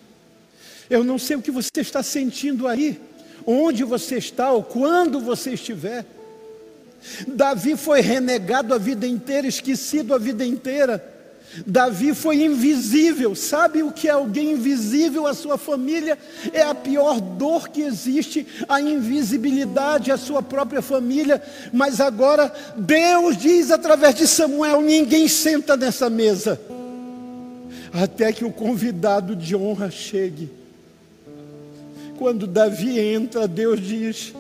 eu 0.89 1.03
não 1.03 1.19
sei 1.19 1.37
o 1.37 1.43
que 1.43 1.51
você 1.51 1.71
está 1.81 2.03
sentindo 2.03 2.69
aí, 2.69 3.01
onde 3.47 3.85
você 3.85 4.17
está 4.17 4.53
ou 4.53 4.63
quando 4.63 5.21
você 5.21 5.53
estiver. 5.53 6.05
Davi 7.27 7.77
foi 7.77 8.01
renegado 8.01 8.75
a 8.75 8.79
vida 8.79 9.07
inteira, 9.07 9.47
esquecido 9.47 10.15
a 10.15 10.19
vida 10.19 10.45
inteira. 10.45 11.16
Davi 11.67 12.15
foi 12.15 12.43
invisível. 12.43 13.35
Sabe 13.35 13.83
o 13.83 13.93
que 13.93 14.09
é 14.09 14.11
alguém 14.11 14.53
invisível 14.53 15.27
à 15.27 15.35
sua 15.35 15.57
família? 15.57 16.19
É 16.53 16.63
a 16.63 16.75
pior 16.75 17.21
dor 17.21 17.69
que 17.69 17.83
existe, 17.83 18.47
a 18.69 18.81
invisibilidade 18.81 20.11
à 20.11 20.17
sua 20.17 20.43
própria 20.43 20.83
família. 20.83 21.43
Mas 21.73 22.01
agora 22.01 22.53
Deus 22.77 23.37
diz 23.37 23.71
através 23.71 24.15
de 24.15 24.27
Samuel: 24.27 24.81
ninguém 24.83 25.29
senta 25.29 25.77
nessa 25.77 26.11
mesa, 26.11 26.61
até 27.93 28.33
que 28.33 28.45
o 28.45 28.53
convidado 28.53 29.35
de 29.35 29.55
honra 29.55 29.91
chegue. 29.91 30.51
Quando 32.19 32.47
Davi 32.47 32.99
entra, 32.99 33.47
Deus 33.47 33.81
diz: 33.81 34.35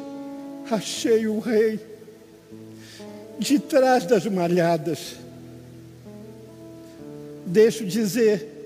achei 0.71 1.27
o 1.27 1.39
rei 1.39 1.81
de 3.39 3.59
trás 3.59 4.05
das 4.05 4.27
malhadas 4.27 5.26
deixo 7.47 7.87
dizer, 7.87 8.57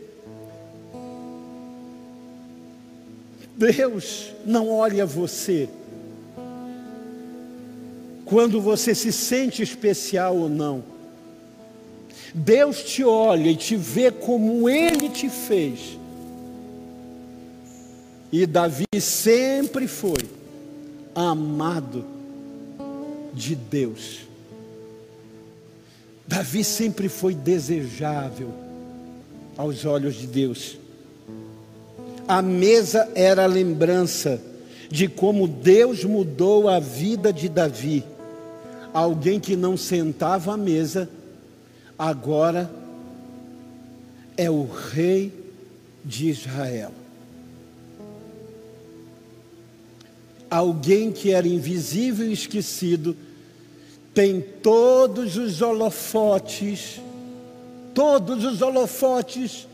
Deus 3.57 4.33
não 4.47 4.70
olha 4.70 5.05
você 5.05 5.68
quando 8.24 8.61
você 8.61 8.95
se 8.95 9.12
sente 9.12 9.62
especial 9.62 10.37
ou 10.37 10.49
não. 10.49 10.83
Deus 12.33 12.83
te 12.85 13.05
olha 13.05 13.51
e 13.51 13.57
te 13.57 13.74
vê 13.74 14.11
como 14.11 14.68
Ele 14.68 15.09
te 15.09 15.28
fez. 15.28 15.99
E 18.33 18.47
Davi 18.47 18.87
sempre 19.01 19.89
foi 19.89 20.31
amado 21.12 22.05
de 23.35 23.57
Deus. 23.57 24.20
Davi 26.26 26.62
sempre 26.62 27.09
foi 27.09 27.35
desejável 27.35 28.70
aos 29.61 29.84
olhos 29.84 30.14
de 30.14 30.26
Deus. 30.26 30.78
A 32.26 32.40
mesa 32.40 33.11
era 33.14 33.44
a 33.44 33.46
lembrança 33.46 34.40
de 34.90 35.06
como 35.06 35.46
Deus 35.46 36.02
mudou 36.02 36.66
a 36.66 36.80
vida 36.80 37.30
de 37.30 37.46
Davi. 37.46 38.02
Alguém 38.94 39.38
que 39.38 39.56
não 39.56 39.76
sentava 39.76 40.54
à 40.54 40.56
mesa, 40.56 41.11
agora 41.98 42.70
é 44.34 44.50
o 44.50 44.64
rei 44.64 45.30
de 46.02 46.30
Israel. 46.30 46.92
Alguém 50.50 51.12
que 51.12 51.32
era 51.32 51.46
invisível 51.46 52.26
e 52.26 52.32
esquecido, 52.32 53.14
tem 54.14 54.40
todos 54.40 55.36
os 55.36 55.61
holofotes 55.61 56.98
todos 57.95 58.45
os 58.45 58.62
holofotes, 58.62 59.66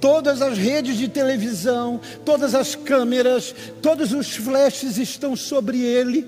todas 0.00 0.42
as 0.42 0.58
redes 0.58 0.96
de 0.96 1.08
televisão, 1.08 2.00
todas 2.24 2.54
as 2.54 2.74
câmeras, 2.74 3.54
todos 3.82 4.12
os 4.12 4.36
flashes 4.36 4.98
estão 4.98 5.34
sobre 5.34 5.80
ele. 5.80 6.26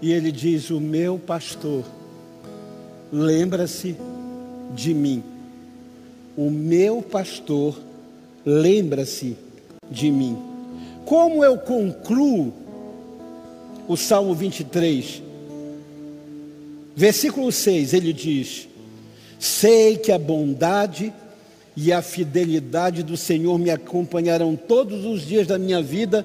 E 0.00 0.12
ele 0.12 0.30
diz: 0.30 0.70
O 0.70 0.80
meu 0.80 1.18
pastor, 1.18 1.84
lembra-se 3.12 3.96
de 4.74 4.92
mim. 4.92 5.22
O 6.36 6.50
meu 6.50 7.00
pastor, 7.00 7.78
lembra-se 8.44 9.36
de 9.90 10.10
mim. 10.10 10.36
Como 11.04 11.44
eu 11.44 11.56
concluo 11.58 12.52
o 13.86 13.96
Salmo 13.96 14.34
23? 14.34 15.23
Versículo 16.96 17.50
6, 17.50 17.92
ele 17.92 18.12
diz: 18.12 18.68
Sei 19.38 19.96
que 19.96 20.12
a 20.12 20.18
bondade 20.18 21.12
e 21.76 21.92
a 21.92 22.00
fidelidade 22.00 23.02
do 23.02 23.16
Senhor 23.16 23.58
me 23.58 23.70
acompanharão 23.70 24.54
todos 24.54 25.04
os 25.04 25.26
dias 25.26 25.46
da 25.46 25.58
minha 25.58 25.82
vida 25.82 26.24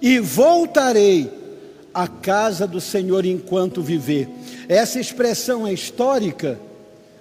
e 0.00 0.18
voltarei 0.18 1.30
à 1.92 2.06
casa 2.06 2.66
do 2.66 2.80
Senhor 2.80 3.24
enquanto 3.24 3.82
viver. 3.82 4.28
Essa 4.68 5.00
expressão 5.00 5.66
é 5.66 5.72
histórica, 5.72 6.58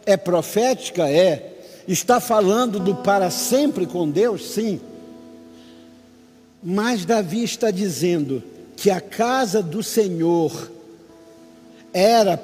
é 0.05 0.17
profética, 0.17 1.09
é. 1.09 1.45
Está 1.87 2.19
falando 2.19 2.79
do 2.79 2.95
para 2.95 3.31
sempre 3.31 3.87
com 3.87 4.09
Deus? 4.09 4.51
Sim. 4.51 4.79
Mas 6.61 7.05
Davi 7.05 7.43
está 7.43 7.71
dizendo 7.71 8.43
que 8.75 8.91
a 8.91 9.01
casa 9.01 9.63
do 9.63 9.81
Senhor 9.81 10.69
era 11.91 12.37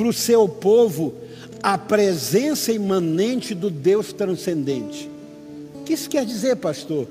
para 0.00 0.08
o 0.08 0.14
seu 0.14 0.48
povo 0.48 1.12
a 1.62 1.76
presença 1.76 2.72
imanente 2.72 3.54
do 3.54 3.68
Deus 3.68 4.14
transcendente. 4.14 5.10
O 5.74 5.84
que 5.84 5.92
isso 5.92 6.08
quer 6.08 6.24
dizer, 6.24 6.56
pastor? 6.56 7.06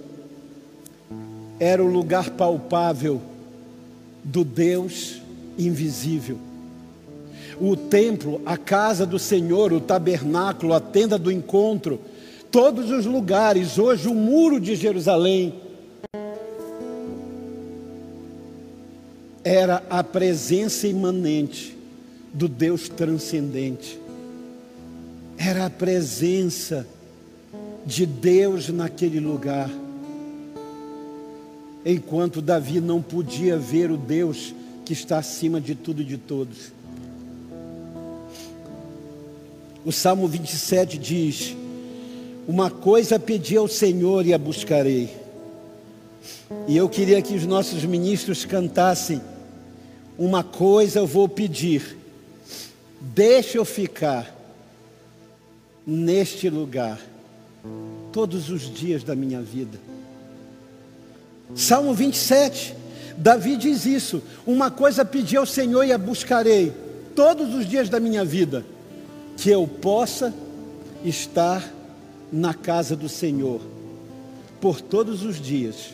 Era 1.59 1.83
o 1.83 1.87
lugar 1.87 2.31
palpável 2.31 3.21
do 4.23 4.43
Deus 4.43 5.21
invisível. 5.55 6.39
O 7.61 7.75
templo, 7.75 8.41
a 8.43 8.57
casa 8.57 9.05
do 9.05 9.19
Senhor, 9.19 9.71
o 9.71 9.79
tabernáculo, 9.79 10.73
a 10.73 10.79
tenda 10.79 11.19
do 11.19 11.31
encontro, 11.31 12.01
todos 12.49 12.89
os 12.89 13.05
lugares, 13.05 13.77
hoje 13.77 14.07
o 14.07 14.15
muro 14.15 14.59
de 14.59 14.75
Jerusalém, 14.75 15.53
era 19.43 19.83
a 19.91 20.03
presença 20.03 20.87
imanente 20.87 21.77
do 22.34 22.47
Deus 22.47 22.89
transcendente. 22.89 23.99
Era 25.38 25.65
a 25.65 25.69
presença 25.69 26.86
de 27.86 28.05
Deus 28.05 28.69
naquele 28.69 29.19
lugar. 29.19 29.69
enquanto 31.86 32.41
Davi 32.41 32.82
não 32.82 33.01
podia 33.01 33.57
ver 33.57 33.89
o 33.89 33.97
Deus 33.97 34.53
que 34.86 34.93
está 34.93 35.17
acima 35.17 35.61
de 35.61 35.75
tudo 35.75 36.01
e 36.01 36.05
de 36.05 36.17
todos. 36.17 36.73
O 39.86 39.91
Salmo 39.91 40.27
27 40.27 40.97
diz: 40.97 41.55
Uma 42.47 42.69
coisa 42.69 43.17
pedi 43.17 43.55
ao 43.55 43.67
Senhor 43.67 44.25
e 44.25 44.34
a 44.34 44.38
buscarei. 44.38 45.09
E 46.67 46.75
eu 46.75 46.89
queria 46.89 47.21
que 47.21 47.36
os 47.36 47.45
nossos 47.45 47.86
ministros 47.86 48.45
cantassem: 48.45 49.21
Uma 50.17 50.43
coisa 50.43 50.99
eu 50.99 51.07
vou 51.07 51.30
pedir, 51.30 51.99
deixa 53.00 53.58
eu 53.58 53.66
ficar 53.66 54.36
neste 55.86 56.50
lugar 56.50 57.00
todos 58.12 58.50
os 58.50 58.62
dias 58.62 59.04
da 59.04 59.16
minha 59.16 59.41
vida. 59.41 59.80
Salmo 61.56 61.93
27, 61.93 62.76
Davi 63.18 63.58
diz 63.58 63.86
isso: 63.86 64.22
Uma 64.45 64.70
coisa 64.70 65.04
pedi 65.04 65.36
ao 65.36 65.45
Senhor 65.45 65.84
e 65.84 65.91
a 65.91 65.97
buscarei 65.97 66.72
todos 67.16 67.54
os 67.54 67.66
dias 67.68 67.89
da 67.89 68.00
minha 68.00 68.24
vida, 68.24 68.66
que 69.36 69.50
eu 69.50 69.68
possa 69.68 70.34
estar 71.04 71.64
na 72.32 72.54
casa 72.54 72.95
do 72.95 73.10
Senhor 73.10 73.62
por 74.62 74.82
todos 74.82 75.24
os 75.24 75.41
dias. 75.41 75.93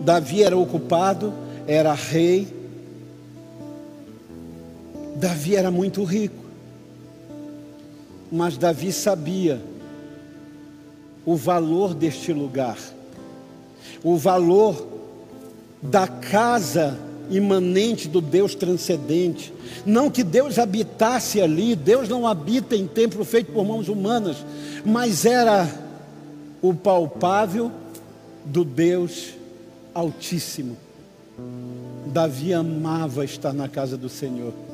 Davi 0.00 0.42
era 0.42 0.56
ocupado, 0.56 1.32
era 1.66 1.92
rei. 1.94 2.59
Davi 5.20 5.54
era 5.54 5.70
muito 5.70 6.02
rico. 6.02 6.42
Mas 8.32 8.56
Davi 8.56 8.90
sabia 8.90 9.60
o 11.26 11.36
valor 11.36 11.92
deste 11.92 12.32
lugar, 12.32 12.78
o 14.02 14.16
valor 14.16 14.88
da 15.82 16.08
casa 16.08 16.98
imanente 17.28 18.08
do 18.08 18.20
Deus 18.20 18.54
transcendente. 18.54 19.52
Não 19.84 20.10
que 20.10 20.24
Deus 20.24 20.58
habitasse 20.58 21.40
ali, 21.40 21.76
Deus 21.76 22.08
não 22.08 22.26
habita 22.26 22.74
em 22.74 22.86
templo 22.86 23.22
feito 23.24 23.52
por 23.52 23.64
mãos 23.64 23.88
humanas, 23.88 24.38
mas 24.84 25.26
era 25.26 25.68
o 26.62 26.72
palpável 26.72 27.70
do 28.44 28.64
Deus 28.64 29.34
Altíssimo. 29.92 30.76
Davi 32.06 32.54
amava 32.54 33.24
estar 33.24 33.52
na 33.52 33.68
casa 33.68 33.96
do 33.96 34.08
Senhor. 34.08 34.69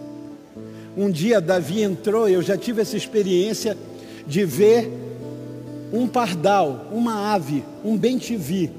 Um 0.96 1.10
dia 1.10 1.42
Davi 1.42 1.82
entrou, 1.82 2.26
eu 2.26 2.40
já 2.40 2.56
tive 2.56 2.80
essa 2.80 2.96
experiência 2.96 3.76
de 4.26 4.44
ver 4.46 4.90
um 5.92 6.08
pardal, 6.08 6.88
uma 6.90 7.34
ave, 7.34 7.62
um 7.84 7.96
bem-te-vi, 7.98 8.70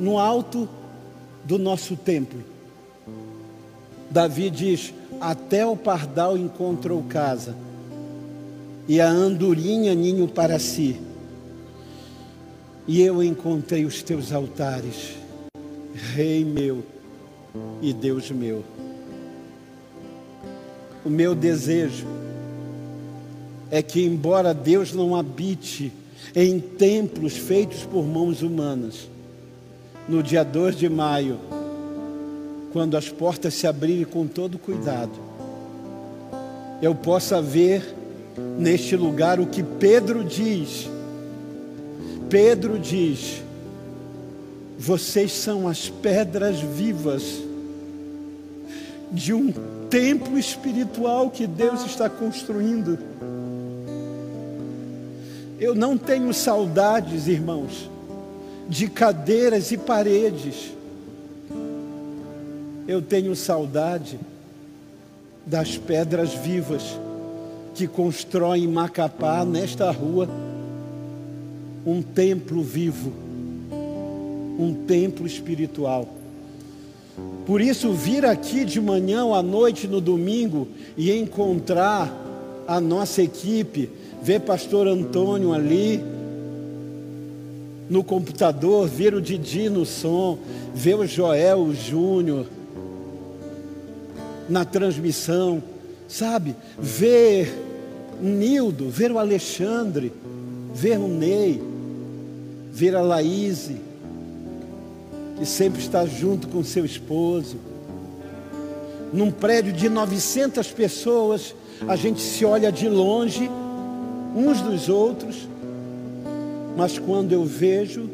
no 0.00 0.18
alto 0.18 0.66
do 1.44 1.58
nosso 1.58 1.94
templo. 1.94 2.40
Davi 4.10 4.48
diz: 4.48 4.94
Até 5.20 5.66
o 5.66 5.76
pardal 5.76 6.38
encontrou 6.38 7.02
casa, 7.02 7.54
e 8.88 8.98
a 8.98 9.08
andorinha 9.08 9.94
ninho 9.94 10.26
para 10.26 10.58
si. 10.58 10.98
E 12.88 13.02
eu 13.02 13.22
encontrei 13.22 13.84
os 13.84 14.02
teus 14.02 14.32
altares, 14.32 15.16
Rei 16.14 16.44
meu 16.44 16.82
e 17.82 17.92
Deus 17.92 18.30
meu 18.30 18.64
o 21.06 21.10
meu 21.10 21.36
desejo 21.36 22.04
é 23.70 23.80
que, 23.80 24.04
embora 24.04 24.52
Deus 24.52 24.92
não 24.92 25.14
habite 25.14 25.92
em 26.34 26.58
templos 26.58 27.36
feitos 27.36 27.84
por 27.84 28.04
mãos 28.04 28.42
humanas, 28.42 29.08
no 30.08 30.20
dia 30.20 30.44
2 30.44 30.76
de 30.76 30.88
maio, 30.88 31.38
quando 32.72 32.96
as 32.96 33.08
portas 33.08 33.54
se 33.54 33.68
abrirem 33.68 34.04
com 34.04 34.26
todo 34.26 34.58
cuidado, 34.58 35.12
eu 36.82 36.92
possa 36.92 37.40
ver 37.40 37.94
neste 38.58 38.96
lugar 38.96 39.38
o 39.38 39.46
que 39.46 39.62
Pedro 39.62 40.24
diz. 40.24 40.88
Pedro 42.28 42.80
diz: 42.80 43.42
vocês 44.76 45.30
são 45.30 45.68
as 45.68 45.88
pedras 45.88 46.60
vivas 46.60 47.45
de 49.10 49.32
um 49.32 49.52
templo 49.88 50.38
espiritual 50.38 51.30
que 51.30 51.46
Deus 51.46 51.84
está 51.84 52.08
construindo. 52.08 52.98
Eu 55.58 55.74
não 55.74 55.96
tenho 55.96 56.32
saudades, 56.34 57.26
irmãos, 57.26 57.90
de 58.68 58.88
cadeiras 58.88 59.70
e 59.72 59.78
paredes. 59.78 60.72
Eu 62.86 63.00
tenho 63.00 63.34
saudade 63.34 64.18
das 65.46 65.78
pedras 65.78 66.34
vivas 66.34 66.98
que 67.74 67.86
constroem 67.86 68.64
em 68.64 68.68
Macapá, 68.68 69.44
nesta 69.44 69.90
rua, 69.90 70.28
um 71.86 72.02
templo 72.02 72.62
vivo, 72.62 73.12
um 74.58 74.84
templo 74.86 75.26
espiritual. 75.26 76.15
Por 77.46 77.60
isso, 77.60 77.92
vir 77.92 78.24
aqui 78.24 78.64
de 78.64 78.80
manhã 78.80 79.24
à 79.32 79.42
noite 79.42 79.86
no 79.86 80.00
domingo 80.00 80.68
e 80.96 81.12
encontrar 81.12 82.12
a 82.66 82.80
nossa 82.80 83.22
equipe, 83.22 83.88
ver 84.22 84.40
pastor 84.40 84.88
Antônio 84.88 85.52
ali 85.52 86.02
no 87.88 88.02
computador, 88.02 88.88
ver 88.88 89.14
o 89.14 89.20
Didi 89.20 89.68
no 89.68 89.86
som, 89.86 90.38
ver 90.74 90.96
o 90.96 91.06
Joel, 91.06 91.60
o 91.60 91.74
Júnior 91.74 92.46
na 94.48 94.64
transmissão, 94.64 95.62
sabe? 96.08 96.54
Ver 96.78 97.52
Nildo, 98.20 98.88
ver 98.88 99.12
o 99.12 99.18
Alexandre, 99.18 100.12
ver 100.74 100.98
o 100.98 101.08
Ney, 101.08 101.60
ver 102.72 102.96
a 102.96 103.02
Laíse, 103.02 103.76
que 105.36 105.44
sempre 105.44 105.80
está 105.80 106.06
junto 106.06 106.48
com 106.48 106.64
seu 106.64 106.84
esposo. 106.84 107.56
Num 109.12 109.30
prédio 109.30 109.72
de 109.72 109.88
900 109.88 110.70
pessoas, 110.72 111.54
a 111.86 111.94
gente 111.94 112.20
se 112.20 112.44
olha 112.44 112.72
de 112.72 112.88
longe, 112.88 113.50
uns 114.34 114.60
dos 114.60 114.88
outros, 114.88 115.48
mas 116.76 116.98
quando 116.98 117.32
eu 117.32 117.44
vejo, 117.44 118.08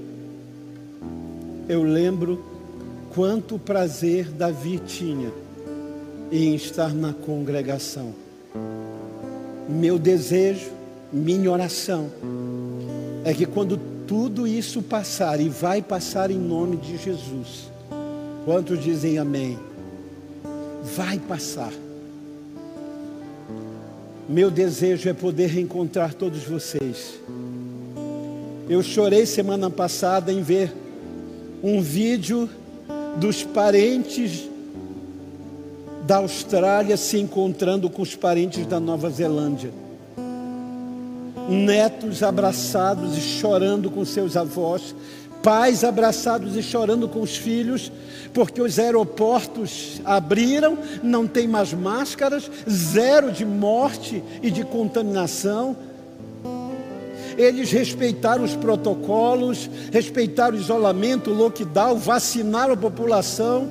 eu 1.69 1.83
lembro 1.83 2.45
quanto 3.15 3.59
prazer 3.59 4.29
Davi 4.29 4.79
tinha 4.79 5.33
em 6.31 6.55
estar 6.55 6.95
na 6.95 7.13
congregação. 7.13 8.15
Meu 9.69 9.99
desejo, 9.99 10.71
minha 11.13 11.51
oração, 11.51 12.11
é 13.25 13.33
que 13.33 13.47
quando 13.47 13.79
tudo 14.13 14.47
isso 14.47 14.83
passar, 14.83 15.41
e 15.41 15.49
vai 15.49 15.81
passar 15.81 16.31
em 16.31 16.37
nome 16.37 16.77
de 16.77 16.99
Jesus. 16.99 17.71
Quantos 18.45 18.79
dizem 18.85 19.17
amém? 19.17 19.59
Vai 20.95 21.19
passar. 21.19 21.73
Meu 24.29 24.51
desejo 24.51 25.09
é 25.09 25.15
poder 25.15 25.47
reencontrar 25.47 26.13
todos 26.13 26.43
vocês. 26.45 27.15
Eu 28.69 28.83
chorei 28.83 29.25
semana 29.25 29.71
passada 29.71 30.31
em 30.31 30.43
ver 30.43 30.71
um 31.63 31.81
vídeo 31.81 32.51
dos 33.17 33.43
parentes 33.43 34.47
da 36.07 36.19
Austrália 36.19 36.99
se 36.99 37.19
encontrando 37.19 37.89
com 37.89 38.03
os 38.03 38.15
parentes 38.15 38.67
da 38.67 38.79
Nova 38.79 39.09
Zelândia 39.09 39.71
netos 41.49 42.23
abraçados 42.23 43.17
e 43.17 43.21
chorando 43.21 43.91
com 43.91 44.05
seus 44.05 44.37
avós, 44.37 44.95
pais 45.43 45.83
abraçados 45.83 46.57
e 46.57 46.63
chorando 46.63 47.09
com 47.09 47.21
os 47.21 47.37
filhos, 47.37 47.91
porque 48.33 48.63
os 48.63 48.79
aeroportos 48.79 50.01
abriram, 50.05 50.79
não 51.03 51.27
tem 51.27 51.47
mais 51.49 51.73
máscaras, 51.73 52.51
zero 52.71 53.31
de 53.33 53.45
morte 53.45 54.23
e 54.43 54.51
de 54.51 54.65
contaminação. 54.65 55.77
Eles 57.37 57.71
respeitaram 57.71 58.45
os 58.45 58.55
protocolos, 58.55 59.69
respeitaram 59.91 60.57
o 60.57 60.61
isolamento, 60.61 61.31
o 61.31 61.35
lockdown, 61.35 61.97
vacinaram 61.97 62.75
a 62.75 62.77
população. 62.77 63.69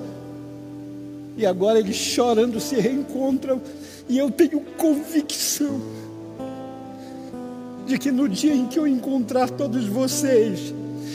E 1.37 1.45
agora 1.45 1.79
eles 1.79 1.95
chorando 1.95 2.59
se 2.59 2.75
reencontram. 2.75 3.61
E 4.09 4.17
eu 4.17 4.29
tenho 4.29 4.59
convicção 4.77 5.79
de 7.85 7.97
que 7.97 8.11
no 8.11 8.27
dia 8.27 8.53
em 8.53 8.67
que 8.67 8.79
eu 8.79 8.87
encontrar 8.87 9.49
todos 9.49 9.85
vocês 9.85 10.73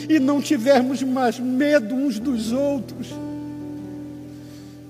e 0.09 0.19
não 0.19 0.41
tivermos 0.41 1.01
mais 1.03 1.39
medo 1.39 1.95
uns 1.95 2.19
dos 2.19 2.51
outros, 2.51 3.07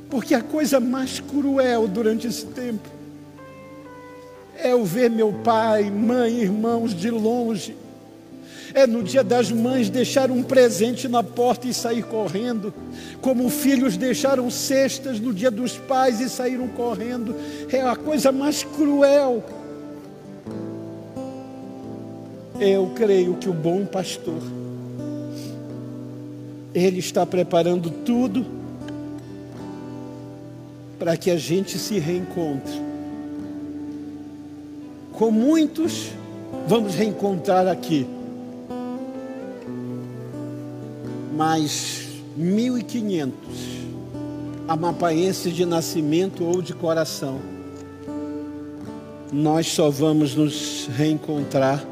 porque 0.10 0.34
a 0.34 0.42
coisa 0.42 0.80
mais 0.80 1.20
cruel 1.20 1.88
durante 1.88 2.28
esse 2.28 2.46
tempo 2.46 2.88
é 4.58 4.72
eu 4.72 4.84
ver 4.84 5.10
meu 5.10 5.32
pai, 5.32 5.92
mãe, 5.92 6.40
irmãos 6.40 6.94
de 6.94 7.12
longe, 7.12 7.76
é 8.74 8.86
no 8.86 9.02
dia 9.02 9.24
das 9.24 9.52
mães 9.52 9.90
deixar 9.90 10.30
um 10.30 10.44
presente 10.44 11.08
na 11.08 11.24
porta 11.24 11.68
e 11.68 11.74
sair 11.74 12.04
correndo, 12.04 12.74
como 13.22 13.50
filhos 13.50 13.98
deixaram 13.98 14.50
cestas 14.50 15.20
no 15.20 15.34
dia 15.34 15.50
dos 15.50 15.78
pais 15.78 16.20
e 16.20 16.30
saíram 16.30 16.68
correndo, 16.68 17.36
é 17.70 17.82
a 17.82 17.96
coisa 17.96 18.32
mais 18.32 18.64
cruel. 18.64 19.44
Eu 22.60 22.92
creio 22.96 23.36
que 23.36 23.48
o 23.48 23.54
bom 23.54 23.86
pastor, 23.86 24.42
ele 26.74 26.98
está 26.98 27.24
preparando 27.24 27.92
tudo 27.92 28.44
para 30.98 31.16
que 31.16 31.30
a 31.30 31.38
gente 31.38 31.78
se 31.78 32.00
reencontre. 32.00 32.82
Com 35.14 35.30
muitos, 35.30 36.10
vamos 36.68 36.96
reencontrar 36.96 37.68
aqui. 37.68 38.08
Mas 41.36 42.08
1.500 42.40 43.32
amapaenses 44.68 45.54
de 45.54 45.64
nascimento 45.64 46.44
ou 46.44 46.60
de 46.60 46.74
coração, 46.74 47.40
nós 49.32 49.68
só 49.68 49.92
vamos 49.92 50.34
nos 50.34 50.88
reencontrar 50.88 51.86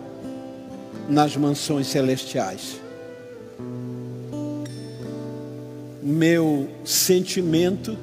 nas 1.09 1.35
mansões 1.35 1.87
celestiais. 1.87 2.79
Meu 6.01 6.67
sentimento, 6.83 7.97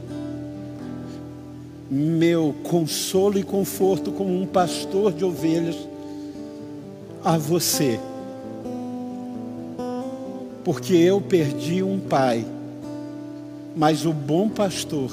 meu 1.91 2.55
consolo 2.63 3.39
e 3.39 3.43
conforto 3.43 4.13
como 4.13 4.41
um 4.41 4.47
pastor 4.47 5.13
de 5.13 5.25
ovelhas 5.25 5.77
a 7.25 7.39
você, 7.39 8.01
porque 10.65 10.95
eu 10.95 11.21
perdi 11.21 11.83
um 11.83 12.01
pai, 12.01 12.45
mas 13.77 14.05
o 14.05 14.13
bom 14.13 14.49
pastor 14.49 15.13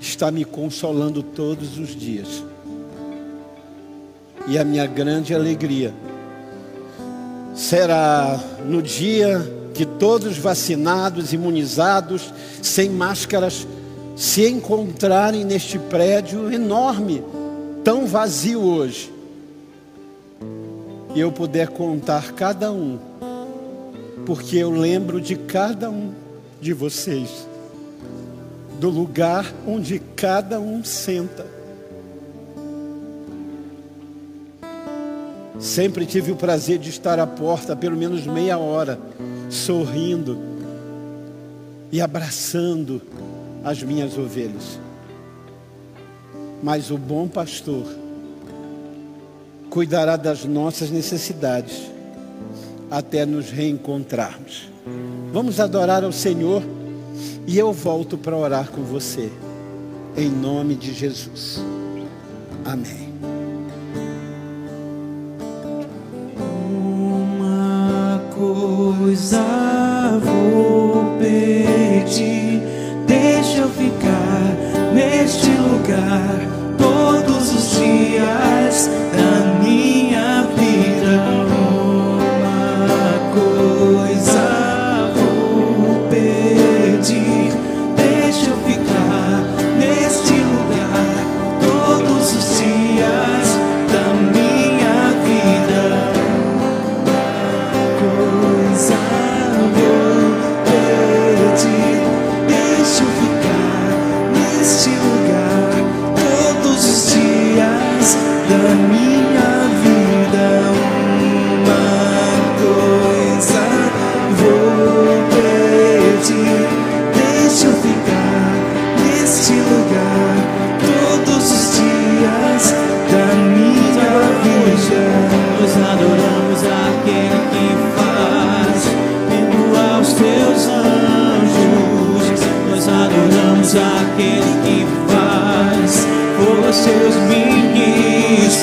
está 0.00 0.30
me 0.30 0.44
consolando 0.44 1.22
todos 1.22 1.78
os 1.78 1.94
dias. 1.94 2.42
E 4.48 4.58
a 4.58 4.64
minha 4.64 4.86
grande 4.86 5.34
alegria 5.34 5.94
será 7.60 8.40
no 8.64 8.80
dia 8.80 9.38
que 9.74 9.84
todos 9.84 10.38
vacinados, 10.38 11.34
imunizados, 11.34 12.32
sem 12.62 12.88
máscaras, 12.88 13.66
se 14.16 14.48
encontrarem 14.48 15.44
neste 15.44 15.78
prédio 15.78 16.50
enorme, 16.50 17.22
tão 17.84 18.06
vazio 18.06 18.62
hoje, 18.62 19.12
e 21.14 21.20
eu 21.20 21.30
puder 21.30 21.68
contar 21.68 22.32
cada 22.32 22.72
um, 22.72 22.98
porque 24.24 24.56
eu 24.56 24.70
lembro 24.70 25.20
de 25.20 25.36
cada 25.36 25.90
um 25.90 26.12
de 26.62 26.72
vocês, 26.72 27.46
do 28.78 28.88
lugar 28.88 29.52
onde 29.66 29.98
cada 30.16 30.58
um 30.58 30.82
senta 30.82 31.59
Sempre 35.60 36.06
tive 36.06 36.32
o 36.32 36.36
prazer 36.36 36.78
de 36.78 36.88
estar 36.88 37.18
à 37.18 37.26
porta 37.26 37.76
pelo 37.76 37.96
menos 37.96 38.26
meia 38.26 38.58
hora, 38.58 38.98
sorrindo 39.50 40.38
e 41.92 42.00
abraçando 42.00 43.02
as 43.62 43.82
minhas 43.82 44.16
ovelhas. 44.16 44.78
Mas 46.62 46.90
o 46.90 46.96
bom 46.96 47.28
pastor 47.28 47.84
cuidará 49.68 50.16
das 50.16 50.44
nossas 50.44 50.90
necessidades 50.90 51.90
até 52.90 53.26
nos 53.26 53.50
reencontrarmos. 53.50 54.68
Vamos 55.32 55.60
adorar 55.60 56.02
ao 56.02 56.12
Senhor 56.12 56.62
e 57.46 57.58
eu 57.58 57.72
volto 57.72 58.18
para 58.18 58.36
orar 58.36 58.70
com 58.70 58.82
você, 58.82 59.30
em 60.16 60.28
nome 60.28 60.74
de 60.74 60.92
Jesus. 60.92 61.60
Amém. 62.64 63.09
Coisa 69.10 70.20
vou 70.22 71.18
pedir. 71.18 72.62
Deixa 73.08 73.58
eu 73.58 73.68
ficar 73.68 74.54
neste 74.94 75.50
lugar 75.50 76.38
todos 76.78 77.52
os 77.52 77.72
dias 77.72 78.88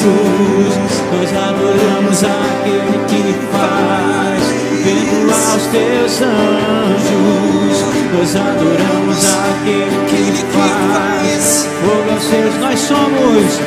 Jesus, 0.07 1.03
nós 1.11 1.27
adoramos 1.35 2.23
aquele 2.23 2.95
que 3.07 3.35
faz 3.51 4.39
vento 4.83 5.27
aos 5.33 5.63
teus 5.67 6.21
anjos. 6.21 7.77
Nós 8.13 8.31
adoramos 8.35 9.25
aquele 9.25 9.97
que 10.07 10.23
faz 10.53 11.67
fogo 11.81 12.09
aos. 12.11 12.27
Nós 12.61 12.79
somos, 12.79 13.59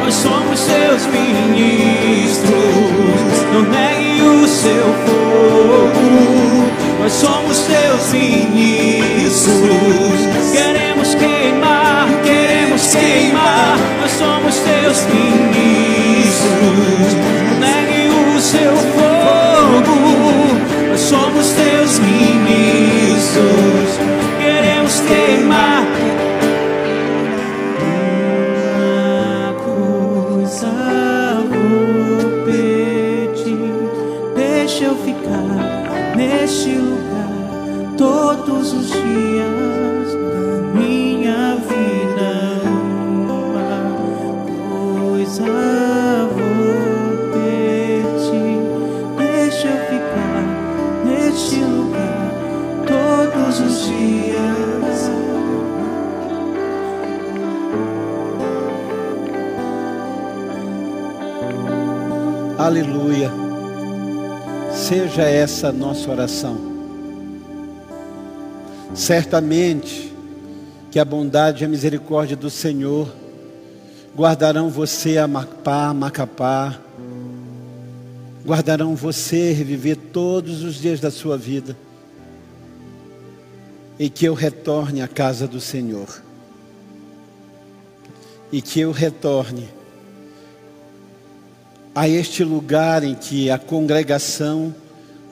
nós 0.00 0.14
somos 0.14 0.58
seus 0.58 1.06
ministros. 1.06 2.50
Não 3.52 3.62
negue 3.62 4.22
o 4.22 4.48
seu 4.48 4.94
fogo. 5.06 6.66
Nós 7.00 7.12
somos 7.12 7.56
seus 7.56 8.12
ministros 8.12 10.27
nos 12.88 12.94
queimar, 12.94 13.76
nós 14.00 14.10
somos 14.12 14.56
teus 14.60 15.04
ministros. 15.06 16.38
Negue 17.58 18.08
o 18.08 18.40
seu 18.40 18.74
fogo, 18.76 19.94
nós 20.88 21.00
somos 21.00 21.50
teus 21.50 21.98
ministros. 21.98 22.27
Essa 65.58 65.72
nossa 65.72 66.08
oração. 66.08 66.56
Certamente 68.94 70.14
que 70.88 71.00
a 71.00 71.04
bondade 71.04 71.64
e 71.64 71.66
a 71.66 71.68
misericórdia 71.68 72.36
do 72.36 72.48
Senhor 72.48 73.12
guardarão 74.16 74.70
você 74.70 75.18
a 75.18 75.26
Macapá, 75.26 75.92
Macapá, 75.92 76.78
guardarão 78.46 78.94
você 78.94 79.52
reviver 79.52 79.96
todos 79.96 80.62
os 80.62 80.76
dias 80.76 81.00
da 81.00 81.10
sua 81.10 81.36
vida 81.36 81.76
e 83.98 84.08
que 84.08 84.26
eu 84.26 84.34
retorne 84.34 85.02
à 85.02 85.08
casa 85.08 85.48
do 85.48 85.60
Senhor. 85.60 86.22
E 88.52 88.62
que 88.62 88.78
eu 88.78 88.92
retorne 88.92 89.68
a 91.92 92.08
este 92.08 92.44
lugar 92.44 93.02
em 93.02 93.16
que 93.16 93.50
a 93.50 93.58
congregação 93.58 94.72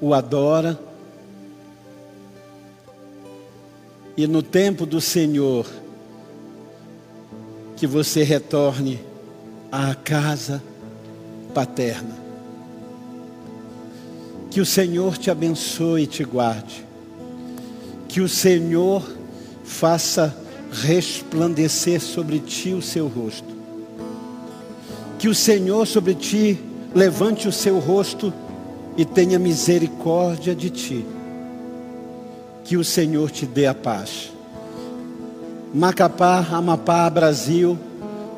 o 0.00 0.14
adora. 0.14 0.78
E 4.16 4.26
no 4.26 4.42
tempo 4.42 4.86
do 4.86 5.00
Senhor, 5.00 5.66
que 7.76 7.86
você 7.86 8.22
retorne 8.22 9.00
à 9.70 9.94
casa 9.94 10.62
paterna. 11.52 12.16
Que 14.50 14.60
o 14.60 14.66
Senhor 14.66 15.18
te 15.18 15.30
abençoe 15.30 16.02
e 16.04 16.06
te 16.06 16.24
guarde 16.24 16.86
que 18.16 18.22
o 18.22 18.28
Senhor 18.30 19.06
faça 19.62 20.34
resplandecer 20.72 22.00
sobre 22.00 22.38
ti 22.38 22.72
o 22.72 22.80
seu 22.80 23.08
rosto. 23.08 23.54
Que 25.18 25.28
o 25.28 25.34
Senhor 25.34 25.86
sobre 25.86 26.14
ti 26.14 26.58
levante 26.94 27.46
o 27.46 27.52
seu 27.52 27.78
rosto 27.78 28.32
e 28.96 29.04
tenha 29.04 29.38
misericórdia 29.38 30.54
de 30.54 30.70
ti. 30.70 31.06
Que 32.64 32.76
o 32.76 32.84
Senhor 32.84 33.30
te 33.30 33.46
dê 33.46 33.66
a 33.66 33.74
paz. 33.74 34.32
Macapá, 35.72 36.46
Amapá, 36.50 37.08
Brasil, 37.10 37.78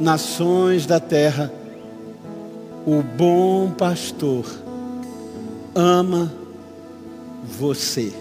nações 0.01 0.87
da 0.87 1.01
terra, 1.01 1.53
o 2.87 3.03
bom 3.03 3.71
pastor 3.71 4.45
ama 5.75 6.33
você. 7.45 8.13